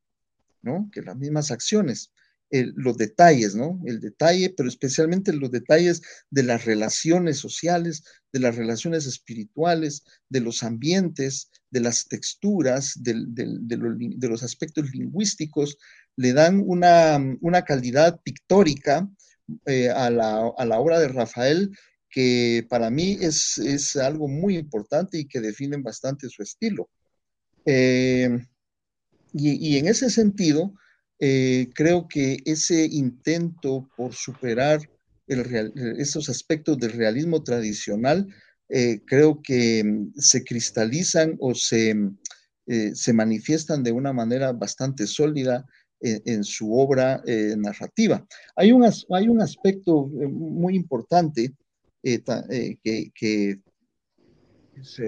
¿no? 0.62 0.90
que 0.92 1.02
las 1.02 1.16
mismas 1.16 1.52
acciones 1.52 2.12
los 2.52 2.98
detalles, 2.98 3.56
¿no? 3.56 3.82
El 3.86 4.00
detalle, 4.00 4.54
pero 4.56 4.70
especialmente 4.70 5.34
los 5.34 5.52
detalles 5.52 6.02
de 6.30 6.44
las 6.44 6.66
relaciones 6.66 7.38
sociales, 7.38 8.04
de 8.32 8.40
las 8.40 8.56
relaciones 8.56 9.06
espirituales, 9.06 10.04
de 10.30 10.42
los 10.42 10.64
ambientes, 10.64 11.50
de 11.72 11.80
las 11.82 12.08
texturas, 12.08 12.94
de, 13.02 14.28
los 14.30 14.44
aspectos 14.44 14.92
lingüísticos, 14.92 15.78
le 16.16 16.34
dan 16.34 16.64
una, 16.66 17.64
calidad 17.66 18.22
pictórica 18.22 19.10
eh, 19.66 19.90
a, 19.90 20.10
la, 20.10 20.80
obra 20.80 21.00
de 21.00 21.08
Rafael 21.10 21.72
que 22.10 22.66
para 22.70 22.90
mí 22.90 23.18
es, 23.20 23.96
algo 23.98 24.28
muy 24.30 24.58
importante 24.58 25.20
y 25.20 25.26
que 25.26 25.42
definen 25.42 25.84
bastante 25.84 26.30
su 26.30 26.44
estilo. 26.44 26.90
Eh, 27.66 28.30
y, 29.34 29.78
en 29.78 29.88
ese 29.90 30.10
sentido, 30.10 30.74
eh, 31.20 31.70
creo 31.74 32.08
que 32.08 32.40
ese 32.46 32.86
intento 32.86 33.90
por 33.96 34.14
superar 34.14 34.82
el 35.28 35.74
esos 35.98 36.30
aspectos 36.30 36.78
del 36.78 36.92
realismo 36.92 37.42
tradicional, 37.42 38.28
eh, 38.70 39.02
creo 39.06 39.42
que 39.42 39.84
mm, 39.84 40.14
se 40.18 40.44
cristalizan 40.44 41.36
o 41.40 41.56
se, 41.56 41.96
mm, 41.96 42.18
eh, 42.68 42.92
se 42.94 43.14
manifiestan 43.14 43.82
de 43.84 43.92
una 43.92 44.14
manera 44.14 44.52
bastante 44.52 45.08
sólida 45.08 45.66
en, 46.02 46.44
su 46.44 46.78
obra 46.78 47.24
narrativa. 47.58 48.24
Hay 48.56 48.72
un, 48.72 48.86
hay 48.86 49.28
un 49.28 49.42
aspecto 49.42 50.06
muy 50.06 50.76
importante 50.76 51.54
que, 52.04 53.12
que 53.16 53.60
es 54.76 55.02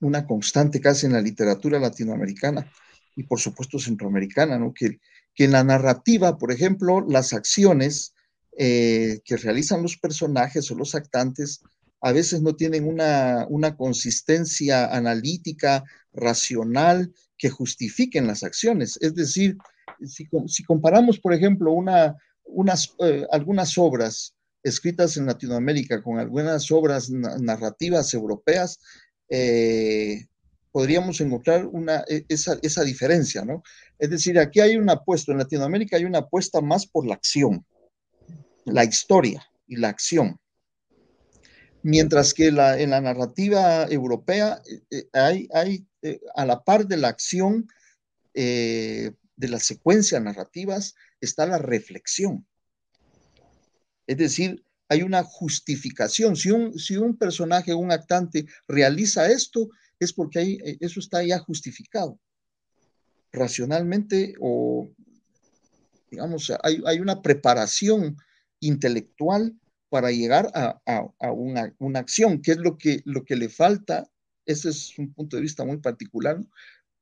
una 0.00 0.26
constante 0.26 0.80
casi 0.80 1.06
en 1.06 1.14
la 1.14 1.20
literatura 1.20 1.80
latinoamericana, 1.80 2.70
y 3.16 3.24
por 3.24 3.40
supuesto 3.40 3.78
centroamericana, 3.78 4.58
¿no? 4.58 4.72
Que, 4.72 5.00
que 5.34 5.44
en 5.44 5.52
la 5.52 5.64
narrativa, 5.64 6.38
por 6.38 6.52
ejemplo, 6.52 7.04
las 7.08 7.32
acciones 7.32 8.14
eh, 8.58 9.20
que 9.24 9.36
realizan 9.36 9.82
los 9.82 9.98
personajes 9.98 10.70
o 10.70 10.74
los 10.74 10.94
actantes 10.94 11.62
a 12.00 12.12
veces 12.12 12.40
no 12.40 12.56
tienen 12.56 12.86
una, 12.86 13.76
consistencia 13.76 14.86
analítica, 14.86 15.84
racional, 16.12 17.12
que 17.36 17.50
justifiquen 17.50 18.26
las 18.26 18.42
acciones. 18.42 18.98
Es 19.02 19.14
decir, 19.14 19.58
si, 20.06 20.64
comparamos, 20.64 21.18
por 21.18 21.34
ejemplo, 21.34 21.72
una, 21.72 22.16
unas, 22.44 22.94
eh, 23.00 23.26
algunas 23.30 23.76
obras 23.76 24.34
escritas 24.62 25.16
en 25.16 25.26
Latinoamérica 25.26 26.02
con 26.02 26.18
algunas 26.18 26.70
obras 26.70 27.10
narrativas 27.10 28.14
europeas, 28.14 28.78
eh, 29.28 30.26
podríamos 30.76 31.18
encontrar 31.22 31.64
una, 31.64 32.04
e, 32.06 32.26
esa, 32.28 32.58
esa, 32.60 32.84
diferencia, 32.84 33.46
¿no? 33.46 33.62
Es 33.98 34.10
decir, 34.10 34.38
aquí 34.38 34.60
hay 34.60 34.76
una 34.76 34.92
apuesta, 34.92 35.32
en 35.32 35.38
Latinoamérica 35.38 35.96
hay 35.96 36.04
una 36.04 36.18
apuesta 36.18 36.60
más 36.60 36.86
por 36.86 37.06
la 37.06 37.14
acción, 37.14 37.64
la 38.66 38.84
historia 38.84 39.42
y 39.66 39.76
la 39.76 39.88
acción. 39.88 40.38
Mientras 41.82 42.34
que 42.34 42.52
la, 42.52 42.78
en 42.78 42.90
la 42.90 43.00
narrativa 43.00 43.84
europea 43.84 44.60
hay, 45.14 45.48
hay 45.54 45.86
a 46.34 46.44
la 46.44 46.62
par 46.62 46.86
de 46.86 46.98
la 46.98 47.08
acción 47.08 47.66
de 48.34 49.14
las 49.48 49.64
secuencias 49.64 50.20
narrativas 50.20 50.94
está 51.22 51.46
la 51.46 51.56
reflexión. 51.56 52.46
Es 54.06 54.18
decir, 54.18 54.62
hay 54.90 55.02
una 55.02 55.22
justificación. 55.24 56.36
Si 56.36 56.50
un, 56.50 56.78
si 56.78 56.98
un 56.98 57.16
personaje, 57.16 57.72
un 57.72 57.92
actante 57.92 58.44
realiza 58.68 59.30
esto, 59.30 59.70
es 59.98 60.12
porque 60.12 60.38
hay, 60.38 60.52
eh, 60.64 60.76
eso 60.80 61.00
está 61.00 61.22
ya 61.22 61.38
justificado. 61.38 62.18
Racionalmente 63.32 64.34
o, 64.40 64.90
digamos, 66.10 66.52
hay, 66.62 66.82
hay 66.86 67.00
una 67.00 67.22
preparación 67.22 68.16
intelectual 68.60 69.54
para 69.88 70.10
llegar 70.10 70.50
a, 70.54 70.80
a, 70.86 71.32
una, 71.32 71.74
una, 71.78 72.00
acción, 72.00 72.42
que 72.42 72.52
es 72.52 72.58
lo 72.58 72.76
que, 72.76 73.02
lo 73.04 73.24
que 73.24 73.36
le 73.36 73.48
falta. 73.48 74.08
Ese 74.44 74.70
es 74.70 74.98
un 74.98 75.12
punto 75.12 75.36
de 75.36 75.42
vista 75.42 75.64
muy 75.64 75.78
particular. 75.78 76.38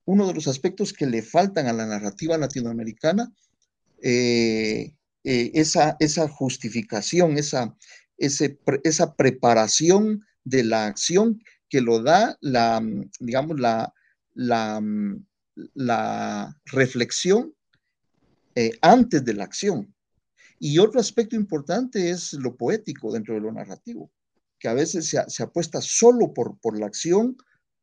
Uno 0.05 0.27
de 0.27 0.35
los 0.35 0.49
aspectos 0.49 0.93
que 0.93 1.07
le 1.07 1.23
faltan 1.23 1.67
a 1.67 1.73
la 1.73 1.87
narrativa 1.87 2.37
latinoamericana 2.37 3.33
eh, 4.03 4.95
eh, 5.25 5.51
esa, 5.55 5.97
esa 5.99 6.29
justificación, 6.29 7.39
esa, 7.39 7.75
esa 8.19 9.15
preparación 9.15 10.25
de 10.45 10.65
la 10.65 10.87
acción 10.87 11.43
que 11.75 11.81
lo 11.81 12.01
da 12.01 12.39
la, 12.41 12.81
digamos, 13.19 13.59
la, 13.59 13.93
la, 14.35 14.81
la 15.75 16.57
reflexión 16.67 17.53
eh, 18.55 18.71
antes 18.81 19.25
de 19.25 19.35
la 19.35 19.43
acción. 19.43 19.93
Y 20.61 20.79
otro 20.79 21.01
aspecto 21.01 21.35
importante 21.35 22.11
es 22.11 22.33
lo 22.35 22.57
poético 22.57 23.13
dentro 23.13 23.35
de 23.35 23.41
lo 23.41 23.51
narrativo, 23.51 24.13
que 24.61 24.69
a 24.69 24.75
veces 24.75 25.09
se, 25.09 25.19
se 25.27 25.43
apuesta 25.43 25.81
solo 25.81 26.33
por, 26.33 26.61
por 26.61 26.79
la 26.79 26.87
acción, 26.87 27.37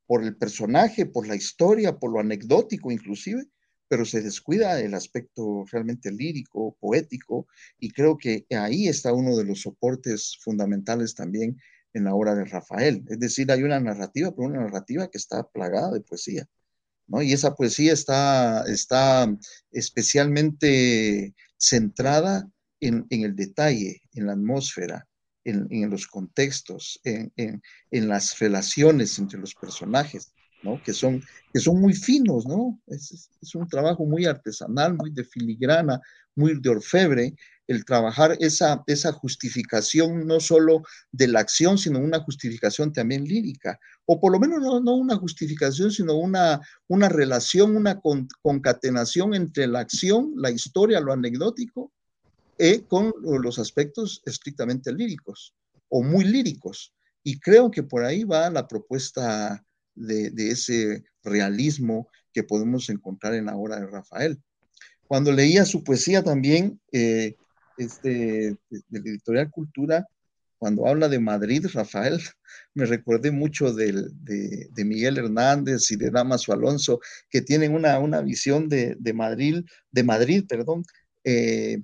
por 0.07 0.23
el 0.23 0.37
personaje, 0.37 1.05
por 1.05 1.27
la 1.27 1.35
historia, 1.35 1.99
por 1.99 2.13
lo 2.13 2.21
anecdótico 2.21 2.91
inclusive, 2.91 3.43
pero 3.89 4.05
se 4.05 4.21
descuida 4.21 4.79
el 4.79 4.93
aspecto 4.93 5.65
realmente 5.69 6.13
lírico, 6.13 6.77
poético, 6.79 7.45
y 7.77 7.91
creo 7.91 8.17
que 8.17 8.45
ahí 8.51 8.87
está 8.87 9.11
uno 9.11 9.35
de 9.35 9.43
los 9.43 9.63
soportes 9.63 10.37
fundamentales 10.39 11.13
también 11.13 11.57
en 11.93 12.05
la 12.05 12.13
obra 12.13 12.35
de 12.35 12.45
Rafael. 12.45 13.03
Es 13.09 13.19
decir, 13.19 13.51
hay 13.51 13.63
una 13.63 13.79
narrativa, 13.79 14.31
pero 14.31 14.47
una 14.47 14.61
narrativa 14.61 15.09
que 15.09 15.17
está 15.17 15.43
plagada 15.43 15.91
de 15.91 16.01
poesía, 16.01 16.47
¿no? 17.07 17.21
Y 17.21 17.33
esa 17.33 17.55
poesía 17.55 17.93
está, 17.93 18.63
está 18.67 19.27
especialmente 19.71 21.33
centrada 21.57 22.49
en, 22.79 23.05
el 23.09 23.35
detalle, 23.35 24.01
en 24.13 24.27
la 24.27 24.33
atmósfera, 24.33 25.07
en, 25.43 25.89
los 25.89 26.07
contextos, 26.07 26.99
en, 27.03 27.31
en, 27.35 28.07
las 28.07 28.39
relaciones 28.39 29.17
entre 29.19 29.39
los 29.39 29.55
personajes. 29.55 30.33
Que 30.85 30.93
son, 30.93 31.23
que 31.51 31.59
son 31.59 31.81
muy 31.81 31.93
finos, 31.93 32.45
¿no? 32.45 32.79
Es, 32.85 33.29
un 33.55 33.67
trabajo 33.67 34.05
muy 34.05 34.25
artesanal, 34.25 34.95
muy 34.95 35.11
de 35.11 35.23
filigrana, 35.23 35.99
muy 36.35 36.59
de 36.61 36.69
orfebre, 36.69 37.33
el 37.71 37.85
trabajar 37.85 38.37
esa, 38.39 38.83
esa 38.87 39.11
justificación 39.11 40.27
no 40.27 40.39
solo 40.39 40.83
de 41.11 41.27
la 41.27 41.39
acción, 41.39 41.77
sino 41.77 41.99
una 41.99 42.19
justificación 42.19 42.93
también 42.93 43.23
lírica, 43.23 43.79
o 44.05 44.19
por 44.19 44.31
lo 44.31 44.39
menos 44.39 44.61
no, 44.61 44.95
una 44.95 45.15
justificación, 45.15 45.91
sino 45.91 46.15
una, 46.15 46.61
una 46.87 47.09
relación, 47.09 47.75
una 47.75 47.99
concatenación 48.41 49.33
entre 49.33 49.67
la 49.67 49.79
acción, 49.79 50.33
la 50.35 50.51
historia, 50.51 50.99
lo 50.99 51.13
anecdótico, 51.13 51.91
eh, 52.57 52.83
con 52.87 53.13
los 53.23 53.57
aspectos 53.57 54.21
estrictamente 54.25 54.93
líricos 54.93 55.55
o 55.89 56.03
muy 56.03 56.25
líricos. 56.25 56.93
Y 57.23 57.39
creo 57.39 57.71
que 57.71 57.83
por 57.83 58.03
ahí 58.03 58.23
va 58.23 58.49
la 58.49 58.67
propuesta 58.67 59.63
de, 59.95 60.31
ese 60.51 61.03
realismo 61.23 62.07
que 62.33 62.43
podemos 62.43 62.89
encontrar 62.89 63.35
en 63.35 63.45
la 63.45 63.55
obra 63.55 63.79
de 63.79 63.87
Rafael. 63.87 64.41
Cuando 65.07 65.31
leía 65.31 65.65
su 65.65 65.83
poesía 65.83 66.23
también, 66.23 66.79
eh, 66.91 67.35
este, 67.77 68.57
de, 68.69 68.81
la 68.89 68.99
editorial 68.99 69.49
Cultura, 69.49 70.07
cuando 70.57 70.85
habla 70.85 71.09
de 71.09 71.19
Madrid, 71.19 71.65
Rafael, 71.73 72.19
me 72.73 72.85
recordé 72.85 73.31
mucho 73.31 73.73
de, 73.73 74.11
Miguel 74.77 75.17
Hernández 75.17 75.89
y 75.91 75.95
de 75.95 76.11
Damaso 76.11 76.53
Alonso, 76.53 76.99
que 77.29 77.41
tienen 77.41 77.73
una, 77.73 77.97
una 77.99 78.21
visión 78.21 78.69
de, 78.69 78.95
Madrid, 79.13 79.65
de 79.91 80.03
Madrid, 80.03 80.45
perdón, 80.47 80.83
eh, 81.23 81.81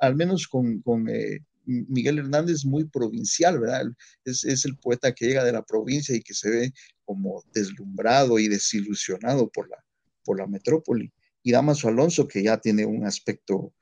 al 0.00 0.16
menos 0.16 0.48
con, 0.48 0.80
con 0.82 1.08
eh, 1.08 1.40
Miguel 1.66 2.18
Hernández 2.18 2.64
muy 2.64 2.84
provincial, 2.84 3.58
¿verdad? 3.58 3.86
Es, 4.24 4.44
es, 4.44 4.64
el 4.64 4.76
poeta 4.76 5.12
que 5.12 5.26
llega 5.26 5.44
de 5.44 5.52
la 5.52 5.62
provincia 5.62 6.14
y 6.14 6.22
que 6.22 6.34
se 6.34 6.48
ve 6.48 6.72
como 7.04 7.42
deslumbrado 7.52 8.38
y 8.38 8.48
desilusionado 8.48 9.48
por 9.50 9.68
la, 9.68 9.84
por 10.24 10.38
la 10.38 10.46
metrópoli. 10.46 11.12
Y 11.42 11.52
Damaso 11.52 11.88
Alonso, 11.88 12.26
que 12.26 12.42
ya 12.42 12.58
tiene 12.58 12.84
un 12.84 13.04
aspecto 13.04 13.72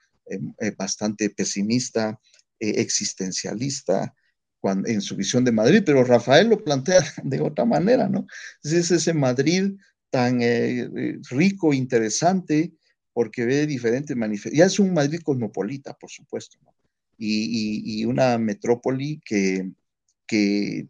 bastante 0.78 1.30
pesimista, 1.30 2.20
eh, 2.58 2.80
existencialista, 2.80 4.14
en 4.86 5.02
su 5.02 5.14
visión 5.14 5.44
de 5.44 5.52
Madrid, 5.52 5.82
pero 5.84 6.04
Rafael 6.04 6.48
lo 6.48 6.64
plantea 6.64 7.00
de 7.22 7.40
otra 7.42 7.66
manera, 7.66 8.08
¿no? 8.08 8.26
Es 8.62 8.90
ese 8.90 9.12
Madrid 9.12 9.72
tan 10.10 10.40
rico, 11.28 11.74
interesante, 11.74 12.72
porque 13.12 13.44
ve 13.44 13.66
diferentes 13.66 14.16
manifestaciones. 14.16 14.58
Ya 14.58 14.66
es 14.66 14.78
un 14.78 14.94
Madrid 14.94 15.20
cosmopolita, 15.22 15.92
por 15.94 16.10
supuesto, 16.10 16.56
¿no? 16.62 16.74
y, 17.18 18.04
una 18.04 18.38
metrópoli 18.38 19.20
que, 19.24 19.70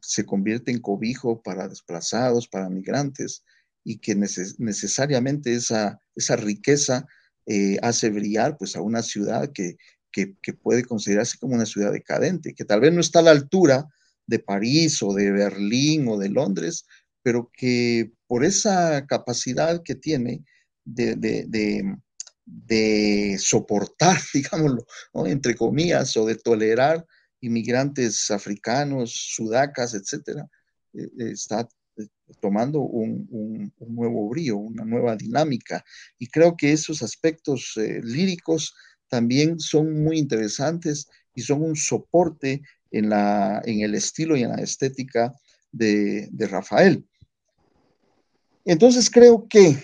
se 0.01 0.24
convierte 0.24 0.70
en 0.70 0.80
cobijo 0.80 1.43
para 1.43 1.68
desplazados, 1.68 2.49
para 2.49 2.70
migrantes, 2.70 3.45
y 3.85 3.99
que 3.99 4.14
necesariamente 4.14 5.53
esa, 5.53 6.01
esa 6.16 6.37
riqueza 6.37 7.07
eh, 7.47 7.78
hace 7.82 8.11
brillar 8.11 8.57
pues, 8.57 8.76
a 8.76 8.80
una 8.80 9.03
ciudad 9.03 9.51
que, 9.53 9.76
que, 10.11 10.53
puede 10.55 10.84
considerarse 10.84 11.38
como 11.38 11.55
una 11.55 11.66
ciudad 11.66 11.92
decadente, 11.92 12.55
que 12.55 12.64
tal 12.64 12.80
vez 12.80 12.92
no 12.92 13.01
está 13.01 13.18
a 13.18 13.22
la 13.22 13.30
altura 13.32 13.86
de 14.26 14.38
París 14.38 15.03
o 15.03 15.12
de 15.12 15.30
Berlín 15.32 16.07
o 16.09 16.18
de 16.18 16.28
Londres, 16.28 16.86
pero 17.22 17.51
que 17.53 18.12
por 18.26 18.45
esa 18.45 19.07
capacidad 19.07 19.82
que 19.82 19.95
tiene 19.95 20.45
de, 20.84 21.16
de 22.45 23.38
soportar, 23.38 24.18
digámoslo, 24.34 24.86
entre 25.26 25.55
comillas, 25.55 26.16
o 26.16 26.26
de 26.26 26.36
tolerar 26.36 27.05
inmigrantes 27.40 28.30
africanos, 28.30 29.12
sudacas, 29.34 29.95
etcétera, 29.95 30.49
eh, 30.95 31.09
eh, 31.18 31.30
está 31.32 31.68
tomando 32.40 32.80
un, 32.80 33.72
nuevo 33.80 34.28
brío, 34.28 34.56
una 34.56 34.84
nueva 34.84 35.16
dinámica. 35.16 35.84
Y 36.18 36.28
creo 36.28 36.56
que 36.56 36.72
esos 36.72 37.02
aspectos 37.02 37.74
líricos 38.02 38.74
también 39.08 39.60
son 39.60 40.02
muy 40.02 40.18
interesantes 40.18 41.06
y 41.34 41.42
son 41.42 41.62
un 41.62 41.76
soporte 41.76 42.62
en, 42.90 43.10
la, 43.10 43.60
en 43.64 43.80
el 43.80 43.94
estilo 43.94 44.36
y 44.36 44.42
en 44.42 44.50
la 44.50 44.62
estética 44.62 45.32
de, 45.72 46.28
Rafael. 46.38 47.04
Entonces 48.64 49.10
creo 49.10 49.46
que 49.48 49.76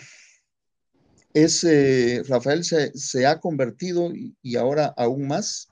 es, 1.34 1.64
eh, 1.64 2.22
Rafael 2.28 2.64
se, 2.64 3.26
ha 3.26 3.41
convertido 3.41 4.12
y, 4.14 4.57
ahora 4.57 4.95
aún 4.97 5.26
más 5.26 5.68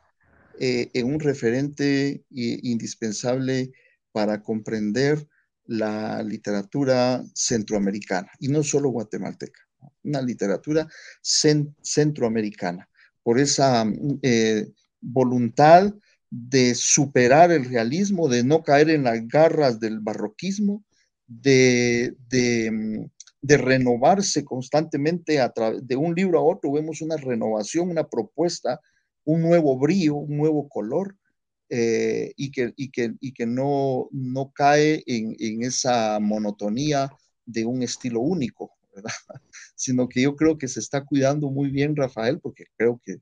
eh, 0.60 0.90
en 0.94 1.06
un 1.06 1.20
referente 1.20 2.22
indispensable 2.30 3.72
para 4.12 4.42
comprender 4.42 5.26
la 5.68 6.22
literatura 6.22 7.22
centroamericana 7.34 8.30
y 8.40 8.48
no 8.48 8.62
solo 8.62 8.88
guatemalteca, 8.88 9.60
una 10.02 10.22
literatura 10.22 10.88
centroamericana, 11.22 12.88
por 13.22 13.38
esa 13.38 13.84
eh, 14.22 14.66
voluntad 15.00 15.94
de 16.30 16.74
superar 16.74 17.52
el 17.52 17.66
realismo, 17.66 18.28
de 18.28 18.44
no 18.44 18.62
caer 18.62 18.90
en 18.90 19.04
las 19.04 19.28
garras 19.28 19.78
del 19.78 20.00
barroquismo, 20.00 20.84
de, 21.26 22.16
de 22.30 23.56
renovarse 23.58 24.44
constantemente 24.44 25.40
a 25.40 25.52
de 25.82 25.96
un 25.96 26.14
libro 26.14 26.38
a 26.38 26.42
otro, 26.42 26.72
vemos 26.72 27.02
una 27.02 27.18
renovación, 27.18 27.90
una 27.90 28.08
propuesta, 28.08 28.80
un 29.24 29.42
nuevo 29.42 29.78
brillo, 29.78 30.14
un 30.16 30.38
nuevo 30.38 30.66
color, 30.68 31.14
eh, 31.70 32.32
y, 32.36 32.50
que, 32.50 32.72
y, 32.76 32.90
que, 32.90 33.14
y 33.20 33.32
que 33.32 33.46
no, 33.46 34.08
no 34.10 34.52
cae 34.52 35.02
en, 35.06 35.36
en, 35.38 35.62
esa 35.62 36.18
monotonía 36.18 37.10
de 37.44 37.66
un 37.66 37.82
estilo 37.82 38.20
único, 38.20 38.72
sino 39.74 40.08
que 40.08 40.22
yo 40.22 40.34
creo 40.34 40.56
que 40.56 40.68
se 40.68 40.80
está 40.80 41.04
cuidando 41.04 41.50
muy 41.50 41.70
bien 41.70 41.94
Rafael, 41.94 42.40
porque 42.40 42.64
creo 42.76 43.00
que 43.04 43.16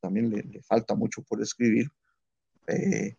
también 0.00 0.30
le, 0.30 0.62
falta 0.62 0.94
mucho 0.94 1.22
por 1.22 1.40
escribir, 1.40 1.88
eh, 2.66 3.14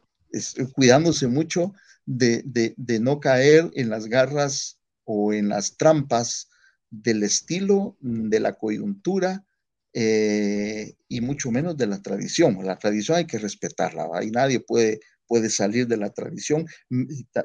cuidándose 0.74 1.28
mucho 1.28 1.74
de, 2.06 2.44
de, 2.46 2.74
de 2.76 3.00
no 3.00 3.20
caer 3.20 3.72
en 3.76 3.90
las 3.90 4.08
garras 4.08 4.80
o 5.06 5.32
en 5.32 5.48
las 5.48 5.78
trampas 5.78 6.50
del 6.90 7.24
estilo, 7.24 7.96
de 8.02 8.40
la 8.40 8.54
coyuntura 8.54 9.46
eh, 9.94 10.94
y 11.08 11.22
mucho 11.22 11.52
menos 11.52 11.78
de 11.78 11.88
la 11.88 12.02
tradición. 12.02 12.58
La 12.64 12.78
tradición 12.78 13.18
hay 13.18 13.28
que 13.28 13.38
respetarla 13.38 14.24
y 14.24 14.32
nadie 14.32 14.60
puede, 14.60 15.00
puede 15.28 15.50
salir 15.50 15.88
de 15.88 15.98
la 15.98 16.10
tradición 16.10 16.66
mm, 16.90 17.04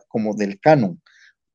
como 0.09 0.35
del 0.35 0.59
canon, 0.61 1.01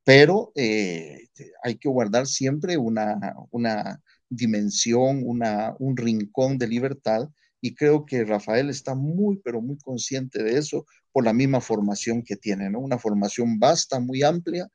pero 0.04 0.52
eh, 0.56 1.30
hay 1.64 1.76
que 1.76 1.90
guardar 1.90 2.28
siempre 2.28 2.78
una, 2.78 3.36
una 3.52 4.02
dimensión, 4.30 5.22
una, 5.26 5.76
un 5.80 5.98
rincón 5.98 6.58
de 6.58 6.68
libertad 6.68 7.30
y 7.62 7.76
creo 7.76 8.06
que 8.06 8.26
Rafael 8.26 8.70
está 8.70 8.94
muy, 8.94 9.40
pero 9.44 9.62
muy 9.62 9.78
consciente 9.78 10.44
de 10.44 10.58
eso 10.58 10.86
por 11.14 11.24
la 11.24 11.32
misma 11.32 11.62
formación 11.62 12.22
que 12.22 12.36
tiene, 12.36 12.70
¿no? 12.70 12.80
Una 12.80 12.98
formación 12.98 13.58
vasta, 13.58 14.00
muy 14.00 14.22
amplia, 14.22 14.68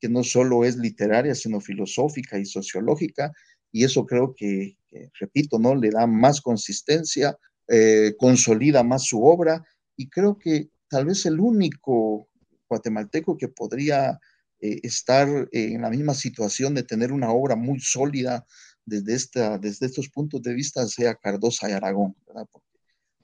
que 0.00 0.08
no 0.08 0.24
solo 0.24 0.64
es 0.64 0.76
literaria, 0.76 1.36
sino 1.36 1.60
filosófica 1.60 2.38
y 2.38 2.44
sociológica, 2.44 3.30
y 3.72 3.84
eso 3.84 4.06
creo 4.06 4.34
que, 4.36 4.76
repito, 5.18 5.58
¿no? 5.58 5.74
Le 5.74 5.90
da 5.90 6.06
más 6.06 6.40
consistencia, 6.40 7.36
eh, 7.66 8.14
consolida 8.18 8.82
más 8.82 9.04
su 9.04 9.24
obra, 9.24 9.64
y 9.96 10.08
creo 10.08 10.38
que 10.38 10.68
tal 10.88 11.06
vez 11.06 11.24
el 11.26 11.40
único 11.40 12.28
guatemalteco 12.68 13.36
que 13.36 13.48
podría 13.48 14.20
eh, 14.60 14.80
estar 14.82 15.28
en 15.50 15.82
la 15.82 15.90
misma 15.90 16.14
situación 16.14 16.74
de 16.74 16.82
tener 16.82 17.12
una 17.12 17.32
obra 17.32 17.56
muy 17.56 17.80
sólida, 17.80 18.46
desde, 18.84 19.14
esta, 19.14 19.58
desde 19.58 19.86
estos 19.86 20.08
puntos 20.08 20.42
de 20.42 20.54
vista 20.54 20.86
sea 20.86 21.14
Cardosa 21.14 21.68
y 21.68 21.72
Aragón, 21.72 22.16
¿verdad? 22.26 22.46
Porque 22.50 22.68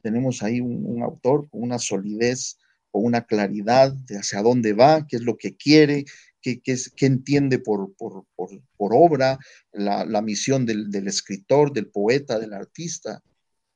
tenemos 0.02 0.42
ahí 0.42 0.60
un, 0.60 1.02
autor 1.02 1.48
con 1.48 1.62
una 1.62 1.78
solidez, 1.78 2.58
con 2.90 3.04
una 3.04 3.26
claridad 3.26 3.92
de 3.92 4.18
hacia 4.18 4.42
dónde 4.42 4.72
va, 4.72 5.06
qué 5.06 5.16
es 5.16 5.22
lo 5.22 5.36
que 5.36 5.56
quiere, 5.56 6.04
qué, 6.56 6.76
qué 6.96 7.06
entiende 7.06 7.58
por, 7.58 7.94
por, 7.94 8.24
por, 8.34 8.94
obra, 8.94 9.38
la, 9.72 10.04
la 10.04 10.22
misión 10.22 10.66
del, 10.66 10.90
del, 10.90 11.08
escritor, 11.08 11.72
del 11.72 11.88
poeta, 11.88 12.38
del 12.38 12.54
artista. 12.54 13.22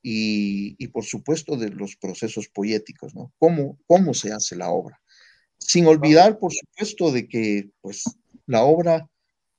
Y, 0.04 0.74
y, 0.78 0.88
por 0.88 1.04
supuesto 1.04 1.56
de 1.56 1.68
los 1.68 1.96
procesos 1.96 2.48
poéticos, 2.48 3.14
¿no? 3.14 3.32
¿Cómo, 3.38 3.78
¿Cómo 3.86 4.14
se 4.14 4.32
hace 4.32 4.56
la 4.56 4.68
obra? 4.68 5.00
Sin 5.58 5.86
olvidar, 5.86 6.40
por 6.40 6.52
supuesto, 6.52 7.12
de 7.12 7.28
que 7.28 7.70
pues 7.80 8.02
la 8.46 8.64
obra 8.64 9.08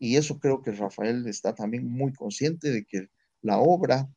y 0.03 0.17
eso 0.17 0.37
creo 0.37 0.61
que 0.61 0.73
Rafael 0.73 1.25
está 1.27 1.55
también 1.55 1.89
muy 1.89 2.11
consciente 2.11 2.71
de 2.71 2.83
que 2.83 3.07
la 3.41 3.59
obra 3.59 4.09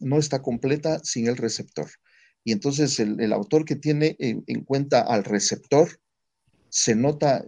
no 0.00 0.18
está 0.18 0.40
completa 0.40 0.98
sin 1.00 1.26
el 1.26 1.36
receptor. 1.36 1.90
Y 2.42 2.52
entonces 2.52 2.98
el, 3.00 3.30
autor 3.34 3.66
que 3.66 3.76
tiene 3.76 4.16
en, 4.18 4.64
cuenta 4.64 5.02
al 5.02 5.24
receptor 5.24 6.00
se 6.70 6.94
nota 6.94 7.44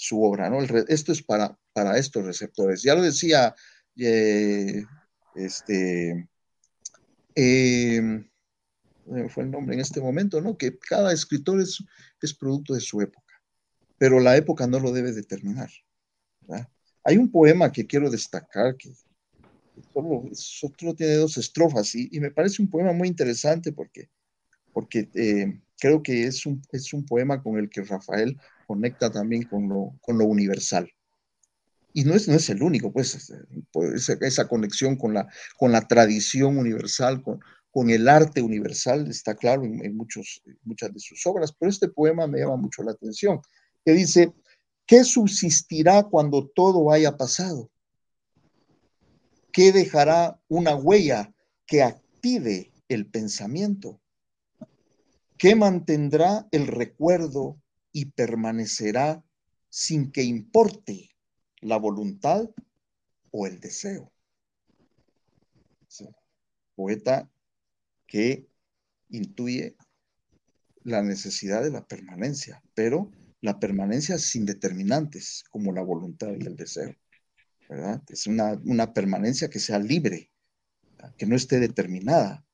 su 0.00 0.22
obra, 0.22 0.48
¿no? 0.48 0.60
esto 0.60 1.10
es 1.10 1.24
para, 1.24 1.58
para 1.72 1.98
estos 1.98 2.24
receptores. 2.24 2.84
Ya 2.84 2.94
lo 2.94 3.02
decía, 3.02 3.52
eh, 3.96 4.84
este, 5.34 6.28
eh, 7.34 8.24
fue 9.28 9.42
el 9.42 9.50
nombre 9.50 9.74
en 9.74 9.80
este 9.80 10.00
momento, 10.00 10.40
¿no? 10.40 10.56
Que 10.56 10.78
cada 10.78 11.12
escritor 11.12 11.60
es, 11.60 11.82
es 12.22 12.32
producto 12.32 12.74
de 12.74 12.80
su 12.80 13.00
época, 13.00 13.42
pero 13.98 14.20
la 14.20 14.36
época 14.36 14.68
no 14.68 14.78
lo 14.78 14.92
debe 14.92 15.10
determinar. 15.10 15.68
¿verdad? 16.42 16.68
Hay 17.02 17.16
un 17.16 17.32
poema 17.32 17.72
que 17.72 17.84
quiero 17.84 18.08
destacar 18.08 18.76
que 18.76 18.92
solo, 19.92 20.94
tiene 20.96 21.14
dos 21.14 21.38
estrofas 21.38 21.96
y, 21.96 22.08
me 22.20 22.30
parece 22.30 22.62
un 22.62 22.70
poema 22.70 22.92
muy 22.92 23.08
interesante 23.08 23.72
porque, 23.72 24.08
porque 24.72 25.08
eh, 25.14 25.60
creo 25.80 26.04
que 26.04 26.22
es 26.22 26.46
un, 26.46 26.62
es 26.70 26.92
un 26.92 27.04
poema 27.04 27.42
con 27.42 27.58
el 27.58 27.68
que 27.68 27.82
Rafael 27.82 28.38
conecta 28.68 29.10
también 29.10 29.42
con 29.42 29.68
lo, 29.68 29.98
con 30.00 30.18
lo 30.18 30.26
universal. 30.26 30.88
Y 31.92 32.04
no 32.04 32.14
es, 32.14 32.28
no 32.28 32.36
es 32.36 32.48
el 32.50 32.62
único, 32.62 32.92
pues, 32.92 33.32
pues 33.72 34.08
esa, 34.08 34.46
conexión 34.46 34.94
con 34.94 35.14
la, 35.14 35.26
con 35.56 35.72
la 35.72 35.88
tradición 35.88 36.56
universal, 36.56 37.20
con, 37.22 37.40
el 37.90 38.08
arte 38.08 38.42
universal, 38.42 39.08
está 39.08 39.36
claro 39.36 39.64
en, 39.64 39.84
en 39.84 39.96
muchos, 39.96 40.42
muchas 40.64 40.92
de 40.92 40.98
sus 40.98 41.24
obras, 41.26 41.52
pero 41.56 41.70
este 41.70 41.86
poema 41.86 42.26
me 42.26 42.40
llama 42.40 42.56
mucho 42.56 42.82
la 42.82 42.90
atención, 42.90 43.40
que 43.84 43.92
dice, 43.92 44.34
¿Qué 44.88 45.04
subsistirá 45.04 46.04
cuando 46.04 46.48
todo 46.48 46.90
haya 46.90 47.18
pasado? 47.18 47.70
¿Qué 49.52 49.70
dejará 49.70 50.40
una 50.48 50.76
huella 50.76 51.30
que 51.66 51.82
active 51.82 52.72
el 52.88 53.04
pensamiento? 53.04 54.00
¿Qué 55.36 55.54
mantendrá 55.54 56.48
el 56.52 56.66
recuerdo 56.66 57.60
y 57.92 58.06
permanecerá 58.06 59.24
sin 59.68 60.10
que 60.10 60.22
importe 60.22 61.10
la 61.60 61.76
voluntad 61.76 62.48
o 63.30 63.46
el 63.46 63.60
deseo? 63.60 64.12
Poeta 66.74 67.30
que 68.06 68.46
intuye 69.10 69.76
la 70.84 71.02
necesidad 71.02 71.62
de 71.62 71.70
la 71.70 71.86
permanencia, 71.86 72.62
pero 72.74 73.10
la 73.40 73.58
permanencia 73.60 74.18
sin 74.18 74.46
determinantes, 74.46 75.44
como 75.50 75.72
la 75.72 75.82
voluntad 75.82 76.28
y 76.38 76.46
el 76.46 76.56
deseo. 76.56 76.94
¿verdad? 77.68 78.02
Es 78.08 78.26
una, 78.26 78.60
una 78.64 78.92
permanencia 78.92 79.50
que 79.50 79.58
sea 79.58 79.78
libre, 79.78 80.30
que 81.16 81.26
no 81.26 81.36
esté 81.36 81.60
determinada, 81.60 82.44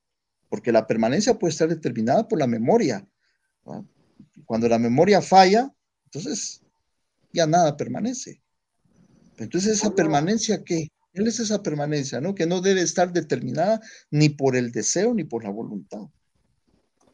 porque 0.49 0.71
la 0.71 0.85
permanencia 0.87 1.39
puede 1.39 1.51
estar 1.51 1.69
determinada 1.69 2.27
por 2.27 2.39
la 2.39 2.47
memoria. 2.47 3.07
Cuando 4.45 4.67
la 4.67 4.79
memoria 4.79 5.21
falla, 5.21 5.73
entonces 6.05 6.61
ya 7.33 7.47
nada 7.47 7.75
permanece. 7.77 8.41
Entonces 9.37 9.73
esa 9.73 9.93
permanencia, 9.93 10.63
¿qué? 10.63 10.89
¿Cuál 11.13 11.27
es 11.27 11.39
esa 11.39 11.61
permanencia? 11.61 12.21
¿no? 12.21 12.35
Que 12.35 12.45
no 12.45 12.61
debe 12.61 12.81
estar 12.81 13.11
determinada 13.11 13.81
ni 14.11 14.29
por 14.29 14.55
el 14.55 14.71
deseo 14.71 15.13
ni 15.13 15.23
por 15.23 15.43
la 15.43 15.49
voluntad 15.49 16.07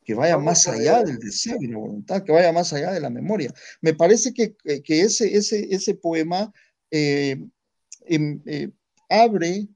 que 0.03 0.13
vaya 0.13 0.37
más 0.37 0.67
allá 0.67 1.03
del 1.03 1.19
deseo 1.19 1.57
y 1.61 1.67
la 1.67 1.77
voluntad, 1.77 2.23
que 2.23 2.31
vaya 2.31 2.51
más 2.51 2.73
allá 2.73 2.91
de 2.91 2.99
la 2.99 3.09
memoria. 3.09 3.53
Me 3.81 3.93
parece 3.93 4.33
que, 4.33 4.55
que 4.83 5.01
ese, 5.01 5.35
ese, 5.35 5.67
ese 5.73 5.95
poema 5.95 6.51
eh, 6.89 7.37
em, 8.05 8.41
eh, 8.45 8.71
abre, 9.09 9.67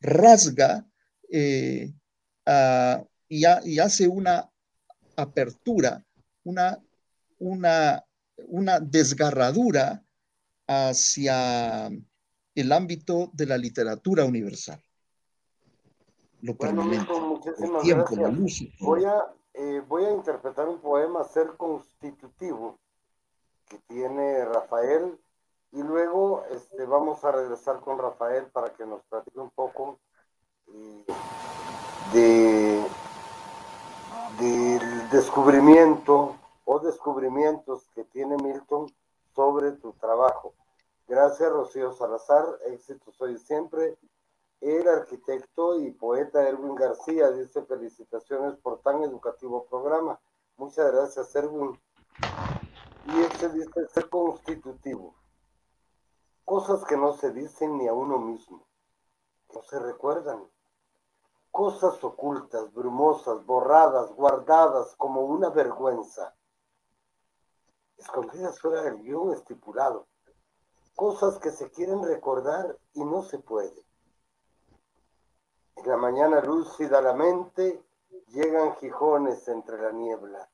rasga 0.00 0.86
eh, 1.30 1.92
y, 3.28 3.44
y, 3.64 3.78
hace 3.78 4.06
una 4.06 4.50
apertura, 5.16 6.04
una, 6.44 6.78
una, 7.38 8.04
una 8.48 8.80
desgarradura 8.80 10.02
hacia 10.66 11.88
el 12.54 12.72
ámbito 12.72 13.30
de 13.32 13.46
la 13.46 13.58
literatura 13.58 14.24
universal. 14.24 14.80
Lo 16.40 16.56
permanente, 16.56 17.12
el 17.58 17.82
tiempo, 17.82 18.16
la. 18.16 18.30
Voy 18.80 19.04
a 19.04 19.34
eh, 19.54 19.80
voy 19.86 20.04
a 20.04 20.10
interpretar 20.10 20.68
un 20.68 20.80
poema 20.80 21.22
Ser 21.22 21.56
Constitutivo 21.56 22.80
que 23.68 23.78
tiene 23.86 24.44
Rafael 24.44 25.16
y 25.70 25.80
luego 25.80 26.44
este, 26.50 26.84
vamos 26.84 27.24
a 27.24 27.30
regresar 27.30 27.80
con 27.80 27.98
Rafael 27.98 28.46
para 28.46 28.74
que 28.74 28.84
nos 28.84 29.02
platique 29.04 29.38
un 29.38 29.50
poco 29.50 30.00
eh, 30.66 31.04
de, 32.12 32.84
del 34.38 35.10
descubrimiento 35.10 36.36
o 36.64 36.78
descubrimientos 36.80 37.88
que 37.94 38.04
tiene 38.04 38.36
Milton 38.36 38.92
sobre 39.34 39.72
tu 39.72 39.92
trabajo. 39.92 40.54
Gracias, 41.06 41.50
Rocío 41.50 41.92
Salazar. 41.92 42.44
Éxitos 42.66 43.20
hoy 43.20 43.38
siempre 43.38 43.96
el 44.64 44.88
arquitecto 44.88 45.78
y 45.78 45.90
poeta 45.90 46.48
Erwin 46.48 46.74
García 46.74 47.30
dice 47.32 47.62
felicitaciones 47.66 48.56
por 48.56 48.80
tan 48.80 49.02
educativo 49.02 49.66
programa. 49.66 50.18
Muchas 50.56 50.90
gracias, 50.90 51.36
Erwin. 51.36 51.78
Y 53.06 53.20
este 53.20 53.50
dice 53.50 53.86
ser 53.88 54.08
constitutivo. 54.08 55.14
Cosas 56.46 56.82
que 56.84 56.96
no 56.96 57.12
se 57.12 57.30
dicen 57.32 57.76
ni 57.76 57.88
a 57.88 57.92
uno 57.92 58.18
mismo, 58.18 58.66
no 59.54 59.62
se 59.62 59.78
recuerdan. 59.78 60.44
Cosas 61.54 62.02
ocultas, 62.02 62.74
brumosas, 62.74 63.46
borradas, 63.46 64.12
guardadas 64.12 64.96
como 64.96 65.20
una 65.20 65.50
vergüenza. 65.50 66.34
Escondidas 67.96 68.58
fuera 68.58 68.82
del 68.82 69.00
guion 69.02 69.32
estipulado. 69.32 70.08
Cosas 70.96 71.38
que 71.38 71.52
se 71.52 71.70
quieren 71.70 72.02
recordar 72.02 72.76
y 72.94 73.04
no 73.04 73.22
se 73.22 73.38
puede 73.38 73.84
en 75.76 75.90
la 75.90 75.96
mañana 75.96 76.40
lúcida 76.40 77.00
la 77.00 77.12
mente 77.12 77.84
llegan 78.28 78.74
gijones 78.76 79.46
entre 79.48 79.80
la 79.80 79.92
niebla, 79.92 80.48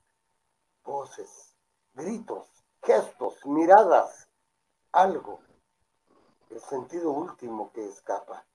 voces, 0.83 1.55
gritos, 1.93 2.47
gestos, 2.83 3.45
miradas, 3.45 4.27
algo, 4.91 5.39
el 6.49 6.59
sentido 6.59 7.11
último 7.11 7.71
que 7.71 7.85
escapa, 7.85 8.45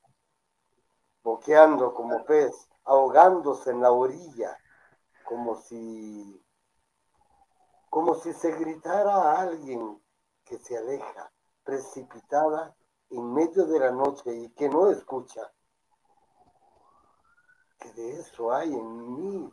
boqueando 1.26 1.92
como 1.92 2.24
pez, 2.24 2.54
ahogándose 2.84 3.70
en 3.70 3.80
la 3.80 3.90
orilla, 3.90 4.56
como 5.24 5.56
si, 5.56 6.40
como 7.90 8.14
si 8.14 8.32
se 8.32 8.52
gritara 8.52 9.14
a 9.14 9.40
alguien 9.42 10.00
que 10.44 10.58
se 10.58 10.78
aleja, 10.78 11.32
precipitada 11.64 12.74
en 13.10 13.34
medio 13.34 13.66
de 13.66 13.78
la 13.78 13.90
noche 13.90 14.34
y 14.34 14.50
que 14.50 14.68
no 14.68 14.90
escucha 14.90 15.52
de 17.94 18.20
eso 18.20 18.52
hay 18.52 18.74
en 18.74 19.14
mí? 19.14 19.52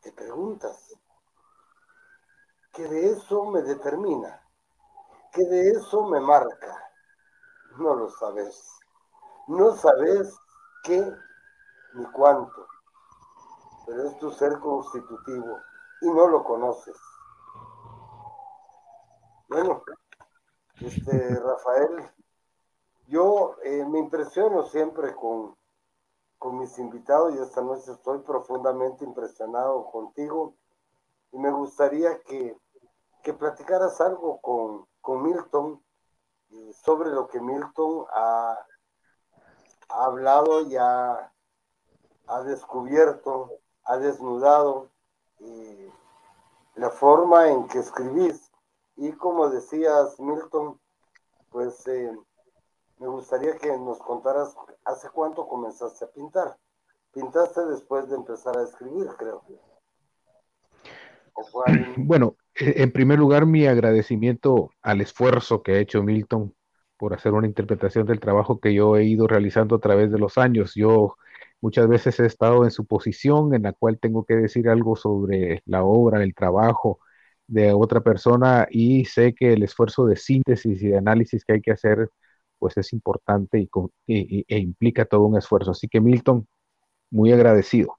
Te 0.00 0.12
preguntas. 0.12 0.94
que 2.72 2.86
de 2.88 3.12
eso 3.12 3.46
me 3.46 3.62
determina, 3.62 4.46
que 5.32 5.42
de 5.44 5.70
eso 5.70 6.04
me 6.04 6.20
marca. 6.20 6.76
No 7.78 7.94
lo 7.94 8.10
sabes. 8.10 8.70
No 9.46 9.74
sabes 9.76 10.36
qué 10.86 11.12
ni 11.94 12.04
cuánto, 12.06 12.66
pero 13.86 14.04
es 14.04 14.18
tu 14.18 14.30
ser 14.30 14.58
constitutivo 14.60 15.58
y 16.00 16.06
no 16.10 16.28
lo 16.28 16.44
conoces. 16.44 16.96
Bueno, 19.48 19.82
este 20.80 21.40
Rafael, 21.40 22.10
yo 23.08 23.56
eh, 23.64 23.84
me 23.84 23.98
impresiono 23.98 24.64
siempre 24.66 25.14
con, 25.14 25.56
con 26.38 26.58
mis 26.58 26.78
invitados 26.78 27.34
y 27.34 27.38
esta 27.38 27.62
noche 27.62 27.92
estoy 27.92 28.20
profundamente 28.20 29.04
impresionado 29.04 29.86
contigo 29.90 30.54
y 31.32 31.38
me 31.38 31.50
gustaría 31.50 32.20
que, 32.22 32.56
que 33.22 33.34
platicaras 33.34 34.00
algo 34.00 34.40
con, 34.40 34.86
con 35.00 35.22
Milton 35.22 35.82
eh, 36.50 36.72
sobre 36.74 37.10
lo 37.10 37.26
que 37.26 37.40
Milton 37.40 38.06
ha, 38.12 38.56
ha 39.96 40.04
hablado 40.06 40.68
y 40.68 40.76
ha, 40.76 41.32
descubierto, 42.44 43.50
ha 43.84 43.96
desnudado 43.98 44.90
eh, 45.40 45.90
la 46.74 46.90
forma 46.90 47.48
en 47.50 47.66
que 47.68 47.78
escribís. 47.78 48.50
Y 48.96 49.12
como 49.12 49.48
decías, 49.48 50.18
Milton, 50.18 50.78
pues 51.50 51.86
eh, 51.86 52.12
me 52.98 53.08
gustaría 53.08 53.56
que 53.56 53.76
nos 53.78 53.98
contaras 53.98 54.54
hace 54.84 55.08
cuánto 55.10 55.46
comenzaste 55.48 56.04
a 56.04 56.08
pintar. 56.08 56.56
Pintaste 57.12 57.64
después 57.66 58.08
de 58.08 58.16
empezar 58.16 58.56
a 58.56 58.62
escribir, 58.62 59.08
creo. 59.16 59.42
Bueno, 61.96 62.36
e, 62.54 62.82
en 62.82 62.92
primer 62.92 63.18
lugar, 63.18 63.46
mi 63.46 63.66
agradecimiento 63.66 64.70
al 64.82 65.00
esfuerzo 65.00 65.62
que 65.62 65.72
ha 65.72 65.78
hecho 65.78 66.02
Milton 66.02 66.54
por 66.96 67.14
hacer 67.14 67.32
una 67.32 67.46
interpretación 67.46 68.06
del 68.06 68.20
trabajo 68.20 68.60
que 68.60 68.74
yo 68.74 68.96
he 68.96 69.04
ido 69.04 69.26
realizando 69.26 69.76
a 69.76 69.80
través 69.80 70.10
de 70.12 70.18
los 70.18 70.38
años. 70.38 70.72
Yo 70.74 71.16
muchas 71.60 71.88
veces 71.88 72.18
he 72.20 72.26
estado 72.26 72.64
en 72.64 72.70
su 72.70 72.86
posición 72.86 73.54
en 73.54 73.62
la 73.64 73.72
cual 73.72 73.98
tengo 73.98 74.24
que 74.24 74.34
decir 74.36 74.68
algo 74.68 74.96
sobre 74.96 75.62
la 75.66 75.84
obra, 75.84 76.22
el 76.22 76.34
trabajo 76.34 77.00
de 77.46 77.72
otra 77.72 78.00
persona 78.02 78.66
y 78.70 79.04
sé 79.06 79.34
que 79.34 79.52
el 79.52 79.62
esfuerzo 79.62 80.06
de 80.06 80.16
síntesis 80.16 80.82
y 80.82 80.88
de 80.88 80.98
análisis 80.98 81.44
que 81.44 81.54
hay 81.54 81.60
que 81.62 81.72
hacer 81.72 82.10
pues 82.58 82.76
es 82.78 82.92
importante 82.92 83.60
y, 83.60 84.44
e 84.48 84.58
implica 84.58 85.04
todo 85.04 85.22
un 85.24 85.36
esfuerzo. 85.38 85.72
Así 85.72 85.88
que 85.88 86.00
Milton, 86.00 86.46
muy 87.10 87.32
agradecido. 87.32 87.98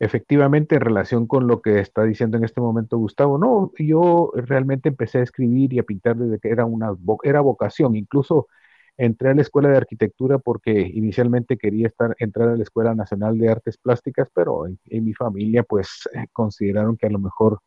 Efectivamente, 0.00 0.76
en 0.76 0.80
relación 0.80 1.26
con 1.26 1.46
lo 1.46 1.60
que 1.60 1.78
está 1.78 2.04
diciendo 2.04 2.38
en 2.38 2.44
este 2.44 2.60
momento 2.60 2.96
Gustavo, 2.96 3.36
no, 3.36 3.70
yo 3.78 4.32
realmente 4.34 4.88
empecé 4.88 5.18
a 5.18 5.22
escribir 5.22 5.74
y 5.74 5.78
a 5.78 5.82
pintar 5.82 6.16
desde 6.16 6.38
que 6.40 6.48
era 6.48 6.64
una 6.64 6.94
era 7.22 7.40
vocación. 7.42 7.94
Incluso 7.94 8.48
entré 8.96 9.30
a 9.30 9.34
la 9.34 9.42
Escuela 9.42 9.68
de 9.68 9.76
Arquitectura 9.76 10.38
porque 10.38 10.72
inicialmente 10.72 11.58
quería 11.58 11.86
estar, 11.86 12.16
entrar 12.18 12.48
a 12.48 12.56
la 12.56 12.62
Escuela 12.62 12.94
Nacional 12.94 13.38
de 13.38 13.50
Artes 13.50 13.76
Plásticas, 13.76 14.28
pero 14.34 14.66
en, 14.66 14.78
mi 15.04 15.12
familia 15.14 15.64
pues 15.64 16.08
consideraron 16.32 16.96
que 16.96 17.06
a 17.06 17.10
lo 17.10 17.18
mejor 17.18 17.60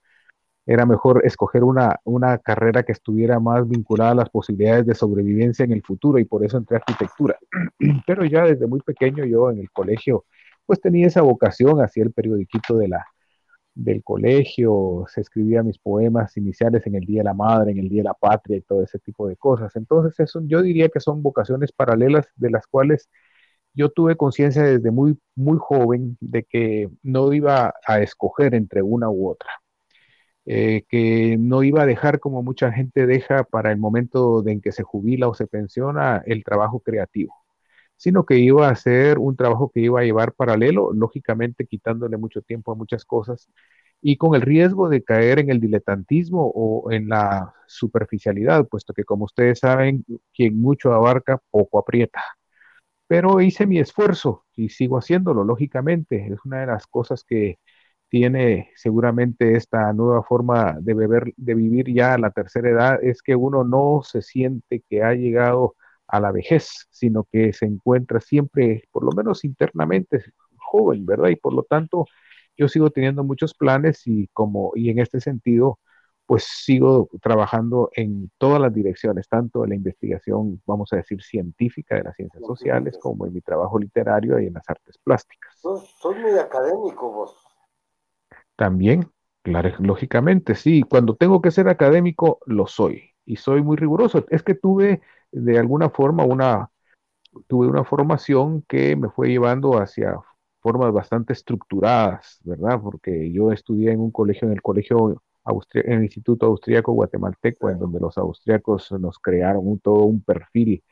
era 0.66 0.86
mejor 0.86 1.22
escoger 1.26 1.64
una, 1.64 1.98
una 2.04 2.38
carrera 2.40 2.84
que 2.84 2.94
estuviera 2.94 3.40
más 3.40 3.68
vinculada 3.68 4.12
a 4.12 4.16
las 4.16 4.30
posibilidades 4.30 4.86
de 4.88 4.96
sobrevivencia 4.96 5.66
en 5.66 5.74
el 5.74 5.84
futuro 5.84 6.20
y 6.20 6.26
por 6.26 6.44
eso 6.46 6.58
entré 6.58 6.78
a 6.78 6.80
arquitectura. 6.80 7.38
Pero 8.08 8.26
ya 8.26 8.44
desde 8.46 8.68
muy 8.68 8.82
pequeño 8.82 9.26
yo 9.26 9.52
en 9.52 9.60
el 9.60 9.72
colegio 9.72 10.26
pues 10.66 10.82
tenía 10.82 11.08
esa 11.08 11.22
vocación, 11.22 11.82
hacía 11.82 12.04
el 12.04 12.14
periodiquito 12.14 12.78
de 12.78 12.88
la, 12.90 13.06
del 13.76 14.04
colegio, 14.04 15.06
se 15.08 15.22
escribía 15.22 15.64
mis 15.64 15.80
poemas 15.80 16.38
iniciales 16.38 16.86
en 16.88 16.96
el 16.96 17.06
Día 17.06 17.22
de 17.22 17.26
la 17.26 17.34
Madre, 17.34 17.72
en 17.72 17.80
el 17.80 17.90
Día 17.90 18.02
de 18.04 18.10
la 18.10 18.14
Patria 18.14 18.58
y 18.58 18.62
todo 18.62 18.84
ese 18.84 19.00
tipo 19.00 19.28
de 19.28 19.36
cosas. 19.38 19.76
Entonces, 19.76 20.20
eso, 20.20 20.42
yo 20.46 20.62
diría 20.62 20.90
que 20.90 21.00
son 21.00 21.24
vocaciones 21.24 21.72
paralelas 21.72 22.28
de 22.36 22.52
las 22.52 22.68
cuales 22.68 23.10
yo 23.74 23.90
tuve 23.90 24.18
conciencia 24.18 24.64
desde 24.64 24.92
muy, 24.92 25.20
muy 25.36 25.58
joven 25.60 26.18
de 26.22 26.44
que 26.44 26.90
no 27.04 27.34
iba 27.34 27.74
a 27.88 28.02
escoger 28.02 28.56
entre 28.56 28.82
una 28.84 29.10
u 29.10 29.30
otra. 29.30 29.50
Eh, 30.46 30.84
que 30.90 31.38
no 31.40 31.64
iba 31.64 31.84
a 31.84 31.86
dejar 31.86 32.20
como 32.20 32.44
mucha 32.44 32.72
gente 32.74 33.08
deja 33.08 33.46
para 33.46 33.72
el 33.72 33.78
momento 33.78 34.46
en 34.48 34.60
que 34.62 34.74
se 34.74 34.84
jubila 34.84 35.30
o 35.30 35.34
se 35.34 35.48
pensiona 35.48 36.22
el 36.26 36.44
trabajo 36.44 36.82
creativo 36.82 37.43
sino 37.98 38.26
que 38.26 38.38
iba 38.38 38.68
a 38.68 38.72
hacer 38.72 39.20
un 39.20 39.36
trabajo 39.36 39.72
que 39.74 39.82
iba 39.82 40.02
a 40.02 40.04
llevar 40.04 40.34
paralelo, 40.34 40.92
lógicamente 40.94 41.66
quitándole 41.66 42.18
mucho 42.18 42.42
tiempo 42.42 42.72
a 42.72 42.76
muchas 42.76 43.06
cosas 43.06 43.50
y 44.02 44.18
con 44.18 44.36
el 44.36 44.42
riesgo 44.42 44.90
de 44.90 45.04
caer 45.04 45.40
en 45.40 45.50
el 45.50 45.62
diletantismo 45.62 46.52
o 46.54 46.92
en 46.92 47.08
la 47.10 47.54
superficialidad, 47.68 48.68
puesto 48.68 48.94
que 48.94 49.06
como 49.06 49.26
ustedes 49.26 49.60
saben, 49.60 50.06
quien 50.34 50.60
mucho 50.62 50.94
abarca, 50.94 51.40
poco 51.50 51.80
aprieta. 51.80 52.22
Pero 53.08 53.42
hice 53.42 53.66
mi 53.68 53.80
esfuerzo 53.80 54.46
y 54.56 54.70
sigo 54.70 54.98
haciéndolo, 54.98 55.44
lógicamente. 55.44 56.28
Es 56.34 56.40
una 56.46 56.62
de 56.62 56.68
las 56.68 56.88
cosas 56.88 57.24
que 57.24 57.60
tiene 58.10 58.72
seguramente 58.76 59.56
esta 59.56 59.94
nueva 59.94 60.24
forma 60.24 60.78
de, 60.82 60.94
beber, 60.94 61.34
de 61.38 61.56
vivir 61.56 61.94
ya 61.94 62.14
a 62.14 62.18
la 62.18 62.32
tercera 62.32 62.70
edad, 62.70 63.04
es 63.04 63.22
que 63.22 63.36
uno 63.36 63.64
no 63.64 64.02
se 64.04 64.22
siente 64.22 64.84
que 64.90 65.04
ha 65.04 65.14
llegado 65.14 65.76
a 66.14 66.20
la 66.20 66.32
vejez, 66.32 66.88
sino 66.92 67.24
que 67.24 67.54
se 67.54 67.66
encuentra 67.66 68.22
siempre, 68.22 68.84
por 68.92 69.04
lo 69.04 69.12
menos 69.14 69.44
internamente, 69.44 70.24
joven, 70.58 71.08
¿verdad? 71.08 71.30
Y 71.30 71.38
por 71.38 71.54
lo 71.54 71.64
tanto, 71.64 72.06
yo 72.56 72.68
sigo 72.68 72.92
teniendo 72.92 73.24
muchos 73.24 73.56
planes 73.56 74.06
y 74.06 74.28
como, 74.28 74.74
y 74.76 74.92
en 74.92 75.00
este 75.00 75.20
sentido, 75.20 75.80
pues 76.28 76.44
sigo 76.44 77.10
trabajando 77.20 77.90
en 77.94 78.30
todas 78.38 78.62
las 78.62 78.72
direcciones, 78.72 79.28
tanto 79.28 79.64
en 79.64 79.72
la 79.72 79.76
investigación, 79.76 80.62
vamos 80.68 80.94
a 80.94 80.98
decir, 80.98 81.20
científica 81.24 81.96
de 81.96 82.04
las 82.04 82.16
ciencias 82.16 82.44
sociales, 82.46 82.96
como 83.02 83.26
en 83.26 83.34
mi 83.34 83.42
trabajo 83.42 83.80
literario 83.80 84.40
y 84.40 84.46
en 84.46 84.54
las 84.54 84.70
artes 84.70 85.00
plásticas. 85.04 85.60
Soy 85.62 86.16
muy 86.20 86.38
académico 86.38 87.12
vos. 87.12 87.36
También, 88.56 89.10
claro, 89.42 89.72
lógicamente, 89.80 90.54
sí, 90.54 90.84
cuando 90.84 91.16
tengo 91.16 91.42
que 91.42 91.50
ser 91.50 91.70
académico, 91.70 92.38
lo 92.46 92.68
soy. 92.68 93.10
Y 93.26 93.38
soy 93.38 93.64
muy 93.64 93.78
riguroso. 93.78 94.26
Es 94.30 94.44
que 94.44 94.54
tuve 94.54 95.02
de 95.34 95.60
alguna 95.60 95.90
forma 95.90 96.24
una, 96.26 96.70
tuve 97.48 97.68
una 97.68 97.84
formación 97.84 98.64
que 98.68 98.96
me 98.96 99.10
fue 99.10 99.30
llevando 99.30 99.80
hacia 99.80 100.16
formas 100.62 100.94
bastante 100.94 101.34
estructuradas, 101.34 102.40
¿verdad? 102.44 102.80
Porque 102.82 103.32
yo 103.32 103.52
estudié 103.52 103.92
en 103.92 104.00
un 104.00 104.12
colegio, 104.12 104.48
en 104.48 104.54
el 104.54 104.62
colegio 104.62 105.22
en 105.74 105.94
el 105.94 106.04
Instituto 106.04 106.46
Austriaco 106.48 106.94
Guatemalteco, 106.94 107.70
en 107.70 107.80
donde 107.80 108.00
los 108.00 108.18
austriacos 108.18 108.92
nos 108.94 109.20
crearon 109.20 109.68
un, 109.68 109.80
todo 109.80 110.04
un 110.06 110.24
perfil 110.24 110.84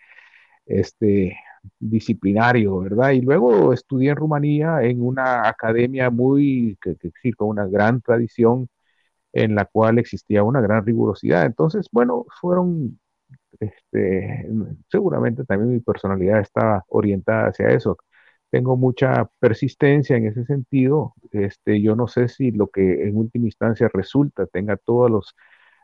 este, 0.65 1.37
disciplinario, 1.79 2.79
¿verdad? 2.79 3.11
Y 3.11 3.21
luego 3.21 3.73
estudié 3.73 4.11
en 4.11 4.17
Rumanía 4.17 4.83
en 4.83 5.01
una 5.01 5.47
academia 5.47 6.09
muy, 6.09 6.77
que, 6.81 6.95
que, 6.97 7.33
con 7.33 7.49
una 7.49 7.67
gran 7.67 8.01
tradición 8.01 8.69
en 9.33 9.55
la 9.55 9.65
cual 9.65 9.99
existía 9.99 10.43
una 10.43 10.61
gran 10.61 10.85
rigurosidad. 10.85 11.45
Entonces, 11.45 11.87
bueno, 11.91 12.25
fueron 12.41 12.99
este, 13.59 14.47
seguramente 14.89 15.43
también 15.45 15.71
mi 15.73 15.79
personalidad 15.79 16.39
está 16.39 16.83
orientada 16.89 17.49
hacia 17.49 17.69
eso. 17.69 17.97
Tengo 18.49 18.77
mucha 18.77 19.29
persistencia 19.39 20.17
en 20.17 20.27
ese 20.27 20.45
sentido. 20.45 21.13
Este, 21.31 21.81
yo 21.81 21.95
no 21.95 22.07
sé 22.07 22.27
si 22.27 22.51
lo 22.51 22.67
que 22.67 23.03
en 23.07 23.17
última 23.17 23.45
instancia 23.45 23.89
resulta 23.93 24.45
tenga 24.47 24.77
todos 24.77 25.09
los, 25.11 25.35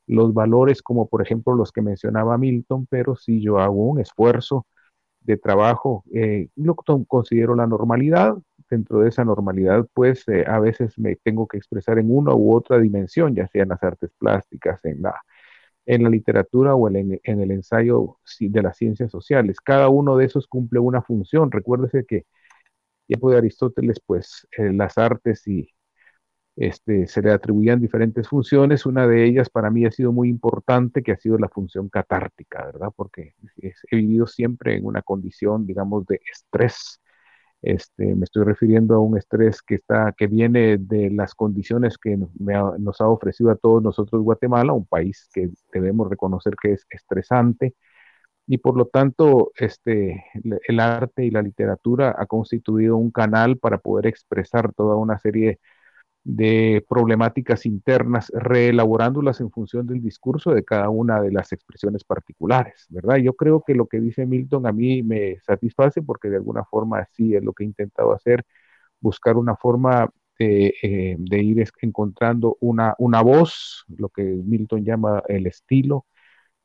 los 0.08 0.34
valores 0.34 0.82
como 0.82 1.08
por 1.10 1.22
ejemplo 1.22 1.56
los 1.56 1.72
que 1.72 1.82
mencionaba 1.82 2.38
Milton, 2.38 2.88
pero 2.90 3.16
si 3.16 3.42
yo 3.42 3.60
hago 3.60 3.88
un 3.88 4.00
esfuerzo 4.02 4.66
de 5.22 5.38
trabajo, 5.38 6.04
eh, 6.14 6.50
lo 6.56 6.76
considero 6.76 7.56
la 7.56 7.68
normalidad. 7.68 8.36
Dentro 8.70 9.00
de 9.00 9.10
esa 9.10 9.24
normalidad, 9.26 9.88
pues 9.94 10.28
eh, 10.28 10.44
a 10.48 10.60
veces 10.60 10.98
me 11.00 11.16
tengo 11.18 11.48
que 11.48 11.58
expresar 11.58 12.00
en 12.00 12.12
una 12.16 12.36
u 12.36 12.54
otra 12.56 12.80
dimensión, 12.80 13.34
ya 13.36 13.48
sea 13.48 13.64
en 13.64 13.70
las 13.70 13.84
artes 13.84 14.12
plásticas, 14.20 14.84
en 14.86 15.02
la 15.02 15.16
en 15.88 16.04
la 16.04 16.10
literatura 16.10 16.76
o 16.76 16.90
en, 16.90 17.20
el 17.24 17.52
ensayo 17.52 18.18
de 18.40 18.62
las 18.62 18.78
ciencias 18.78 19.10
sociales. 19.12 19.58
Cada 19.62 19.90
uno 19.90 20.18
de 20.18 20.26
esos 20.26 20.48
cumple 20.48 20.80
una 20.80 21.02
función. 21.02 21.52
Recuérdese 21.52 22.06
que 22.06 22.26
tiempo 23.08 23.32
de 23.32 23.38
Aristóteles, 23.38 24.02
pues 24.06 24.48
eh, 24.58 24.74
las 24.74 24.98
artes 24.98 25.48
y 25.48 25.70
este, 26.58 27.08
se 27.08 27.22
le 27.22 27.32
atribuían 27.32 27.80
diferentes 27.82 28.28
funciones. 28.28 28.86
Una 28.86 29.08
de 29.08 29.26
ellas 29.26 29.50
para 29.50 29.72
mí 29.72 29.86
ha 29.86 29.92
sido 29.92 30.12
muy 30.12 30.30
importante, 30.30 31.04
que 31.04 31.14
ha 31.14 31.18
sido 31.18 31.38
la 31.38 31.50
función 31.50 31.90
catártica, 31.90 32.66
¿verdad? 32.66 32.90
Porque 32.96 33.36
he 33.92 33.96
vivido 33.96 34.28
siempre 34.28 34.76
en 34.76 34.86
una 34.86 35.02
condición, 35.02 35.66
digamos, 35.66 36.06
de 36.08 36.20
estrés 36.32 37.02
este, 37.68 38.16
me 38.16 38.24
estoy 38.24 38.46
refiriendo 38.46 38.96
a 38.96 39.00
un 39.00 39.18
estrés 39.18 39.62
que, 39.62 39.76
está, 39.76 40.14
que 40.18 40.28
viene 40.28 40.78
de 40.78 41.10
las 41.12 41.36
condiciones 41.36 41.98
que 41.98 42.18
nos 42.18 43.02
ha 43.02 43.08
ofrecido 43.10 43.52
a 43.52 43.58
todos 43.58 43.84
nosotros 43.84 44.24
Guatemala, 44.24 44.74
un 44.74 44.86
país 44.86 45.30
que 45.34 45.50
debemos 45.74 46.10
reconocer 46.10 46.56
que 46.62 46.74
es 46.74 46.86
estresante, 46.90 47.76
y 48.48 48.60
por 48.60 48.78
lo 48.78 48.86
tanto 48.86 49.52
este, 49.58 50.26
el 50.68 50.80
arte 50.80 51.26
y 51.26 51.32
la 51.32 51.42
literatura 51.42 52.16
ha 52.18 52.26
constituido 52.26 52.96
un 52.96 53.12
canal 53.12 53.58
para 53.58 53.80
poder 53.80 54.08
expresar 54.08 54.74
toda 54.74 54.96
una 54.96 55.20
serie 55.20 55.60
de 56.28 56.86
problemáticas 56.90 57.66
internas, 57.66 58.30
reelaborándolas 58.34 59.40
en 59.40 59.50
función 59.50 59.88
del 59.88 60.02
discurso 60.02 60.52
de 60.54 60.66
cada 60.66 60.90
una 60.90 61.22
de 61.22 61.32
las 61.32 61.54
expresiones 61.54 62.04
particulares, 62.04 62.86
¿verdad? 62.90 63.16
Yo 63.18 63.34
creo 63.34 63.64
que 63.66 63.74
lo 63.76 63.88
que 63.88 64.02
dice 64.02 64.26
Milton 64.26 64.68
a 64.68 64.74
mí 64.74 65.04
me 65.04 65.40
satisface 65.40 66.02
porque 66.02 66.30
de 66.30 66.36
alguna 66.36 66.66
forma 66.66 67.00
así 67.00 67.34
es 67.34 67.44
lo 67.44 67.54
que 67.54 67.64
he 67.64 67.68
intentado 67.68 68.14
hacer, 68.14 68.44
buscar 69.00 69.38
una 69.38 69.56
forma 69.56 70.10
de, 70.40 70.74
eh, 70.84 71.18
ir 71.32 71.66
encontrando 71.82 72.58
una, 72.60 72.94
una 73.00 73.22
voz, 73.22 73.86
lo 73.98 74.10
que 74.10 74.24
Milton 74.24 74.84
llama 74.86 75.24
el 75.30 75.48
estilo, 75.48 76.06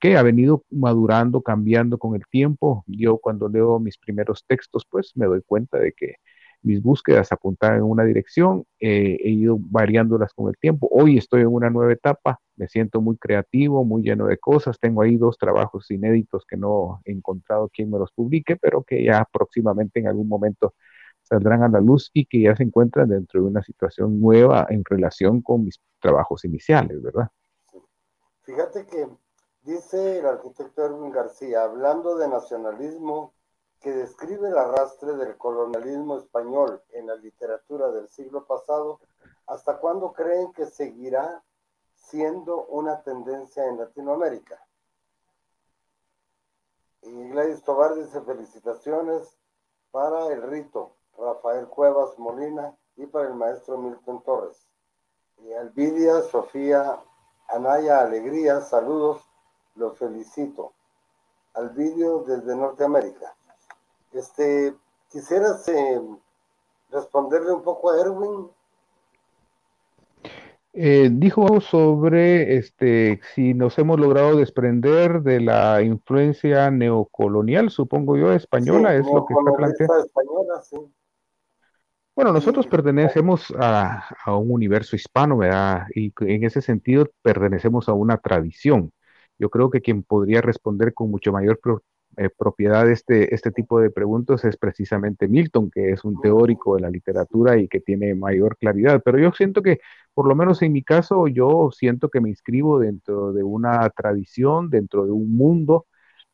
que 0.01 0.17
ha 0.17 0.23
venido 0.23 0.65
madurando, 0.71 1.43
cambiando 1.43 1.99
con 1.99 2.17
el 2.17 2.23
tiempo. 2.31 2.85
Yo 2.89 3.19
cuando 3.19 3.49
leo 3.49 3.79
mis 3.81 3.99
primeros 3.99 4.45
textos, 4.47 4.87
pues 4.91 5.13
me 5.17 5.27
doy 5.27 5.43
cuenta 5.47 5.79
de 5.79 5.93
que 5.93 6.17
mis 6.63 6.83
búsquedas 6.83 7.33
apuntaban 7.33 7.79
en 7.79 7.85
una 7.85 8.05
dirección, 8.05 8.65
eh, 8.81 9.19
he 9.23 9.31
ido 9.31 9.57
variándolas 9.59 10.33
con 10.33 10.49
el 10.49 10.57
tiempo. 10.59 10.89
Hoy 10.91 11.19
estoy 11.19 11.43
en 11.43 11.49
una 11.49 11.71
nueva 11.71 11.93
etapa, 11.93 12.41
me 12.57 12.69
siento 12.69 13.01
muy 13.01 13.17
creativo, 13.17 13.85
muy 13.85 14.03
lleno 14.03 14.27
de 14.27 14.39
cosas. 14.39 14.79
Tengo 14.79 15.03
ahí 15.03 15.17
dos 15.17 15.39
trabajos 15.39 15.91
inéditos 15.91 16.45
que 16.47 16.57
no 16.57 17.01
he 17.05 17.13
encontrado 17.13 17.69
quien 17.69 17.91
me 17.91 17.99
los 17.99 18.13
publique, 18.13 18.57
pero 18.57 18.83
que 18.83 19.05
ya 19.05 19.27
próximamente 19.31 20.01
en 20.01 20.09
algún 20.09 20.29
momento 20.29 20.75
saldrán 21.23 21.63
a 21.63 21.69
la 21.69 21.81
luz 21.81 22.11
y 22.13 22.27
que 22.27 22.41
ya 22.41 22.57
se 22.57 22.63
encuentran 22.63 23.09
dentro 23.09 23.43
de 23.43 23.47
una 23.49 23.63
situación 23.63 24.21
nueva 24.21 24.67
en 24.69 24.85
relación 24.85 25.41
con 25.41 25.65
mis 25.65 25.81
trabajos 26.01 26.45
iniciales, 26.45 27.01
¿verdad? 27.03 27.29
Fíjate 28.43 28.87
que 28.87 29.07
dice 29.63 30.19
el 30.19 30.27
arquitecto 30.27 30.85
Erwin 30.85 31.13
García, 31.13 31.63
hablando 31.63 32.17
de 32.17 32.29
nacionalismo, 32.29 33.35
que 33.83 33.93
describe 33.93 34.49
el 34.49 34.57
arrastre 34.57 35.13
del 35.15 35.37
colonialismo 35.37 36.17
español 36.17 36.83
en 36.91 37.09
la 37.09 37.17
literatura 37.17 37.91
del 37.91 38.09
siglo 38.09 38.47
pasado, 38.47 39.01
¿hasta 39.47 39.79
cuándo 39.79 40.13
creen 40.13 40.53
que 40.53 40.67
seguirá 40.67 41.43
siendo 41.95 42.65
una 42.67 43.03
tendencia 43.03 43.67
en 43.67 43.79
Latinoamérica? 43.79 44.65
Y 47.03 47.29
Gladys 47.31 47.63
Tobar 47.65 47.97
dice 47.97 48.21
felicitaciones 48.23 49.37
para 49.91 50.29
el 50.29 50.43
rito, 50.43 50.95
Rafael 51.19 51.67
Cuevas 51.67 52.17
Molina 52.19 52.77
y 52.97 53.07
para 53.07 53.27
el 53.29 53.35
maestro 53.35 53.79
Milton 53.79 54.23
Torres. 54.23 54.69
Y 55.39 55.53
Alvidia, 55.53 56.23
Sofía, 56.23 57.01
Anaya 57.49 58.01
Alegría, 58.01 58.61
saludos, 58.61 59.23
los 59.75 59.99
felicito. 59.99 60.73
Alvidio 61.55 62.21
desde 62.21 62.55
Norteamérica. 62.55 63.35
Este, 64.13 64.75
quisieras 65.11 65.67
eh, 65.69 66.01
responderle 66.91 67.53
un 67.53 67.63
poco 67.63 67.91
a 67.91 68.01
Erwin. 68.01 68.49
Eh, 70.75 71.11
dijo 71.13 71.61
sobre 71.61 72.57
este, 72.57 73.21
si 73.35 73.53
nos 73.53 73.79
hemos 73.79 74.01
logrado 74.01 74.37
desprender 74.37 75.23
de 75.23 75.41
la 75.41 75.83
influencia 75.83 76.71
neocolonial, 76.71 77.71
supongo 77.71 78.17
yo, 78.17 78.33
española, 78.33 78.95
es 78.95 79.05
lo 79.07 79.27
que 79.27 79.35
está 79.35 79.53
planteando. 79.55 80.91
Bueno, 82.15 82.33
nosotros 82.33 82.67
pertenecemos 82.67 83.53
a, 83.59 84.05
a, 84.25 84.37
un 84.37 84.51
universo 84.51 84.97
hispano, 84.97 85.39
¿verdad? 85.39 85.87
Y 85.95 86.13
en 86.21 86.45
ese 86.45 86.61
sentido 86.61 87.07
pertenecemos 87.23 87.89
a 87.89 87.95
una 87.95 88.19
tradición. 88.19 88.93
Yo 89.39 89.49
creo 89.51 89.71
que 89.71 89.81
quien 89.81 90.03
podría 90.03 90.43
responder 90.43 90.93
con 90.93 91.11
mucho 91.11 91.33
mayor 91.33 91.59
eh, 92.17 92.29
propiedad 92.37 92.87
de 92.87 92.93
este, 92.93 93.35
este 93.35 93.51
tipo 93.51 93.81
de 93.81 93.91
preguntas 93.91 94.45
es 94.45 94.57
precisamente 94.57 95.29
Milton, 95.29 95.71
que 95.71 95.91
es 95.93 96.05
un 96.05 96.21
teórico 96.21 96.77
de 96.77 96.83
la 96.83 96.91
literatura 96.91 97.59
y 97.59 97.69
que 97.69 97.81
tiene 97.81 98.15
mayor 98.15 98.57
claridad. 98.59 99.03
Pero 99.05 99.19
yo 99.19 99.33
siento 99.33 99.63
que, 99.63 99.81
por 100.15 100.29
lo 100.29 100.35
menos 100.35 100.63
en 100.63 100.73
mi 100.73 100.83
caso, 100.83 101.27
yo 101.29 101.71
siento 101.73 102.09
que 102.11 102.21
me 102.21 102.29
inscribo 102.29 102.79
dentro 102.79 103.33
de 103.33 103.43
una 103.43 103.89
tradición, 103.91 104.71
dentro 104.71 105.05
de 105.07 105.13
un 105.13 105.37
mundo, 105.37 105.87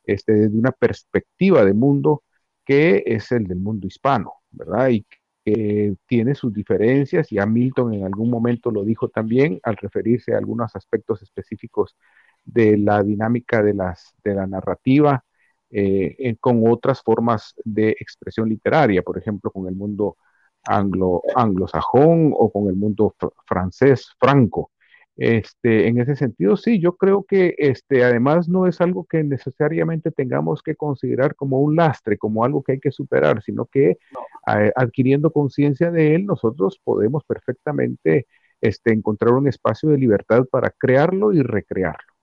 este, 0.05 0.33
de 0.49 0.59
una 0.59 0.73
perspectiva 0.73 1.65
de 1.65 1.75
mundo 1.75 2.25
que 2.65 3.03
es 3.07 3.33
el 3.33 3.47
del 3.47 3.61
mundo 3.61 3.87
hispano, 3.87 4.35
¿verdad? 4.51 4.89
Y 4.91 5.07
que 5.45 5.95
tiene 6.07 6.35
sus 6.35 6.53
diferencias, 6.53 7.33
y 7.33 7.39
a 7.39 7.47
Milton 7.47 7.95
en 7.95 8.05
algún 8.05 8.31
momento 8.31 8.71
lo 8.71 8.85
dijo 8.85 9.09
también 9.09 9.61
al 9.63 9.77
referirse 9.77 10.35
a 10.35 10.39
algunos 10.39 10.77
aspectos 10.77 11.23
específicos 11.23 11.97
de 12.45 12.77
la 12.79 13.03
dinámica 13.03 13.63
de, 13.63 13.75
las, 13.75 14.15
de 14.25 14.35
la 14.35 14.47
narrativa, 14.47 15.25
eh, 15.71 16.37
con 16.41 16.63
otras 16.67 17.03
formas 17.03 17.55
de 17.65 17.91
expresión 17.91 18.49
literaria, 18.49 19.03
por 19.03 19.19
ejemplo, 19.19 19.51
con 19.51 19.69
el 19.69 19.75
mundo 19.75 20.17
anglo, 20.65 21.23
anglosajón 21.35 22.33
o 22.37 22.51
con 22.51 22.69
el 22.69 22.77
mundo 22.77 23.15
francés 23.47 24.13
franco. 24.19 24.71
Este, 25.17 25.89
en 25.89 26.01
ese 26.01 26.15
sentido, 26.15 26.57
sí, 26.57 26.79
yo 26.79 26.97
creo 26.97 27.25
que 27.25 27.57
este, 27.59 28.05
además 28.05 28.49
no 28.49 28.69
es 28.69 28.81
algo 28.81 29.05
que 29.05 29.25
necesariamente 29.25 30.13
tengamos 30.13 30.63
que 30.63 30.77
considerar 30.77 31.35
como 31.35 31.61
un 31.61 31.75
lastre, 31.75 32.17
como 32.17 32.45
algo 32.45 32.63
que 32.63 32.73
hay 32.73 32.81
que 32.81 32.93
superar, 32.93 33.43
sino 33.43 33.67
que 33.67 33.99
adquiriendo 34.45 35.33
conciencia 35.33 35.91
de 35.91 36.15
él, 36.15 36.25
nosotros 36.25 36.81
podemos 36.83 37.25
perfectamente 37.25 38.27
este, 38.61 38.93
encontrar 38.93 39.35
un 39.35 39.49
espacio 39.49 39.89
de 39.91 39.99
libertad 39.99 40.45
para 40.51 40.71
crearlo 40.71 41.33
y 41.33 41.43
recrearlo. 41.43 42.15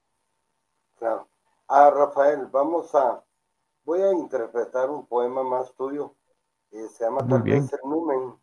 Claro. 0.97 1.27
Ah, 1.67 1.91
Rafael, 1.93 2.47
vamos 2.51 2.95
a, 2.95 3.21
Voy 3.85 4.01
a 4.01 4.11
interpretar 4.11 4.89
un 4.89 5.05
poema 5.05 5.43
más 5.43 5.73
tuyo. 5.75 6.15
Eh, 6.71 6.89
se 6.89 7.05
llama 7.05 7.25
Tal 7.27 7.43
vez 7.43 7.71
el 7.71 7.79
numen. 7.89 8.35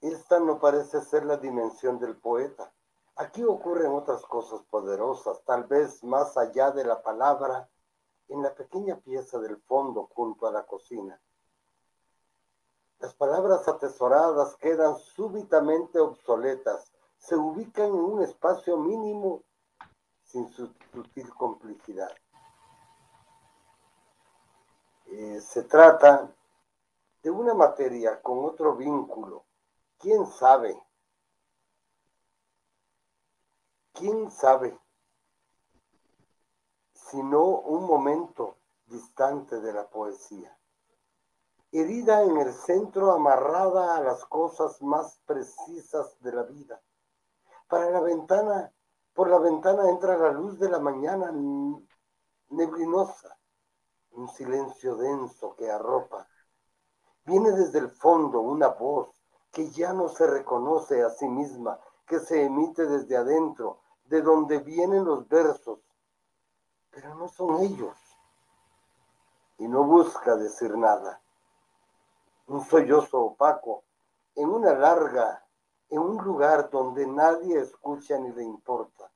Esta 0.00 0.40
no 0.40 0.58
parece 0.58 1.02
ser 1.02 1.24
la 1.26 1.36
dimensión 1.36 1.98
del 1.98 2.16
poeta. 2.16 2.72
Aquí 3.16 3.44
ocurren 3.44 3.92
otras 3.92 4.22
cosas 4.22 4.62
poderosas, 4.70 5.42
tal 5.44 5.64
vez 5.64 6.02
más 6.04 6.36
allá 6.36 6.70
de 6.70 6.84
la 6.84 7.02
palabra, 7.02 7.68
en 8.28 8.42
la 8.42 8.54
pequeña 8.54 8.96
pieza 9.00 9.38
del 9.38 9.56
fondo 9.62 10.08
junto 10.14 10.46
a 10.46 10.52
la 10.52 10.64
cocina. 10.64 11.20
Las 13.00 13.14
palabras 13.14 13.66
atesoradas 13.68 14.56
quedan 14.56 14.96
súbitamente 14.96 15.98
obsoletas, 15.98 16.92
se 17.16 17.36
ubican 17.36 17.86
en 17.86 17.94
un 17.94 18.22
espacio 18.22 18.76
mínimo 18.76 19.42
sin 20.22 20.48
su 20.48 20.72
sutil 20.92 21.28
complicidad. 21.34 22.10
Eh, 25.10 25.40
se 25.40 25.62
trata 25.62 26.30
de 27.22 27.30
una 27.30 27.54
materia 27.54 28.20
con 28.20 28.44
otro 28.44 28.76
vínculo. 28.76 29.46
¿Quién 29.96 30.26
sabe? 30.26 30.78
¿Quién 33.94 34.30
sabe? 34.30 34.78
Sino 36.92 37.42
un 37.42 37.86
momento 37.86 38.58
distante 38.84 39.60
de 39.60 39.72
la 39.72 39.88
poesía. 39.88 40.54
Herida 41.72 42.22
en 42.22 42.36
el 42.36 42.52
centro, 42.52 43.12
amarrada 43.12 43.96
a 43.96 44.00
las 44.02 44.26
cosas 44.26 44.82
más 44.82 45.20
precisas 45.24 46.20
de 46.20 46.32
la 46.32 46.42
vida. 46.42 46.82
Para 47.66 47.90
la 47.90 48.00
ventana, 48.00 48.72
por 49.14 49.30
la 49.30 49.38
ventana 49.38 49.88
entra 49.88 50.18
la 50.18 50.32
luz 50.32 50.58
de 50.58 50.68
la 50.68 50.78
mañana 50.78 51.32
neblinosa 52.50 53.37
un 54.18 54.28
silencio 54.28 54.96
denso 54.96 55.54
que 55.54 55.70
arropa. 55.70 56.26
Viene 57.24 57.52
desde 57.52 57.78
el 57.78 57.88
fondo 57.88 58.40
una 58.40 58.68
voz 58.68 59.10
que 59.52 59.70
ya 59.70 59.92
no 59.92 60.08
se 60.08 60.26
reconoce 60.26 61.04
a 61.04 61.10
sí 61.10 61.28
misma, 61.28 61.78
que 62.04 62.18
se 62.18 62.44
emite 62.44 62.84
desde 62.86 63.16
adentro, 63.16 63.80
de 64.06 64.20
donde 64.22 64.58
vienen 64.58 65.04
los 65.04 65.28
versos, 65.28 65.78
pero 66.90 67.14
no 67.14 67.28
son 67.28 67.62
ellos. 67.62 67.96
Y 69.58 69.68
no 69.68 69.84
busca 69.84 70.34
decir 70.36 70.76
nada. 70.76 71.20
Un 72.48 72.64
sollozo 72.64 73.20
opaco, 73.20 73.84
en 74.34 74.48
una 74.48 74.74
larga, 74.74 75.46
en 75.90 76.00
un 76.00 76.16
lugar 76.24 76.70
donde 76.70 77.06
nadie 77.06 77.60
escucha 77.60 78.18
ni 78.18 78.32
le 78.32 78.42
importa. 78.42 79.10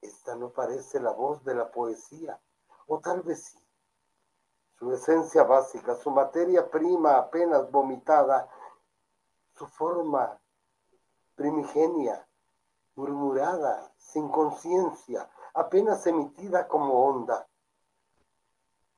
Esta 0.00 0.36
no 0.36 0.50
parece 0.50 1.00
la 1.00 1.12
voz 1.12 1.44
de 1.44 1.54
la 1.54 1.70
poesía 1.70 2.40
o 2.88 2.98
tal 2.98 3.22
vez 3.22 3.44
sí. 3.44 3.58
Su 4.78 4.92
esencia 4.92 5.44
básica, 5.44 5.94
su 5.96 6.10
materia 6.10 6.68
prima 6.70 7.16
apenas 7.16 7.70
vomitada, 7.70 8.48
su 9.54 9.66
forma 9.66 10.40
primigenia, 11.34 12.26
murmurada, 12.94 13.92
sin 13.96 14.28
conciencia, 14.28 15.28
apenas 15.54 16.06
emitida 16.06 16.66
como 16.68 17.06
onda, 17.06 17.48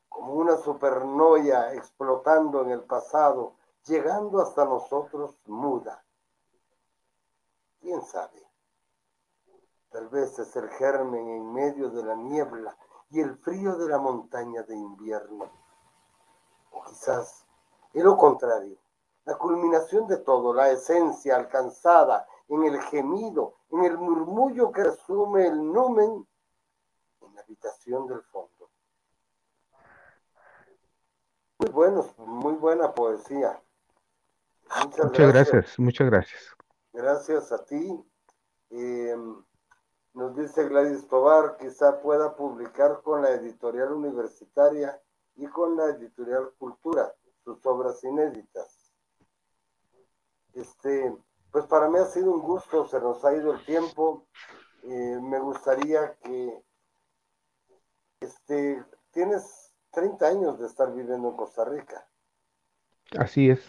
como 0.08 0.34
una 0.34 0.56
supernoia 0.58 1.72
explotando 1.74 2.62
en 2.62 2.70
el 2.70 2.82
pasado, 2.82 3.54
llegando 3.86 4.40
hasta 4.40 4.64
nosotros 4.64 5.34
muda. 5.46 6.04
¿Quién 7.80 8.02
sabe? 8.02 8.46
Tal 9.90 10.08
vez 10.08 10.38
es 10.38 10.54
el 10.56 10.68
germen 10.68 11.26
en 11.28 11.52
medio 11.52 11.88
de 11.88 12.02
la 12.02 12.14
niebla 12.14 12.76
y 13.10 13.20
el 13.20 13.36
frío 13.36 13.76
de 13.76 13.88
la 13.88 13.98
montaña 13.98 14.62
de 14.62 14.74
invierno. 14.74 15.50
O 16.70 16.82
quizás 16.84 17.44
es 17.92 18.04
lo 18.04 18.16
contrario, 18.16 18.78
la 19.24 19.36
culminación 19.36 20.06
de 20.06 20.18
todo, 20.18 20.54
la 20.54 20.70
esencia 20.70 21.36
alcanzada 21.36 22.26
en 22.48 22.64
el 22.64 22.80
gemido, 22.82 23.56
en 23.70 23.84
el 23.84 23.98
murmullo 23.98 24.70
que 24.72 24.84
resume 24.84 25.46
el 25.46 25.72
numen 25.72 26.26
en 27.20 27.34
la 27.34 27.40
habitación 27.40 28.06
del 28.06 28.22
fondo. 28.22 28.70
Muy 31.58 31.70
buenos, 31.70 32.18
muy 32.18 32.54
buena 32.54 32.94
poesía. 32.94 33.60
Muchas, 34.84 35.12
gracias. 35.12 35.78
muchas 35.78 36.06
gracias. 36.08 36.56
Gracias 36.92 37.52
a 37.52 37.64
ti. 37.64 38.04
Em, 38.70 39.44
nos 40.14 40.36
dice 40.36 40.68
Gladys 40.68 41.06
Tobar, 41.08 41.56
quizá 41.56 42.00
pueda 42.00 42.34
publicar 42.34 43.00
con 43.02 43.22
la 43.22 43.30
editorial 43.30 43.92
universitaria 43.92 45.00
y 45.36 45.46
con 45.46 45.76
la 45.76 45.86
editorial 45.86 46.52
Cultura 46.58 47.12
sus 47.44 47.64
obras 47.66 48.02
inéditas. 48.04 48.92
Este, 50.52 51.16
pues 51.50 51.66
para 51.66 51.88
mí 51.88 51.98
ha 51.98 52.06
sido 52.06 52.32
un 52.32 52.42
gusto, 52.42 52.86
se 52.86 53.00
nos 53.00 53.24
ha 53.24 53.34
ido 53.34 53.52
el 53.52 53.64
tiempo. 53.64 54.26
Eh, 54.82 55.18
me 55.20 55.38
gustaría 55.38 56.16
que 56.22 56.62
este, 58.20 58.84
tienes 59.12 59.72
30 59.92 60.26
años 60.26 60.58
de 60.58 60.66
estar 60.66 60.92
viviendo 60.92 61.28
en 61.28 61.36
Costa 61.36 61.64
Rica. 61.64 62.06
Así 63.18 63.50
es. 63.50 63.60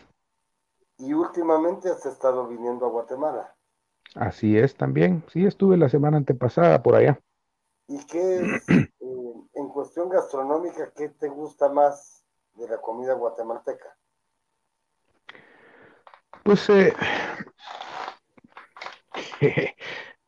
Y 0.98 1.14
últimamente 1.14 1.90
has 1.90 2.06
estado 2.06 2.48
viniendo 2.48 2.86
a 2.86 2.90
Guatemala. 2.90 3.56
Así 4.16 4.58
es 4.58 4.76
también. 4.76 5.24
Sí, 5.32 5.46
estuve 5.46 5.78
la 5.78 5.90
semana 5.90 6.18
antepasada 6.18 6.82
por 6.84 6.96
allá. 6.96 7.20
¿Y 7.88 8.06
qué 8.06 8.36
es, 8.36 8.70
eh, 8.70 8.90
en 9.54 9.70
cuestión 9.70 10.10
gastronómica, 10.10 10.92
qué 10.96 11.10
te 11.10 11.28
gusta 11.30 11.70
más 11.70 12.26
de 12.56 12.68
la 12.68 12.80
comida 12.80 13.14
guatemalteca? 13.14 13.98
Pues 16.44 16.70
eh, 16.70 16.94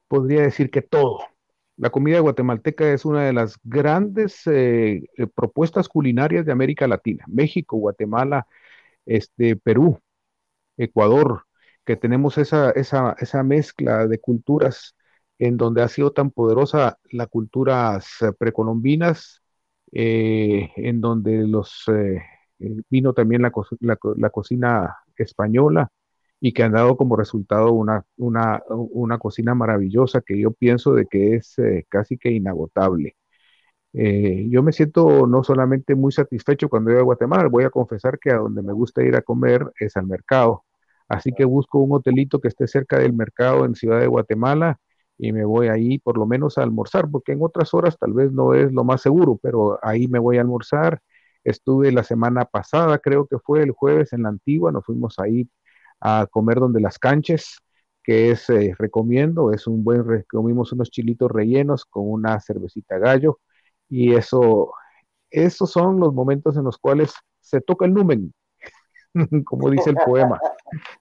podría 0.07 0.43
decir 0.43 0.69
que 0.69 0.81
todo. 0.81 1.19
La 1.75 1.89
comida 1.89 2.19
guatemalteca 2.19 2.91
es 2.93 3.03
una 3.03 3.23
de 3.23 3.33
las 3.33 3.57
grandes 3.63 4.43
eh, 4.45 5.01
propuestas 5.33 5.89
culinarias 5.89 6.45
de 6.45 6.51
América 6.51 6.87
Latina. 6.87 7.25
México, 7.27 7.77
Guatemala, 7.77 8.47
este, 9.05 9.55
Perú, 9.55 9.99
Ecuador, 10.77 11.45
que 11.85 11.97
tenemos 11.97 12.37
esa, 12.37 12.71
esa, 12.71 13.15
esa 13.19 13.43
mezcla 13.43 14.07
de 14.07 14.19
culturas 14.19 14.95
en 15.39 15.57
donde 15.57 15.81
ha 15.81 15.87
sido 15.89 16.11
tan 16.11 16.31
poderosa 16.31 16.99
la 17.11 17.27
culturas 17.27 18.07
precolombinas, 18.39 19.43
eh, 19.91 20.71
en 20.77 21.01
donde 21.01 21.47
los 21.47 21.83
eh, 21.89 22.21
vino 22.89 23.13
también 23.13 23.41
la, 23.41 23.51
la, 23.81 24.29
cocina 24.31 24.97
española 25.17 25.91
y 26.39 26.53
que 26.53 26.63
han 26.63 26.73
dado 26.73 26.97
como 26.97 27.15
resultado 27.15 27.73
una, 27.73 28.05
una, 28.17 28.63
una 28.69 29.17
cocina 29.19 29.55
maravillosa 29.55 30.21
que 30.21 30.39
yo 30.39 30.51
pienso 30.51 30.93
de 30.95 31.07
que 31.07 31.35
es 31.35 31.57
eh, 31.59 31.85
casi 31.89 32.17
que 32.17 32.31
inagotable. 32.31 33.15
yo 33.93 34.63
me 34.63 34.71
siento 34.71 35.27
no 35.27 35.43
solamente 35.43 35.95
muy 35.95 36.11
satisfecho 36.11 36.69
cuando 36.69 36.91
voy 36.91 36.99
a 36.99 37.03
Guatemala, 37.03 37.49
voy 37.49 37.63
a 37.65 37.69
confesar 37.69 38.19
que 38.19 38.31
a 38.31 38.37
donde 38.37 38.61
me 38.63 38.73
gusta 38.73 39.03
ir 39.03 39.15
a 39.15 39.21
comer 39.21 39.71
es 39.79 39.95
al 39.97 40.07
mercado 40.07 40.63
Así 41.07 41.31
que 41.33 41.45
busco 41.45 41.79
un 41.79 41.93
hotelito 41.93 42.39
que 42.39 42.47
esté 42.49 42.67
cerca 42.67 42.97
del 42.99 43.13
mercado 43.13 43.65
en 43.65 43.75
Ciudad 43.75 43.99
de 43.99 44.07
Guatemala 44.07 44.79
y 45.17 45.31
me 45.31 45.45
voy 45.45 45.67
ahí 45.67 45.99
por 45.99 46.17
lo 46.17 46.25
menos 46.25 46.57
a 46.57 46.63
almorzar, 46.63 47.09
porque 47.09 47.33
en 47.33 47.41
otras 47.43 47.73
horas 47.73 47.97
tal 47.99 48.13
vez 48.13 48.31
no 48.31 48.53
es 48.53 48.71
lo 48.73 48.83
más 48.83 49.01
seguro, 49.01 49.39
pero 49.41 49.79
ahí 49.83 50.07
me 50.07 50.19
voy 50.19 50.37
a 50.37 50.41
almorzar. 50.41 50.99
Estuve 51.43 51.91
la 51.91 52.03
semana 52.03 52.45
pasada, 52.45 52.97
creo 52.99 53.27
que 53.27 53.37
fue 53.39 53.63
el 53.63 53.71
jueves 53.71 54.13
en 54.13 54.23
la 54.23 54.29
antigua, 54.29 54.71
nos 54.71 54.85
fuimos 54.85 55.19
ahí 55.19 55.47
a 56.01 56.27
comer 56.31 56.59
donde 56.59 56.81
las 56.81 56.99
canches, 56.99 57.57
que 58.03 58.31
es, 58.31 58.49
eh, 58.49 58.75
recomiendo, 58.77 59.51
es 59.53 59.67
un 59.67 59.83
buen, 59.83 60.03
comimos 60.29 60.71
unos 60.73 60.89
chilitos 60.91 61.31
rellenos 61.31 61.85
con 61.85 62.09
una 62.09 62.39
cervecita 62.39 62.97
gallo 62.99 63.39
y 63.89 64.13
eso, 64.15 64.73
esos 65.31 65.71
son 65.71 65.99
los 65.99 66.13
momentos 66.13 66.57
en 66.57 66.65
los 66.65 66.77
cuales 66.77 67.13
se 67.41 67.61
toca 67.61 67.85
el 67.85 67.93
numen, 67.93 68.33
como 69.45 69.69
dice 69.69 69.91
el 69.91 69.97
poema. 69.97 70.39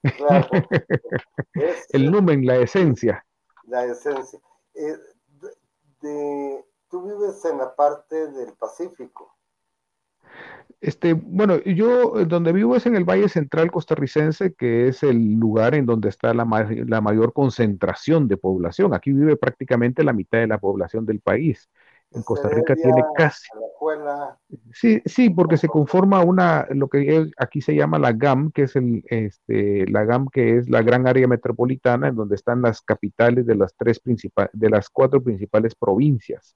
el 1.89 2.11
numen, 2.11 2.45
la 2.45 2.57
esencia. 2.57 3.25
La 3.65 3.85
esencia. 3.85 4.39
Eh, 4.75 4.97
de, 6.01 6.65
tú 6.89 7.03
vives 7.03 7.43
en 7.45 7.57
la 7.57 7.75
parte 7.75 8.27
del 8.31 8.53
Pacífico. 8.53 9.33
Este, 10.81 11.13
bueno, 11.13 11.59
yo 11.63 12.19
eh, 12.19 12.25
donde 12.25 12.51
vivo 12.51 12.75
es 12.75 12.85
en 12.85 12.95
el 12.95 13.05
Valle 13.05 13.29
Central 13.29 13.71
costarricense, 13.71 14.53
que 14.53 14.89
es 14.89 15.01
el 15.03 15.35
lugar 15.35 15.75
en 15.75 15.85
donde 15.85 16.09
está 16.09 16.33
la, 16.33 16.45
la 16.87 17.01
mayor 17.01 17.31
concentración 17.31 18.27
de 18.27 18.35
población. 18.35 18.93
Aquí 18.93 19.13
vive 19.13 19.37
prácticamente 19.37 20.03
la 20.03 20.11
mitad 20.11 20.39
de 20.39 20.47
la 20.47 20.57
población 20.59 21.05
del 21.05 21.21
país 21.21 21.69
en 22.13 22.23
Costa 22.23 22.49
Rica 22.49 22.75
tiene 22.75 23.03
casi. 23.15 23.47
Sí, 24.71 25.01
sí, 25.05 25.29
porque 25.29 25.57
se 25.57 25.67
conforma 25.67 26.23
una, 26.23 26.67
lo 26.69 26.87
que 26.87 27.29
aquí 27.37 27.61
se 27.61 27.75
llama 27.75 27.99
la 27.99 28.13
GAM, 28.13 28.51
que 28.51 28.63
es 28.63 28.75
el, 28.75 29.03
este, 29.07 29.87
la 29.89 30.05
GAM, 30.05 30.27
que 30.31 30.57
es 30.57 30.69
la 30.69 30.81
gran 30.81 31.07
área 31.07 31.27
metropolitana, 31.27 32.07
en 32.07 32.15
donde 32.15 32.35
están 32.35 32.61
las 32.61 32.81
capitales 32.81 33.45
de 33.45 33.55
las 33.55 33.75
tres 33.75 33.99
principales, 33.99 34.51
de 34.53 34.69
las 34.69 34.89
cuatro 34.89 35.21
principales 35.21 35.75
provincias. 35.75 36.55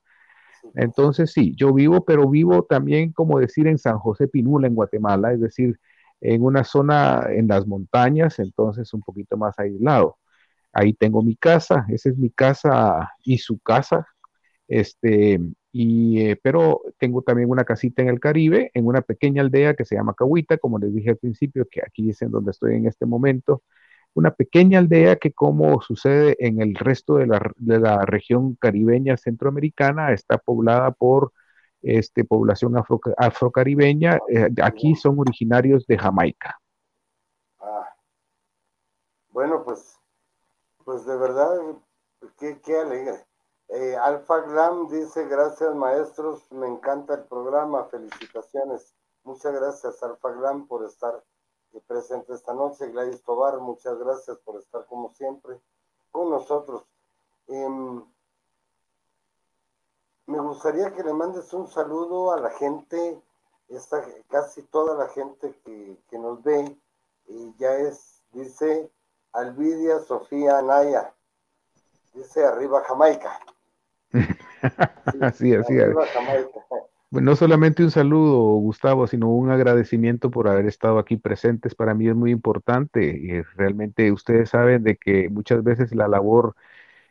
Entonces, 0.76 1.32
sí, 1.32 1.54
yo 1.56 1.74
vivo, 1.74 2.04
pero 2.04 2.30
vivo 2.30 2.64
también, 2.64 3.12
como 3.12 3.40
decir, 3.40 3.68
en 3.68 3.78
San 3.78 4.00
José 4.00 4.28
Pinula, 4.28 4.68
en 4.68 4.76
Guatemala, 4.76 5.34
es 5.34 5.40
decir, 5.40 5.80
en 6.22 6.44
una 6.44 6.64
zona 6.64 7.28
en 7.30 7.48
las 7.48 7.68
montañas, 7.68 8.40
entonces 8.40 8.94
un 8.94 9.02
poquito 9.02 9.38
más 9.38 9.58
aislado. 9.60 10.18
Ahí 10.74 10.94
tengo 10.94 11.22
mi 11.24 11.36
casa, 11.36 11.86
esa 11.90 12.10
es 12.10 12.18
mi 12.18 12.30
casa 12.30 13.12
y 13.24 13.38
su 13.38 13.60
casa, 13.60 14.08
este, 14.68 15.40
y, 15.72 16.22
eh, 16.22 16.40
pero 16.42 16.82
tengo 16.98 17.22
también 17.22 17.50
una 17.50 17.64
casita 17.64 18.02
en 18.02 18.10
el 18.10 18.20
Caribe, 18.20 18.72
en 18.74 18.88
una 18.88 19.02
pequeña 19.02 19.42
aldea 19.42 19.76
que 19.76 19.86
se 19.86 19.96
llama 19.96 20.14
Cahuita, 20.16 20.58
como 20.58 20.80
les 20.80 20.94
dije 20.94 21.12
al 21.12 21.18
principio, 21.18 21.68
que 21.70 21.82
aquí 21.86 22.10
es 22.10 22.22
en 22.22 22.32
donde 22.32 22.52
estoy 22.52 22.76
en 22.76 22.88
este 22.88 23.06
momento. 23.06 23.64
Una 24.14 24.32
pequeña 24.34 24.80
aldea 24.80 25.18
que, 25.18 25.32
como 25.34 25.82
sucede 25.82 26.36
en 26.40 26.62
el 26.62 26.76
resto 26.76 27.18
de 27.18 27.28
la, 27.28 27.52
de 27.58 27.80
la 27.80 28.06
región 28.06 28.56
caribeña 28.56 29.18
centroamericana, 29.18 30.14
está 30.14 30.38
poblada 30.40 30.92
por 30.92 31.32
este, 31.84 32.26
población 32.26 32.78
afro, 32.78 33.00
afrocaribeña. 33.18 34.20
Eh, 34.30 34.50
aquí 34.64 34.96
son 34.96 35.20
originarios 35.20 35.86
de 35.86 35.98
Jamaica. 35.98 36.60
Ah. 37.60 37.88
Bueno, 39.30 39.64
pues, 39.64 39.96
pues 40.84 41.06
de 41.06 41.18
verdad, 41.18 41.56
qué, 42.40 42.60
qué 42.66 42.78
alegre. 42.78 43.28
Eh, 43.70 43.98
Alfa 43.98 44.40
Glam 44.40 44.88
dice, 44.88 45.26
gracias 45.26 45.76
maestros, 45.76 46.50
me 46.52 46.68
encanta 46.68 47.16
el 47.16 47.26
programa, 47.26 47.84
felicitaciones. 47.86 48.94
Muchas 49.24 49.54
gracias 49.54 50.02
Alfa 50.04 50.32
Glam 50.32 50.68
por 50.68 50.86
estar 50.86 51.22
eh, 51.74 51.82
presente 51.86 52.34
esta 52.34 52.54
noche. 52.54 52.88
Gladys 52.88 53.22
Tobar, 53.24 53.60
muchas 53.60 53.98
gracias 54.00 54.38
por 54.38 54.58
estar 54.58 54.86
como 54.86 55.14
siempre 55.14 55.60
con 56.12 56.30
nosotros. 56.30 56.86
Em, 57.48 58.06
me 60.28 60.40
gustaría 60.40 60.94
que 60.94 61.04
le 61.04 61.14
mandes 61.14 61.52
un 61.54 61.68
saludo 61.68 62.32
a 62.32 62.40
la 62.40 62.52
gente, 62.52 63.22
esta, 63.68 64.02
casi 64.30 64.62
toda 64.64 64.96
la 64.96 65.10
gente 65.10 65.54
que, 65.66 65.98
que 66.10 66.18
nos 66.18 66.42
ve, 66.42 66.80
y 67.28 67.54
ya 67.58 67.74
es, 67.76 68.24
dice 68.32 68.90
Alvidia 69.34 70.00
Sofía 70.00 70.58
Anaya, 70.58 71.14
dice 72.14 72.46
arriba 72.46 72.82
Jamaica. 72.86 73.38
así, 75.22 75.54
así. 75.54 75.74
No 77.10 77.36
solamente 77.38 77.84
un 77.84 77.92
saludo, 77.92 78.42
Gustavo, 78.58 79.08
sino 79.08 79.30
un 79.30 79.50
agradecimiento 79.50 80.30
por 80.30 80.50
haber 80.50 80.66
estado 80.66 81.00
aquí 81.00 81.16
presentes. 81.16 81.74
Para 81.74 81.94
mí 81.94 82.08
es 82.10 82.16
muy 82.16 82.32
importante. 82.32 83.06
Y 83.06 83.42
realmente 83.56 84.12
ustedes 84.12 84.50
saben 84.50 84.84
de 84.84 84.98
que 84.98 85.30
muchas 85.30 85.64
veces 85.64 85.96
la 85.96 86.08
labor, 86.10 86.56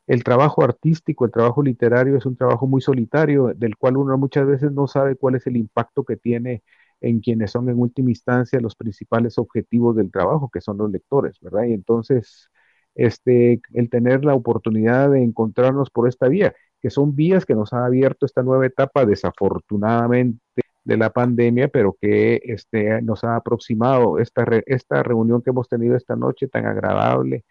el 0.07 0.25
trabajo 0.25 0.63
artístico, 0.65 1.25
el 1.25 1.33
trabajo 1.33 1.63
literario 1.63 2.17
es 2.17 2.27
un 2.27 2.37
trabajo 2.37 2.67
muy 2.67 2.81
solitario, 2.83 3.53
del 3.55 3.77
cual 3.77 3.97
uno 3.97 4.19
muchas 4.19 4.47
veces 4.47 4.73
no 4.73 4.87
sabe 4.87 5.17
cuál 5.17 5.37
es 5.37 5.47
el 5.47 5.57
impacto 5.57 6.05
que 6.05 6.17
tiene 6.17 6.63
en 7.01 7.21
quienes 7.21 7.51
son 7.53 7.69
en 7.69 7.79
última 7.79 8.11
instancia 8.11 8.61
los 8.61 8.77
principales 8.77 9.39
objetivos 9.39 9.97
del 9.97 10.11
trabajo, 10.11 10.51
que 10.53 10.61
son 10.61 10.79
los 10.79 10.91
lectores, 10.91 11.39
¿verdad? 11.41 11.65
Y 11.65 11.73
entonces, 11.75 12.51
este, 12.95 13.61
el 13.75 13.91
tener 13.91 14.25
la 14.25 14.35
oportunidad 14.35 15.11
de 15.11 15.23
encontrarnos 15.23 15.91
por 15.91 16.09
esta 16.09 16.29
vía 16.29 16.55
que 16.81 16.91
son 16.91 17.15
vías 17.17 17.45
que 17.47 17.55
nos 17.55 17.73
ha 17.73 17.85
abierto 17.87 18.27
esta 18.27 18.43
nueva 18.43 18.67
etapa, 18.67 19.05
desafortunadamente, 19.07 20.41
de 20.85 20.97
la 20.97 21.11
pandemia, 21.11 21.69
pero 21.69 21.97
que 22.01 22.41
este, 22.45 23.03
nos 23.03 23.25
ha 23.25 23.37
aproximado 23.37 24.19
esta, 24.19 24.45
esta 24.67 25.03
reunión 25.03 25.43
que 25.43 25.51
hemos 25.51 25.69
tenido 25.69 25.97
esta 25.97 26.15
noche 26.17 26.49
tan 26.49 26.67
agradable, 26.67 27.45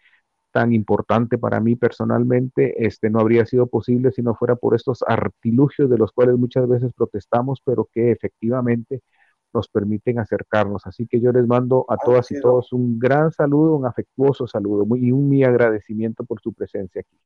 tan 0.52 0.72
importante 0.72 1.38
para 1.38 1.60
mí 1.60 1.76
personalmente, 1.76 2.86
este, 2.86 3.10
no 3.10 3.20
habría 3.20 3.44
sido 3.46 3.66
posible 3.66 4.10
si 4.12 4.22
no 4.22 4.34
fuera 4.34 4.56
por 4.56 4.74
estos 4.74 5.04
artilugios 5.06 5.90
de 5.90 5.98
los 5.98 6.12
cuales 6.12 6.36
muchas 6.38 6.66
veces 6.68 6.92
protestamos, 6.96 7.60
pero 7.64 7.88
que 7.92 8.10
efectivamente 8.10 9.02
nos 9.52 9.68
permiten 9.68 10.18
acercarnos. 10.18 10.86
Así 10.86 11.06
que 11.06 11.20
yo 11.20 11.32
les 11.32 11.46
mando 11.46 11.84
a 11.88 11.96
todas 11.98 12.30
y 12.30 12.40
todos 12.40 12.72
un 12.72 12.98
gran 12.98 13.32
saludo, 13.32 13.76
un 13.76 13.86
afectuoso 13.86 14.46
saludo 14.46 14.86
y 14.96 15.12
un 15.12 15.28
mi 15.28 15.44
agradecimiento 15.44 16.24
por 16.24 16.40
su 16.40 16.52
presencia 16.54 17.02
aquí. 17.02 17.18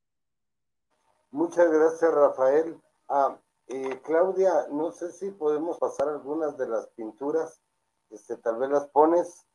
Muchas 1.33 1.71
gracias, 1.71 2.13
Rafael. 2.13 2.81
Ah, 3.09 3.39
eh, 3.69 4.01
Claudia, 4.03 4.67
no 4.71 4.91
sé 4.91 5.13
si 5.13 5.31
podemos 5.31 5.79
pasar 5.79 6.09
algunas 6.09 6.57
de 6.57 6.67
las 6.67 6.89
pinturas, 6.89 7.61
este, 8.11 8.37
tal 8.37 8.57
vez 8.57 8.69
las 8.71 8.89
pones 8.89 9.47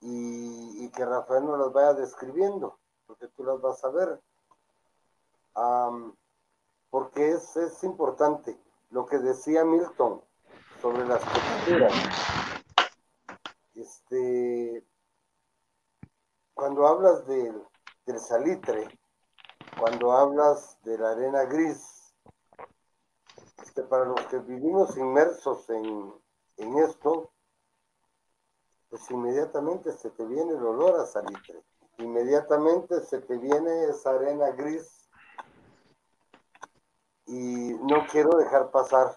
y, 0.00 0.90
que 0.90 1.06
Rafael 1.06 1.46
nos 1.46 1.58
las 1.58 1.72
vaya 1.72 1.94
describiendo, 1.94 2.78
porque 3.06 3.28
tú 3.28 3.44
las 3.44 3.60
vas 3.62 3.82
a 3.82 3.88
ver. 3.88 4.20
porque 6.90 7.30
es, 7.30 7.56
es 7.56 7.82
importante 7.82 8.60
lo 8.90 9.06
que 9.06 9.18
decía 9.18 9.64
Milton 9.64 10.22
sobre 10.82 11.06
las 11.06 11.22
texturas. 11.32 11.92
Este, 13.74 14.84
cuando 16.52 16.86
hablas 16.86 17.26
del 17.26 17.64
salitre, 18.18 18.86
cuando 19.78 20.12
hablas 20.12 20.78
de 20.84 20.98
la 20.98 21.10
arena 21.10 21.44
gris, 21.44 22.14
este, 23.62 23.82
para 23.82 24.04
los 24.04 24.20
que 24.26 24.38
vivimos 24.38 24.96
inmersos 24.96 25.68
en, 25.70 26.12
en 26.58 26.78
esto, 26.78 27.30
pues 28.90 29.10
inmediatamente 29.10 29.92
se 29.92 30.10
te 30.10 30.26
viene 30.26 30.52
el 30.52 30.62
olor 30.62 31.00
a 31.00 31.06
salitre, 31.06 31.62
inmediatamente 31.98 33.00
se 33.00 33.20
te 33.20 33.38
viene 33.38 33.84
esa 33.84 34.10
arena 34.10 34.50
gris 34.50 35.08
y 37.26 37.74
no 37.80 38.06
quiero 38.10 38.36
dejar 38.36 38.70
pasar 38.70 39.16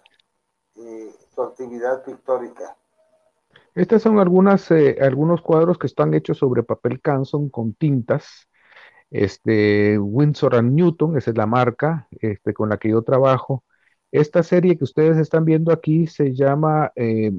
eh, 0.76 1.14
tu 1.34 1.42
actividad 1.42 2.02
pictórica. 2.04 2.76
Estas 3.74 4.02
son 4.02 4.18
algunas, 4.18 4.70
eh, 4.70 4.96
algunos 5.00 5.42
cuadros 5.42 5.78
que 5.78 5.86
están 5.86 6.14
hechos 6.14 6.38
sobre 6.38 6.62
papel 6.62 7.00
Canson 7.02 7.50
con 7.50 7.74
tintas. 7.74 8.48
Este, 9.10 9.98
Windsor 9.98 10.56
and 10.56 10.72
Newton, 10.72 11.16
esa 11.16 11.30
es 11.30 11.36
la 11.36 11.46
marca 11.46 12.08
este, 12.20 12.52
con 12.54 12.68
la 12.68 12.78
que 12.78 12.90
yo 12.90 13.02
trabajo. 13.02 13.64
Esta 14.12 14.42
serie 14.42 14.76
que 14.76 14.84
ustedes 14.84 15.16
están 15.18 15.44
viendo 15.44 15.72
aquí 15.72 16.06
se 16.06 16.34
llama 16.34 16.92
eh, 16.96 17.32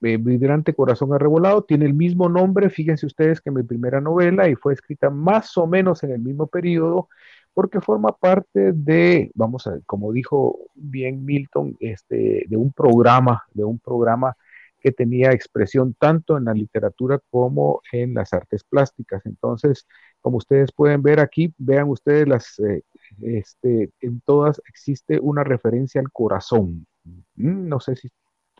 Vibrante 0.00 0.74
Corazón 0.74 1.12
Arrebolado, 1.14 1.62
tiene 1.62 1.86
el 1.86 1.94
mismo 1.94 2.28
nombre, 2.28 2.70
fíjense 2.70 3.06
ustedes 3.06 3.40
que 3.40 3.50
mi 3.52 3.62
primera 3.62 4.00
novela 4.00 4.48
y 4.48 4.56
fue 4.56 4.72
escrita 4.74 5.10
más 5.10 5.56
o 5.56 5.66
menos 5.66 6.02
en 6.02 6.10
el 6.10 6.20
mismo 6.20 6.48
periodo 6.48 7.08
porque 7.54 7.80
forma 7.80 8.12
parte 8.16 8.72
de, 8.72 9.30
vamos 9.34 9.66
a 9.66 9.72
ver, 9.72 9.82
como 9.86 10.12
dijo 10.12 10.58
bien 10.74 11.24
Milton, 11.24 11.76
este, 11.80 12.44
de 12.48 12.56
un 12.56 12.72
programa, 12.72 13.44
de 13.52 13.64
un 13.64 13.78
programa 13.78 14.36
que 14.80 14.92
tenía 14.92 15.30
expresión 15.30 15.94
tanto 15.98 16.36
en 16.36 16.46
la 16.46 16.54
literatura 16.54 17.20
como 17.30 17.80
en 17.92 18.14
las 18.14 18.32
artes 18.32 18.64
plásticas. 18.64 19.24
Entonces, 19.26 19.86
como 20.22 20.38
ustedes 20.38 20.72
pueden 20.72 21.02
ver 21.02 21.20
aquí, 21.20 21.54
vean 21.58 21.88
ustedes 21.88 22.28
las, 22.28 22.58
eh, 22.60 22.82
este, 23.20 23.90
en 24.00 24.20
todas 24.22 24.62
existe 24.68 25.20
una 25.20 25.44
referencia 25.44 26.00
al 26.00 26.10
corazón. 26.10 26.86
Mm, 27.04 27.68
no 27.68 27.80
sé 27.80 27.96
si, 27.96 28.08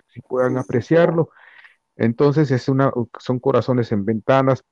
si 0.08 0.20
puedan 0.20 0.58
apreciarlo. 0.58 1.30
Entonces, 1.96 2.50
es 2.50 2.68
una, 2.68 2.92
son 3.18 3.38
corazones 3.38 3.92
en 3.92 4.04
ventanas, 4.04 4.64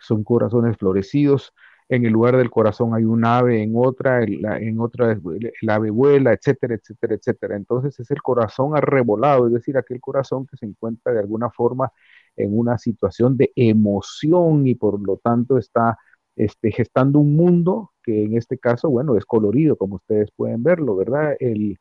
son 0.00 0.24
corazones 0.24 0.76
florecidos, 0.78 1.52
en 1.88 2.04
el 2.04 2.12
lugar 2.12 2.36
del 2.36 2.50
corazón 2.50 2.94
hay 2.94 3.04
un 3.04 3.24
ave, 3.24 3.62
en 3.62 3.72
otra, 3.76 4.22
en 4.24 4.80
otra 4.80 5.12
el 5.12 5.70
ave 5.70 5.90
vuela, 5.90 6.32
etcétera, 6.32 6.74
etcétera, 6.74 7.14
etcétera. 7.14 7.56
Entonces 7.56 7.98
es 8.00 8.10
el 8.10 8.22
corazón 8.22 8.76
arrebolado, 8.76 9.46
es 9.46 9.52
decir, 9.52 9.76
aquel 9.76 10.00
corazón 10.00 10.46
que 10.46 10.56
se 10.56 10.66
encuentra 10.66 11.12
de 11.12 11.20
alguna 11.20 11.50
forma 11.50 11.92
en 12.36 12.58
una 12.58 12.76
situación 12.78 13.36
de 13.36 13.52
emoción 13.54 14.66
y 14.66 14.74
por 14.74 15.00
lo 15.00 15.18
tanto 15.18 15.58
está 15.58 15.96
este, 16.36 16.72
gestando 16.72 17.18
un 17.20 17.36
mundo 17.36 17.92
que 18.02 18.24
en 18.24 18.36
este 18.36 18.58
caso, 18.58 18.90
bueno, 18.90 19.16
es 19.16 19.24
colorido, 19.26 19.76
como 19.76 19.96
ustedes 19.96 20.30
pueden 20.36 20.62
verlo, 20.62 20.96
¿verdad? 20.96 21.36
El, 21.40 21.78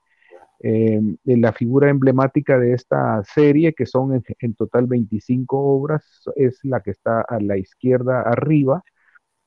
em, 0.60 1.18
la 1.26 1.54
figura 1.54 1.90
emblemática 1.90 2.60
de 2.60 2.74
esta 2.74 3.24
serie, 3.26 3.74
que 3.74 3.86
son 3.86 4.24
en, 4.40 4.56
total 4.56 4.88
25 4.88 5.58
obras, 5.60 6.04
es 6.36 6.60
la 6.64 6.82
que 6.82 6.92
está 6.92 7.22
a 7.22 7.40
la 7.40 7.58
izquierda 7.58 8.22
arriba, 8.22 8.84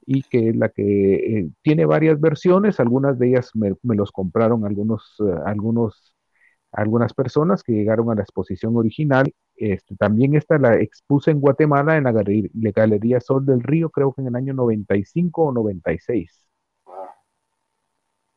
y 0.07 0.23
que 0.23 0.51
es 0.51 0.57
la 0.57 0.71
que 0.71 1.39
eh, 1.41 1.51
tiene 1.63 1.85
varias 1.87 2.21
versiones, 2.21 2.81
algunas 2.81 3.19
de 3.19 3.29
ellas 3.29 3.51
me, 3.55 3.75
los 3.83 4.13
compraron 4.13 4.65
algunos, 4.65 5.17
eh, 5.21 5.35
algunos, 5.45 6.15
algunas 6.73 7.15
personas 7.15 7.62
que 7.62 7.73
llegaron 7.73 8.11
a 8.11 8.15
la 8.15 8.23
exposición 8.23 8.77
original. 8.77 9.32
Este, 9.57 9.97
también 9.97 10.35
esta 10.35 10.59
la 10.59 10.77
expuse 10.77 11.31
en 11.31 11.40
Guatemala 11.40 11.97
en 11.97 12.05
la 12.05 12.12
Galería, 12.12 13.20
Sol 13.20 13.45
del 13.45 13.62
Río, 13.62 13.90
creo 13.90 14.12
que 14.12 14.20
en 14.20 14.28
el 14.28 14.36
año 14.36 14.55
95 14.55 15.43
o 15.43 15.53
96. 15.53 16.45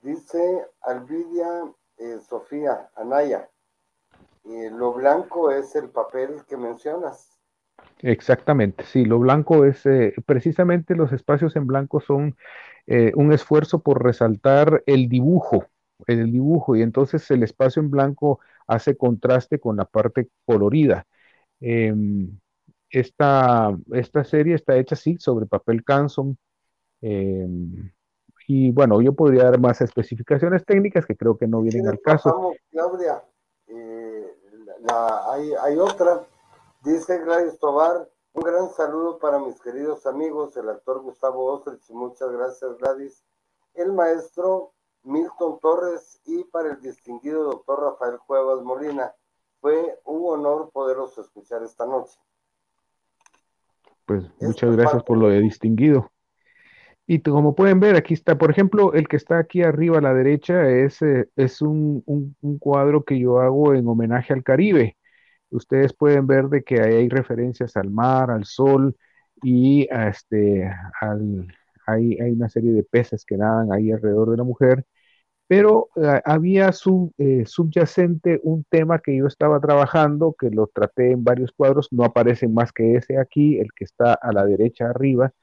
Dice 0.02 0.66
Alvidia 0.82 1.72
eh, 1.98 2.18
Sofía 2.28 2.90
Anaya, 2.96 3.48
lo 4.44 4.94
blanco 4.94 5.52
es 5.52 5.76
el 5.76 5.90
papel 5.90 6.42
que 6.48 6.58
mencionas. 6.58 7.38
Exactamente, 8.00 8.84
sí, 8.86 9.06
lo 9.06 9.20
blanco 9.20 9.66
es, 9.66 9.86
eh, 9.86 10.14
precisamente 10.26 10.96
los 10.96 11.12
espacios 11.12 11.56
en 11.56 11.68
blanco 11.68 12.00
son 12.00 12.36
eh, 12.88 13.12
un 13.16 13.32
esfuerzo 13.32 13.80
por 13.80 14.04
resaltar 14.04 14.84
el 14.88 15.08
dibujo, 15.08 15.66
el 16.08 16.32
dibujo, 16.32 16.76
y 16.76 16.82
entonces 16.82 17.30
el 17.32 17.44
espacio 17.44 17.82
en 17.82 17.92
blanco 17.92 18.40
hace 18.68 18.96
contraste 18.98 19.60
con 19.60 19.78
la 19.78 19.86
parte 19.86 20.30
colorida. 20.46 21.06
Em, 21.60 22.40
esta, 22.90 23.76
esta, 23.94 24.24
serie 24.24 24.56
está 24.56 24.76
hecha 24.78 24.96
así, 24.96 25.18
sobre 25.20 25.46
papel 25.46 25.84
Canson. 25.84 26.38
Em, 27.02 27.92
y 28.48 28.72
bueno, 28.72 29.02
yo 29.02 29.14
podría 29.14 29.46
dar 29.46 29.60
más 29.60 29.82
especificaciones 29.82 30.66
técnicas 30.66 31.06
que 31.06 31.16
creo 31.16 31.38
que 31.38 31.48
no 31.48 31.62
vienen 31.62 31.88
al 31.88 32.02
caso. 32.02 32.54
Claudia, 32.70 33.24
eh, 33.68 34.28
hay, 35.30 35.54
hay 35.64 35.78
otra 35.78 36.26
Dice 36.84 37.20
Gladys 37.20 37.60
Tobar, 37.60 38.10
un 38.34 38.42
gran 38.42 38.72
saludo 38.72 39.20
para 39.20 39.38
mis 39.38 39.62
queridos 39.62 40.08
amigos, 40.08 40.58
el 40.58 40.68
actor 40.68 41.00
Gustavo 41.04 41.46
Ostrich, 41.46 41.88
muchas 41.92 42.32
gracias 42.32 42.76
Gladys, 42.80 43.24
el 43.76 43.94
maestro 43.94 44.74
Milton 45.04 45.60
Torres 45.60 46.22
y 46.26 46.44
para 46.46 46.74
el 46.74 46.82
distinguido 46.82 47.44
doctor 47.44 47.82
Rafael 47.82 48.20
Cuevas 48.26 48.64
Molina. 48.64 49.14
Fue 49.60 50.00
un 50.06 50.40
honor 50.40 50.72
poderlos 50.72 51.18
escuchar 51.18 51.64
esta 51.64 51.86
noche. 51.86 52.18
Pues 54.06 54.24
muchas 54.40 54.76
gracias 54.76 55.04
por 55.04 55.18
lo 55.18 55.30
de 55.30 55.40
distinguido. 55.40 56.12
Y 57.08 57.22
como 57.22 57.56
pueden 57.56 57.80
ver, 57.80 57.96
aquí 57.96 58.14
está, 58.14 58.38
por 58.38 58.52
ejemplo, 58.52 58.94
el 58.94 59.08
que 59.08 59.18
está 59.18 59.40
aquí 59.40 59.64
arriba 59.64 59.98
a 59.98 60.02
la 60.02 60.14
derecha 60.14 60.70
es, 60.70 61.02
eh, 61.02 61.30
es 61.36 61.62
un, 61.62 62.04
un, 62.06 62.58
cuadro 62.60 63.04
que 63.04 63.20
yo 63.20 63.40
hago 63.40 63.74
en 63.74 63.88
homenaje 63.88 64.34
al 64.34 64.44
Caribe 64.44 64.98
ustedes 65.52 65.94
pueden 65.94 66.26
ver 66.26 66.48
de 66.48 66.64
que 66.64 66.82
hay 66.82 67.10
referencias 67.10 67.78
al 67.78 67.92
mar, 67.92 68.32
al 68.32 68.46
sol 68.46 68.96
y 69.44 69.88
a 69.94 70.08
este, 70.08 70.72
al, 71.00 71.54
hay, 71.86 72.18
una 72.32 72.50
serie 72.50 72.72
de 72.74 72.84
peces 72.84 73.26
que 73.26 73.38
nadan 73.38 73.72
ahí 73.72 73.92
alrededor 73.92 74.32
de 74.32 74.38
la 74.38 74.44
mujer, 74.44 74.86
pero 75.48 75.90
eh, 75.98 76.22
había 76.26 76.72
su, 76.74 77.14
eh, 77.18 77.46
subyacente 77.46 78.40
un 78.44 78.64
tema 78.70 79.00
que 79.00 79.18
yo 79.18 79.28
estaba 79.28 79.60
trabajando, 79.60 80.36
que 80.40 80.50
lo 80.50 80.68
traté 80.68 81.12
en 81.12 81.24
varios 81.24 81.52
cuadros, 81.52 81.90
no 81.92 82.06
aparece 82.06 82.48
más 82.48 82.72
que 82.74 82.96
ese 82.96 83.18
aquí, 83.20 83.60
el 83.60 83.70
que 83.76 83.86
está 83.86 84.14
a 84.14 84.32
la 84.34 84.46
derecha 84.46 84.90
arriba, 84.90 85.34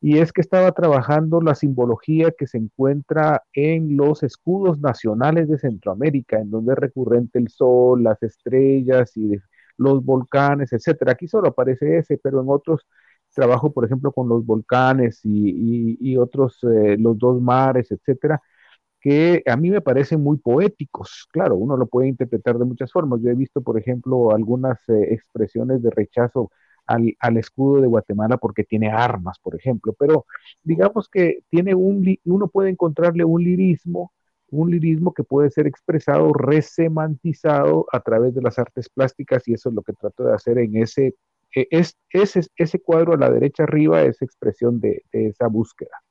y 0.00 0.18
es 0.18 0.32
que 0.32 0.40
estaba 0.40 0.72
trabajando 0.72 1.40
la 1.40 1.54
simbología 1.54 2.32
que 2.36 2.46
se 2.46 2.58
encuentra 2.58 3.42
en 3.52 3.96
los 3.96 4.22
escudos 4.22 4.78
nacionales 4.80 5.48
de 5.48 5.58
Centroamérica, 5.58 6.38
en 6.40 6.50
donde 6.50 6.72
es 6.72 6.78
recurrente 6.78 7.38
el 7.38 7.48
sol, 7.48 8.04
las 8.04 8.22
estrellas 8.22 9.16
y 9.16 9.38
los 9.76 10.04
volcanes, 10.04 10.72
etcétera. 10.72 11.12
Aquí 11.12 11.26
solo 11.28 11.48
aparece 11.48 11.98
ese, 11.98 12.18
pero 12.18 12.40
en 12.42 12.46
otros 12.48 12.86
trabajo, 13.34 13.72
por 13.72 13.84
ejemplo, 13.84 14.12
con 14.12 14.28
los 14.28 14.44
volcanes 14.46 15.20
y, 15.24 16.16
otros, 16.16 16.58
eh, 16.64 16.96
los 16.98 17.18
dos 17.18 17.40
mares, 17.40 17.90
etcétera, 17.92 18.40
que 19.00 19.42
a 19.46 19.56
mí 19.56 19.70
me 19.70 19.80
parecen 19.80 20.22
muy 20.22 20.38
poéticos. 20.38 21.26
Claro, 21.32 21.56
uno 21.56 21.76
lo 21.76 21.86
puede 21.86 22.08
interpretar 22.08 22.58
de 22.58 22.64
muchas 22.64 22.92
formas. 22.92 23.20
Yo 23.22 23.30
he 23.30 23.34
visto, 23.34 23.62
por 23.62 23.78
ejemplo, 23.78 24.32
algunas 24.32 24.78
eh, 24.88 25.14
expresiones 25.14 25.82
de 25.82 25.90
rechazo 25.90 26.50
al, 26.86 27.14
al, 27.20 27.36
escudo 27.36 27.80
de 27.82 27.86
Guatemala 27.88 28.38
porque 28.38 28.64
tiene 28.64 28.90
armas, 28.90 29.38
por 29.40 29.54
ejemplo, 29.56 29.94
pero 29.98 30.26
digamos 30.62 31.08
que 31.08 31.40
tiene 31.50 31.74
un, 31.74 32.18
uno 32.24 32.48
puede 32.48 32.70
encontrarle 32.70 33.24
un 33.24 33.42
lirismo 33.44 34.12
un 34.50 34.70
lirismo 34.70 35.12
que 35.12 35.24
puede 35.24 35.50
ser 35.50 35.66
expresado, 35.66 36.32
resemantizado 36.32 37.86
a 37.92 38.00
través 38.00 38.34
de 38.34 38.42
las 38.42 38.58
artes 38.58 38.88
plásticas 38.88 39.46
y 39.46 39.54
eso 39.54 39.68
es 39.68 39.74
lo 39.74 39.82
que 39.82 39.92
trato 39.92 40.24
de 40.24 40.34
hacer 40.34 40.58
en 40.58 40.76
ese, 40.76 41.14
e, 41.54 41.68
es, 41.70 41.96
ese, 42.10 42.42
ese 42.56 42.80
cuadro 42.80 43.14
a 43.14 43.16
la 43.16 43.30
derecha 43.30 43.64
arriba, 43.64 44.02
es 44.02 44.20
expresión 44.22 44.80
de, 44.80 45.04
esa 45.12 45.48
búsqueda. 45.48 46.02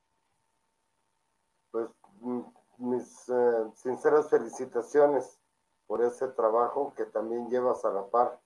Pues 1.71 1.89
mm, 2.21 2.41
mis 2.79 3.29
eh, 3.29 3.71
sinceras 3.75 4.29
felicitaciones 4.29 5.39
por 5.85 6.03
ese 6.03 6.27
trabajo 6.29 6.93
que 6.95 7.05
también 7.05 7.49
llevas 7.49 7.83
a 7.85 7.91
la 7.91 8.05
par 8.07 8.39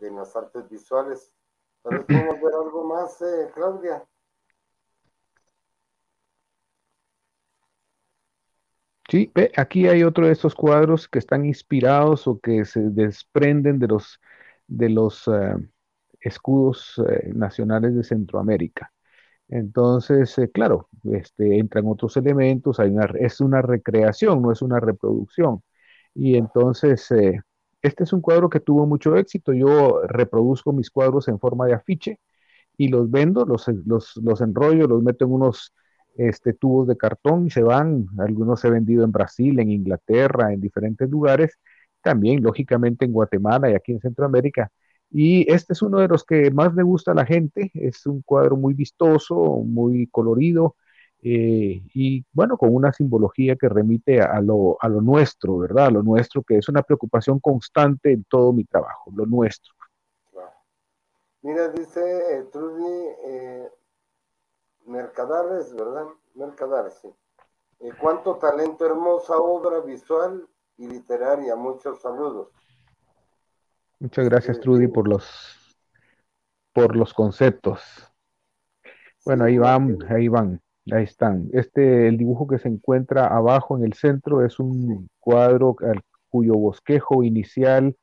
de 0.00 0.10
las 0.10 0.34
artes 0.34 0.68
visuales. 0.68 1.32
Tal 1.82 1.98
vez 1.98 2.06
podemos 2.06 2.40
ver 2.40 2.54
algo 2.54 2.84
más, 2.84 3.20
eh, 3.22 3.50
Claudia. 3.54 4.04
Sí, 9.08 9.30
aquí 9.56 9.86
hay 9.86 10.02
otro 10.02 10.26
de 10.26 10.32
estos 10.32 10.54
cuadros 10.54 11.08
que 11.08 11.18
están 11.18 11.44
inspirados 11.44 12.26
o 12.26 12.40
que 12.40 12.64
se 12.64 12.80
desprenden 12.80 13.78
de 13.78 13.86
los, 13.86 14.18
de 14.66 14.88
los 14.88 15.28
eh, 15.28 15.54
escudos 16.24 17.00
eh, 17.08 17.32
nacionales 17.34 17.94
de 17.94 18.04
Centroamérica. 18.04 18.92
Entonces, 19.48 20.36
eh, 20.38 20.50
claro, 20.50 20.88
este, 21.04 21.58
entran 21.58 21.86
otros 21.86 22.16
elementos, 22.16 22.78
es 23.20 23.40
una 23.40 23.62
recreación, 23.62 24.42
no 24.42 24.52
es 24.52 24.62
una 24.62 24.80
reproducción. 24.80 25.62
Y 26.14 26.36
entonces, 26.36 27.08
este 27.82 28.04
es 28.04 28.12
un 28.12 28.20
cuadro 28.20 28.48
que 28.48 28.60
tuvo 28.60 28.86
mucho 28.86 29.16
éxito. 29.16 29.52
Yo 29.52 30.02
reproduzco 30.06 30.72
mis 30.72 30.90
cuadros 30.90 31.28
en 31.28 31.38
forma 31.40 31.66
de 31.66 31.74
afiche 31.74 32.20
y 32.76 32.88
los 32.88 33.10
vendo, 33.10 33.44
los, 33.44 33.68
los, 33.86 34.16
los 34.16 34.40
enrollo, 34.40 34.86
los 34.88 35.02
meto 35.02 35.24
en 35.24 35.32
unos 35.32 35.74
este, 36.16 36.54
tubos 36.54 36.88
de 36.88 36.96
cartón 36.96 37.46
y 37.46 37.50
se 37.50 37.62
van. 37.62 38.06
Algunos 38.18 38.64
han 38.64 38.72
vendido 38.72 39.04
en 39.04 39.12
Brasil, 39.12 39.58
en 39.60 39.70
Inglaterra, 39.70 40.52
en 40.52 40.60
diferentes 40.60 41.08
lugares, 41.10 41.58
también 42.02 42.42
lógicamente 42.42 43.04
en 43.04 43.12
Guatemala 43.12 43.70
y 43.70 43.74
aquí 43.74 43.92
en 43.92 44.00
Centroamérica. 44.00 44.70
Y 45.14 45.50
este 45.50 45.72
es 45.72 45.82
uno 45.82 46.00
de 46.00 46.08
los 46.08 46.24
que 46.24 46.50
más 46.50 46.74
le 46.74 46.82
gusta 46.82 47.12
a 47.12 47.14
la 47.14 47.24
gente. 47.24 47.70
Es 47.74 48.04
un 48.04 48.20
cuadro 48.22 48.56
muy 48.56 48.74
vistoso, 48.74 49.36
muy 49.64 50.08
colorido 50.08 50.74
eh, 51.26 51.82
y 51.94 52.22
bueno, 52.32 52.58
con 52.58 52.74
una 52.74 52.92
simbología 52.92 53.56
que 53.56 53.70
remite 53.70 54.20
a 54.20 54.42
lo, 54.42 54.76
a 54.78 54.90
lo 54.90 55.00
nuestro, 55.00 55.56
¿verdad? 55.56 55.86
A 55.86 55.90
lo 55.90 56.02
nuestro, 56.02 56.42
que 56.42 56.58
es 56.58 56.68
una 56.68 56.82
preocupación 56.82 57.40
constante 57.40 58.12
en 58.12 58.24
todo 58.24 58.52
mi 58.52 58.64
trabajo, 58.64 59.10
lo 59.16 59.24
nuestro. 59.24 59.72
Mira, 61.40 61.68
dice 61.68 62.00
eh, 62.00 62.42
Trudy, 62.52 63.08
eh, 63.24 63.70
Mercadares, 64.84 65.74
¿verdad? 65.74 66.06
Mercadares, 66.34 66.94
sí. 67.00 67.08
Eh, 67.80 67.92
cuánto 67.98 68.36
talento, 68.36 68.84
hermosa 68.84 69.38
obra 69.38 69.80
visual 69.80 70.46
y 70.76 70.88
literaria. 70.88 71.56
Muchos 71.56 72.02
saludos. 72.02 72.48
Muchas 73.98 74.28
gracias, 74.28 74.60
Trudy, 74.60 74.86
por 74.86 75.08
los 75.08 75.24
por 76.72 76.94
los 76.94 77.14
conceptos. 77.14 77.80
Bueno, 79.24 79.44
ahí 79.44 79.58
van, 79.58 79.98
ahí 80.08 80.28
van, 80.28 80.60
ahí 80.92 81.04
están. 81.04 81.48
Este, 81.52 82.08
el 82.08 82.18
dibujo 82.18 82.46
que 82.46 82.58
se 82.58 82.68
encuentra 82.68 83.26
abajo 83.26 83.76
en 83.76 83.84
el 83.84 83.94
centro 83.94 84.44
es 84.44 84.58
un 84.58 85.08
cuadro 85.20 85.76
cuyo 86.28 86.54
bosquejo 86.54 87.22
inicial 87.22 87.96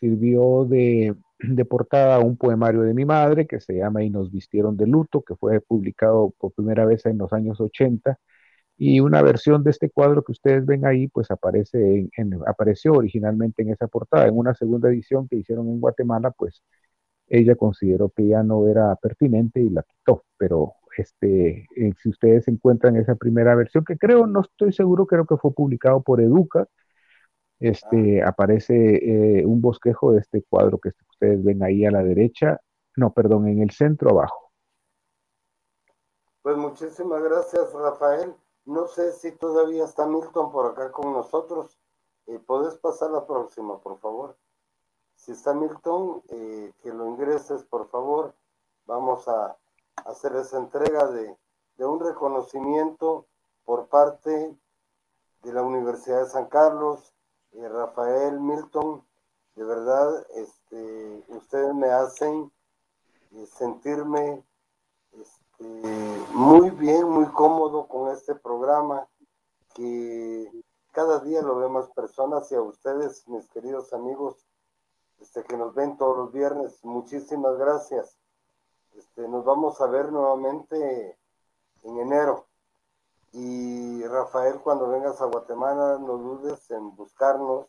sirvió 0.00 0.64
de 0.66 1.14
de 1.44 1.64
portada 1.64 2.20
un 2.20 2.36
poemario 2.36 2.82
de 2.82 2.94
mi 2.94 3.04
madre 3.04 3.46
que 3.48 3.60
se 3.60 3.74
llama 3.74 4.04
Y 4.04 4.10
nos 4.10 4.30
vistieron 4.32 4.76
de 4.76 4.86
luto, 4.86 5.22
que 5.22 5.34
fue 5.36 5.60
publicado 5.60 6.32
por 6.38 6.52
primera 6.52 6.86
vez 6.86 7.04
en 7.06 7.18
los 7.18 7.32
años 7.32 7.60
80. 7.60 8.18
Y 8.76 9.00
una 9.00 9.22
versión 9.22 9.62
de 9.62 9.70
este 9.70 9.90
cuadro 9.90 10.22
que 10.22 10.32
ustedes 10.32 10.66
ven 10.66 10.86
ahí, 10.86 11.08
pues 11.08 11.30
aparece 11.30 12.10
en, 12.16 12.40
apareció 12.46 12.92
originalmente 12.92 13.62
en 13.62 13.70
esa 13.70 13.86
portada. 13.86 14.26
En 14.26 14.36
una 14.36 14.54
segunda 14.54 14.88
edición 14.88 15.28
que 15.28 15.36
hicieron 15.36 15.68
en 15.68 15.80
Guatemala, 15.80 16.30
pues 16.32 16.62
ella 17.28 17.54
consideró 17.56 18.10
que 18.10 18.26
ya 18.26 18.42
no 18.42 18.66
era 18.68 18.94
pertinente 18.96 19.60
y 19.60 19.70
la 19.70 19.82
quitó. 19.82 20.24
Pero 20.36 20.74
este, 20.96 21.66
eh, 21.76 21.92
si 22.02 22.08
ustedes 22.08 22.48
encuentran 22.48 22.96
esa 22.96 23.14
primera 23.14 23.54
versión, 23.54 23.84
que 23.84 23.96
creo, 23.96 24.26
no 24.26 24.40
estoy 24.40 24.72
seguro, 24.72 25.06
creo 25.06 25.26
que 25.26 25.36
fue 25.36 25.52
publicado 25.52 26.02
por 26.02 26.20
Educa, 26.20 26.66
este, 27.60 28.22
aparece 28.22 28.74
eh, 28.74 29.46
un 29.46 29.60
bosquejo 29.60 30.12
de 30.12 30.20
este 30.20 30.42
cuadro 30.42 30.78
que 30.78 30.90
ustedes 31.10 31.44
ven 31.44 31.62
ahí 31.62 31.84
a 31.84 31.92
la 31.92 32.02
derecha, 32.02 32.60
no, 32.96 33.12
perdón, 33.12 33.48
en 33.48 33.62
el 33.62 33.70
centro 33.70 34.10
abajo. 34.10 34.50
Pues 36.42 36.56
muchísimas 36.56 37.22
gracias, 37.22 37.72
Rafael. 37.72 38.34
No 38.64 38.86
sé 38.86 39.12
si 39.12 39.32
todavía 39.32 39.84
está 39.84 40.06
Milton 40.06 40.52
por 40.52 40.66
acá 40.66 40.92
con 40.92 41.12
nosotros. 41.12 41.78
Eh, 42.26 42.38
¿Puedes 42.38 42.78
pasar 42.78 43.10
la 43.10 43.26
próxima, 43.26 43.80
por 43.80 43.98
favor? 43.98 44.36
Si 45.16 45.32
está 45.32 45.52
Milton, 45.54 46.22
eh, 46.28 46.72
que 46.82 46.92
lo 46.92 47.06
ingreses, 47.08 47.64
por 47.64 47.88
favor. 47.88 48.34
Vamos 48.86 49.28
a 49.28 49.56
hacer 50.04 50.34
esa 50.36 50.58
entrega 50.58 51.06
de, 51.08 51.36
de 51.76 51.86
un 51.86 52.00
reconocimiento 52.00 53.26
por 53.64 53.88
parte 53.88 54.56
de 55.42 55.52
la 55.52 55.62
Universidad 55.62 56.24
de 56.24 56.30
San 56.30 56.46
Carlos, 56.46 57.14
eh, 57.52 57.68
Rafael 57.68 58.40
Milton, 58.40 59.04
de 59.54 59.64
verdad, 59.64 60.26
este, 60.34 61.24
ustedes 61.28 61.74
me 61.74 61.90
hacen 61.90 62.50
eh, 63.32 63.46
sentirme 63.46 64.42
muy 66.34 66.70
bien, 66.70 67.08
muy 67.08 67.26
cómodo 67.26 67.86
con 67.86 68.10
este 68.10 68.34
programa, 68.34 69.06
que 69.74 70.50
cada 70.92 71.20
día 71.20 71.42
lo 71.42 71.56
ven 71.56 71.72
más 71.72 71.88
personas 71.90 72.50
y 72.52 72.54
a 72.54 72.62
ustedes, 72.62 73.26
mis 73.28 73.48
queridos 73.48 73.92
amigos, 73.92 74.46
este, 75.20 75.44
que 75.44 75.56
nos 75.56 75.74
ven 75.74 75.96
todos 75.96 76.16
los 76.16 76.32
viernes, 76.32 76.84
muchísimas 76.84 77.56
gracias. 77.56 78.16
Este, 78.94 79.28
nos 79.28 79.44
vamos 79.44 79.80
a 79.80 79.86
ver 79.86 80.12
nuevamente 80.12 81.18
en 81.82 81.98
enero. 81.98 82.46
Y 83.32 84.04
Rafael, 84.04 84.60
cuando 84.60 84.88
vengas 84.88 85.20
a 85.22 85.26
Guatemala, 85.26 85.98
no 85.98 86.18
dudes 86.18 86.70
en 86.70 86.94
buscarnos, 86.94 87.66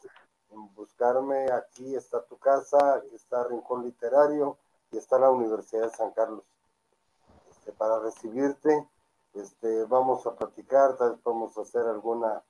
en 0.49 0.73
buscarme. 0.73 1.51
Aquí 1.51 1.95
está 1.95 2.21
tu 2.25 2.37
casa, 2.37 2.95
aquí 2.95 3.15
está 3.15 3.45
Rincón 3.45 3.83
Literario 3.85 4.57
y 4.91 4.97
está 4.97 5.17
la 5.17 5.29
Universidad 5.29 5.83
de 5.83 5.95
San 5.95 6.11
Carlos. 6.11 6.43
Este, 7.63 7.71
para 7.71 7.97
recibirte, 7.99 8.89
este, 9.35 9.85
vamos 9.85 10.27
a 10.27 10.35
platicar, 10.35 10.97
tal 10.97 11.11
vez 11.11 11.23
vamos 11.23 11.57
a 11.57 11.61
hacer 11.61 11.85
alguna, 11.85 12.43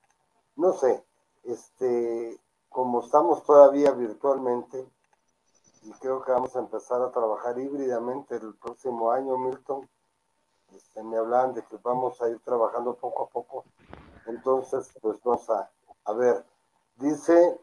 no 0.56 0.72
sé, 0.72 1.04
este, 1.44 2.40
como 2.68 3.00
estamos 3.00 3.44
todavía 3.44 3.92
virtualmente, 3.92 4.84
y 5.82 5.92
creo 6.00 6.20
que 6.24 6.32
vamos 6.32 6.56
a 6.56 6.58
empezar 6.58 7.00
a 7.00 7.12
trabajar 7.12 7.56
híbridamente 7.60 8.34
el 8.34 8.54
próximo 8.56 9.12
año, 9.12 9.38
Milton 9.38 9.88
este, 10.72 11.04
me 11.04 11.16
hablan 11.16 11.54
de 11.54 11.64
que 11.64 11.76
vamos 11.76 12.20
a 12.20 12.28
ir 12.28 12.40
trabajando 12.40 12.96
poco 12.96 13.22
a 13.22 13.28
poco. 13.28 13.64
Entonces, 14.26 14.90
pues 15.00 15.22
vamos 15.22 15.48
a, 15.48 15.70
a 16.06 16.12
ver. 16.12 16.44
Dice, 16.96 17.60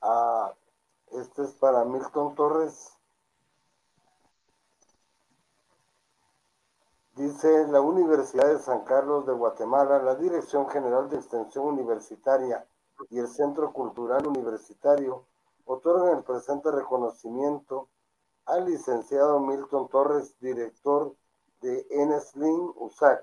ah, 0.00 0.54
este 1.10 1.42
es 1.42 1.54
para 1.54 1.84
Milton 1.84 2.36
Torres. 2.36 2.97
Dice 7.18 7.66
la 7.66 7.80
Universidad 7.80 8.46
de 8.46 8.60
San 8.60 8.84
Carlos 8.84 9.26
de 9.26 9.32
Guatemala, 9.32 10.00
la 10.00 10.14
Dirección 10.14 10.68
General 10.68 11.08
de 11.08 11.16
Extensión 11.16 11.66
Universitaria 11.66 12.64
y 13.10 13.18
el 13.18 13.26
Centro 13.26 13.72
Cultural 13.72 14.24
Universitario 14.24 15.26
otorgan 15.64 16.18
el 16.18 16.22
presente 16.22 16.70
reconocimiento 16.70 17.88
al 18.46 18.66
licenciado 18.66 19.40
Milton 19.40 19.88
Torres, 19.88 20.38
director 20.38 21.16
de 21.60 21.84
Eneslin 21.90 22.72
USAC 22.76 23.20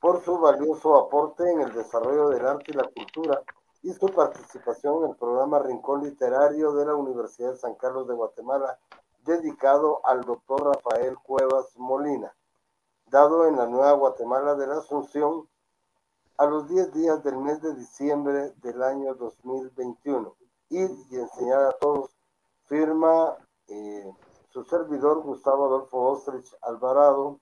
por 0.00 0.24
su 0.24 0.38
valioso 0.38 0.96
aporte 0.96 1.42
en 1.52 1.60
el 1.60 1.74
desarrollo 1.74 2.30
del 2.30 2.46
arte 2.46 2.72
y 2.72 2.74
la 2.74 2.88
cultura 2.88 3.42
y 3.82 3.92
su 3.92 4.06
participación 4.06 5.04
en 5.04 5.10
el 5.10 5.16
programa 5.16 5.58
Rincón 5.58 6.04
Literario 6.04 6.72
de 6.72 6.86
la 6.86 6.94
Universidad 6.94 7.50
de 7.50 7.58
San 7.58 7.74
Carlos 7.74 8.08
de 8.08 8.14
Guatemala, 8.14 8.78
dedicado 9.26 10.00
al 10.06 10.22
doctor 10.22 10.74
Rafael 10.74 11.18
Cuevas 11.18 11.76
Molina, 11.76 12.34
dado 13.10 13.46
en 13.46 13.56
la 13.56 13.66
Nueva 13.66 13.92
Guatemala 13.92 14.54
de 14.54 14.66
la 14.66 14.78
Asunción 14.78 15.48
a 16.38 16.46
los 16.46 16.68
10 16.68 16.92
días 16.94 17.22
del 17.22 17.36
mes 17.36 17.60
de 17.60 17.74
diciembre 17.74 18.52
del 18.62 18.82
año 18.82 19.14
2021. 19.14 20.36
Ir 20.70 20.90
y 21.10 21.16
enseñar 21.16 21.64
a 21.64 21.72
todos, 21.72 22.16
firma 22.66 23.36
eh, 23.68 24.10
su 24.50 24.64
servidor 24.64 25.22
Gustavo 25.22 25.66
Adolfo 25.66 25.98
Ostrich 25.98 26.46
Alvarado, 26.62 27.40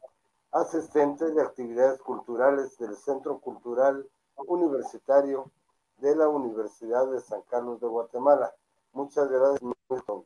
asistente 0.52 1.30
de 1.30 1.42
actividades 1.42 2.00
culturales 2.00 2.76
del 2.78 2.96
Centro 2.96 3.38
Cultural 3.38 4.08
Universitario 4.46 5.50
de 5.98 6.16
la 6.16 6.28
Universidad 6.28 7.10
de 7.10 7.20
San 7.20 7.42
Carlos 7.42 7.80
de 7.80 7.86
Guatemala. 7.86 8.52
Muchas 8.92 9.30
gracias, 9.30 9.62
Milton. 9.90 10.24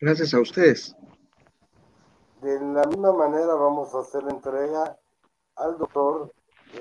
Gracias 0.00 0.34
a 0.34 0.40
ustedes. 0.40 0.96
De 2.42 2.58
la 2.58 2.82
misma 2.86 3.12
manera 3.12 3.54
vamos 3.54 3.94
a 3.94 4.00
hacer 4.00 4.24
entrega 4.28 4.98
al 5.54 5.78
doctor 5.78 6.32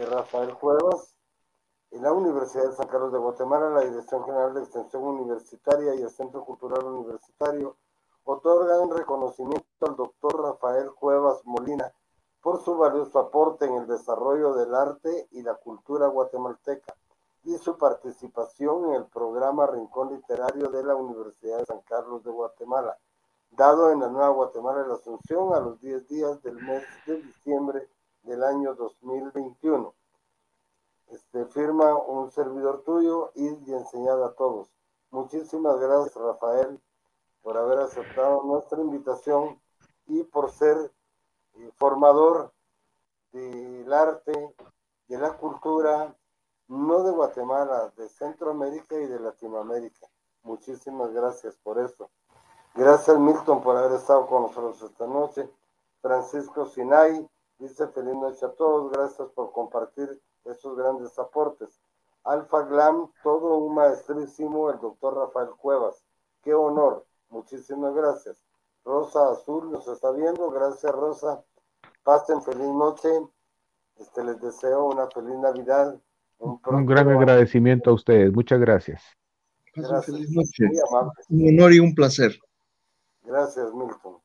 Rafael 0.09 0.55
Cuevas 0.55 1.15
en 1.91 2.01
la 2.01 2.11
Universidad 2.11 2.63
de 2.63 2.75
San 2.75 2.87
Carlos 2.87 3.13
de 3.13 3.19
Guatemala, 3.19 3.69
la 3.69 3.81
Dirección 3.81 4.25
General 4.25 4.55
de 4.55 4.63
Extensión 4.63 5.03
Universitaria 5.03 5.93
y 5.93 6.01
el 6.01 6.09
Centro 6.09 6.43
Cultural 6.45 6.83
Universitario 6.83 7.77
otorgan 8.23 8.89
reconocimiento 8.89 9.67
al 9.81 9.95
doctor 9.97 10.41
Rafael 10.41 10.89
Cuevas 10.95 11.45
Molina 11.45 11.93
por 12.41 12.63
su 12.63 12.75
valioso 12.75 13.19
aporte 13.19 13.65
en 13.65 13.75
el 13.75 13.85
desarrollo 13.85 14.55
del 14.55 14.73
arte 14.73 15.27
y 15.29 15.43
la 15.43 15.53
cultura 15.53 16.07
guatemalteca, 16.07 16.95
y 17.43 17.55
su 17.59 17.77
participación 17.77 18.85
en 18.85 18.93
el 18.93 19.05
programa 19.05 19.67
Rincón 19.67 20.09
Literario 20.09 20.69
de 20.69 20.83
la 20.83 20.95
Universidad 20.95 21.59
de 21.59 21.65
San 21.67 21.81
Carlos 21.81 22.23
de 22.23 22.31
Guatemala, 22.31 22.97
dado 23.51 23.91
en 23.91 23.99
la 23.99 24.07
Nueva 24.07 24.29
Guatemala 24.29 24.81
de 24.81 24.87
la 24.87 24.95
Asunción 24.95 25.53
a 25.53 25.59
los 25.59 25.79
10 25.81 26.07
días 26.07 26.41
del 26.41 26.55
mes 26.55 26.83
de 27.05 27.21
diciembre 27.21 27.89
del 28.23 28.43
año 28.43 28.73
2021. 28.75 29.93
Este, 31.07 31.45
firma 31.47 31.95
un 31.95 32.31
servidor 32.31 32.83
tuyo 32.83 33.31
y, 33.35 33.47
enseñado 33.47 34.25
a 34.25 34.33
todos. 34.33 34.73
Muchísimas 35.09 35.77
gracias, 35.79 36.15
Rafael, 36.15 36.81
por 37.41 37.57
haber 37.57 37.79
aceptado 37.79 38.43
nuestra 38.43 38.79
invitación 38.79 39.61
y 40.07 40.23
por 40.23 40.51
ser 40.51 40.91
eh, 41.55 41.71
formador 41.75 42.53
del 43.33 43.91
arte, 43.91 44.55
de 45.07 45.17
la 45.17 45.37
cultura, 45.37 46.15
no 46.69 47.03
de 47.03 47.11
Guatemala, 47.11 47.91
de 47.97 48.07
Centroamérica 48.07 48.95
y 48.95 49.07
de 49.07 49.19
Latinoamérica. 49.19 50.07
Muchísimas 50.43 51.11
gracias 51.11 51.57
por 51.57 51.77
eso. 51.79 52.09
Gracias 52.73 53.19
Milton 53.19 53.61
por 53.61 53.75
haber 53.75 53.93
estado 53.93 54.25
con 54.27 54.43
nosotros 54.43 54.81
esta 54.81 55.05
noche. 55.05 55.49
Francisco 56.01 56.65
Sinay 56.65 57.27
dice 57.59 57.87
feliz 57.89 58.15
noche 58.15 58.45
a 58.45 58.49
todos, 58.49 58.91
gracias 58.91 59.27
por 59.29 59.51
compartir 59.51 60.21
esos 60.45 60.77
grandes 60.77 61.17
aportes. 61.19 61.79
Alfa 62.23 62.63
Glam, 62.63 63.11
todo 63.23 63.57
un 63.57 63.75
maestrísimo, 63.75 64.69
el 64.69 64.79
doctor 64.79 65.15
Rafael 65.15 65.49
Cuevas. 65.57 66.03
Qué 66.43 66.53
honor, 66.53 67.05
muchísimas 67.29 67.93
gracias. 67.93 68.37
Rosa 68.85 69.31
Azul 69.31 69.71
nos 69.71 69.87
está 69.87 70.11
viendo, 70.11 70.49
gracias 70.49 70.91
Rosa. 70.91 71.43
Pasen 72.03 72.41
feliz 72.41 72.67
noche. 72.67 73.09
Este, 73.99 74.23
les 74.23 74.39
deseo 74.41 74.85
una 74.85 75.07
feliz 75.07 75.37
Navidad. 75.37 75.99
Un, 76.39 76.85
gran 76.85 77.09
agradecimiento 77.09 77.91
a 77.91 77.93
ustedes. 77.93 78.33
Muchas 78.33 78.59
gracias. 78.59 79.03
gracias. 79.75 80.05
Feliz 80.05 80.31
noche. 80.31 80.65
Un 81.29 81.49
honor 81.49 81.73
y 81.73 81.79
un 81.79 81.93
placer. 81.93 82.39
Gracias, 83.23 83.73
Milton. 83.73 84.21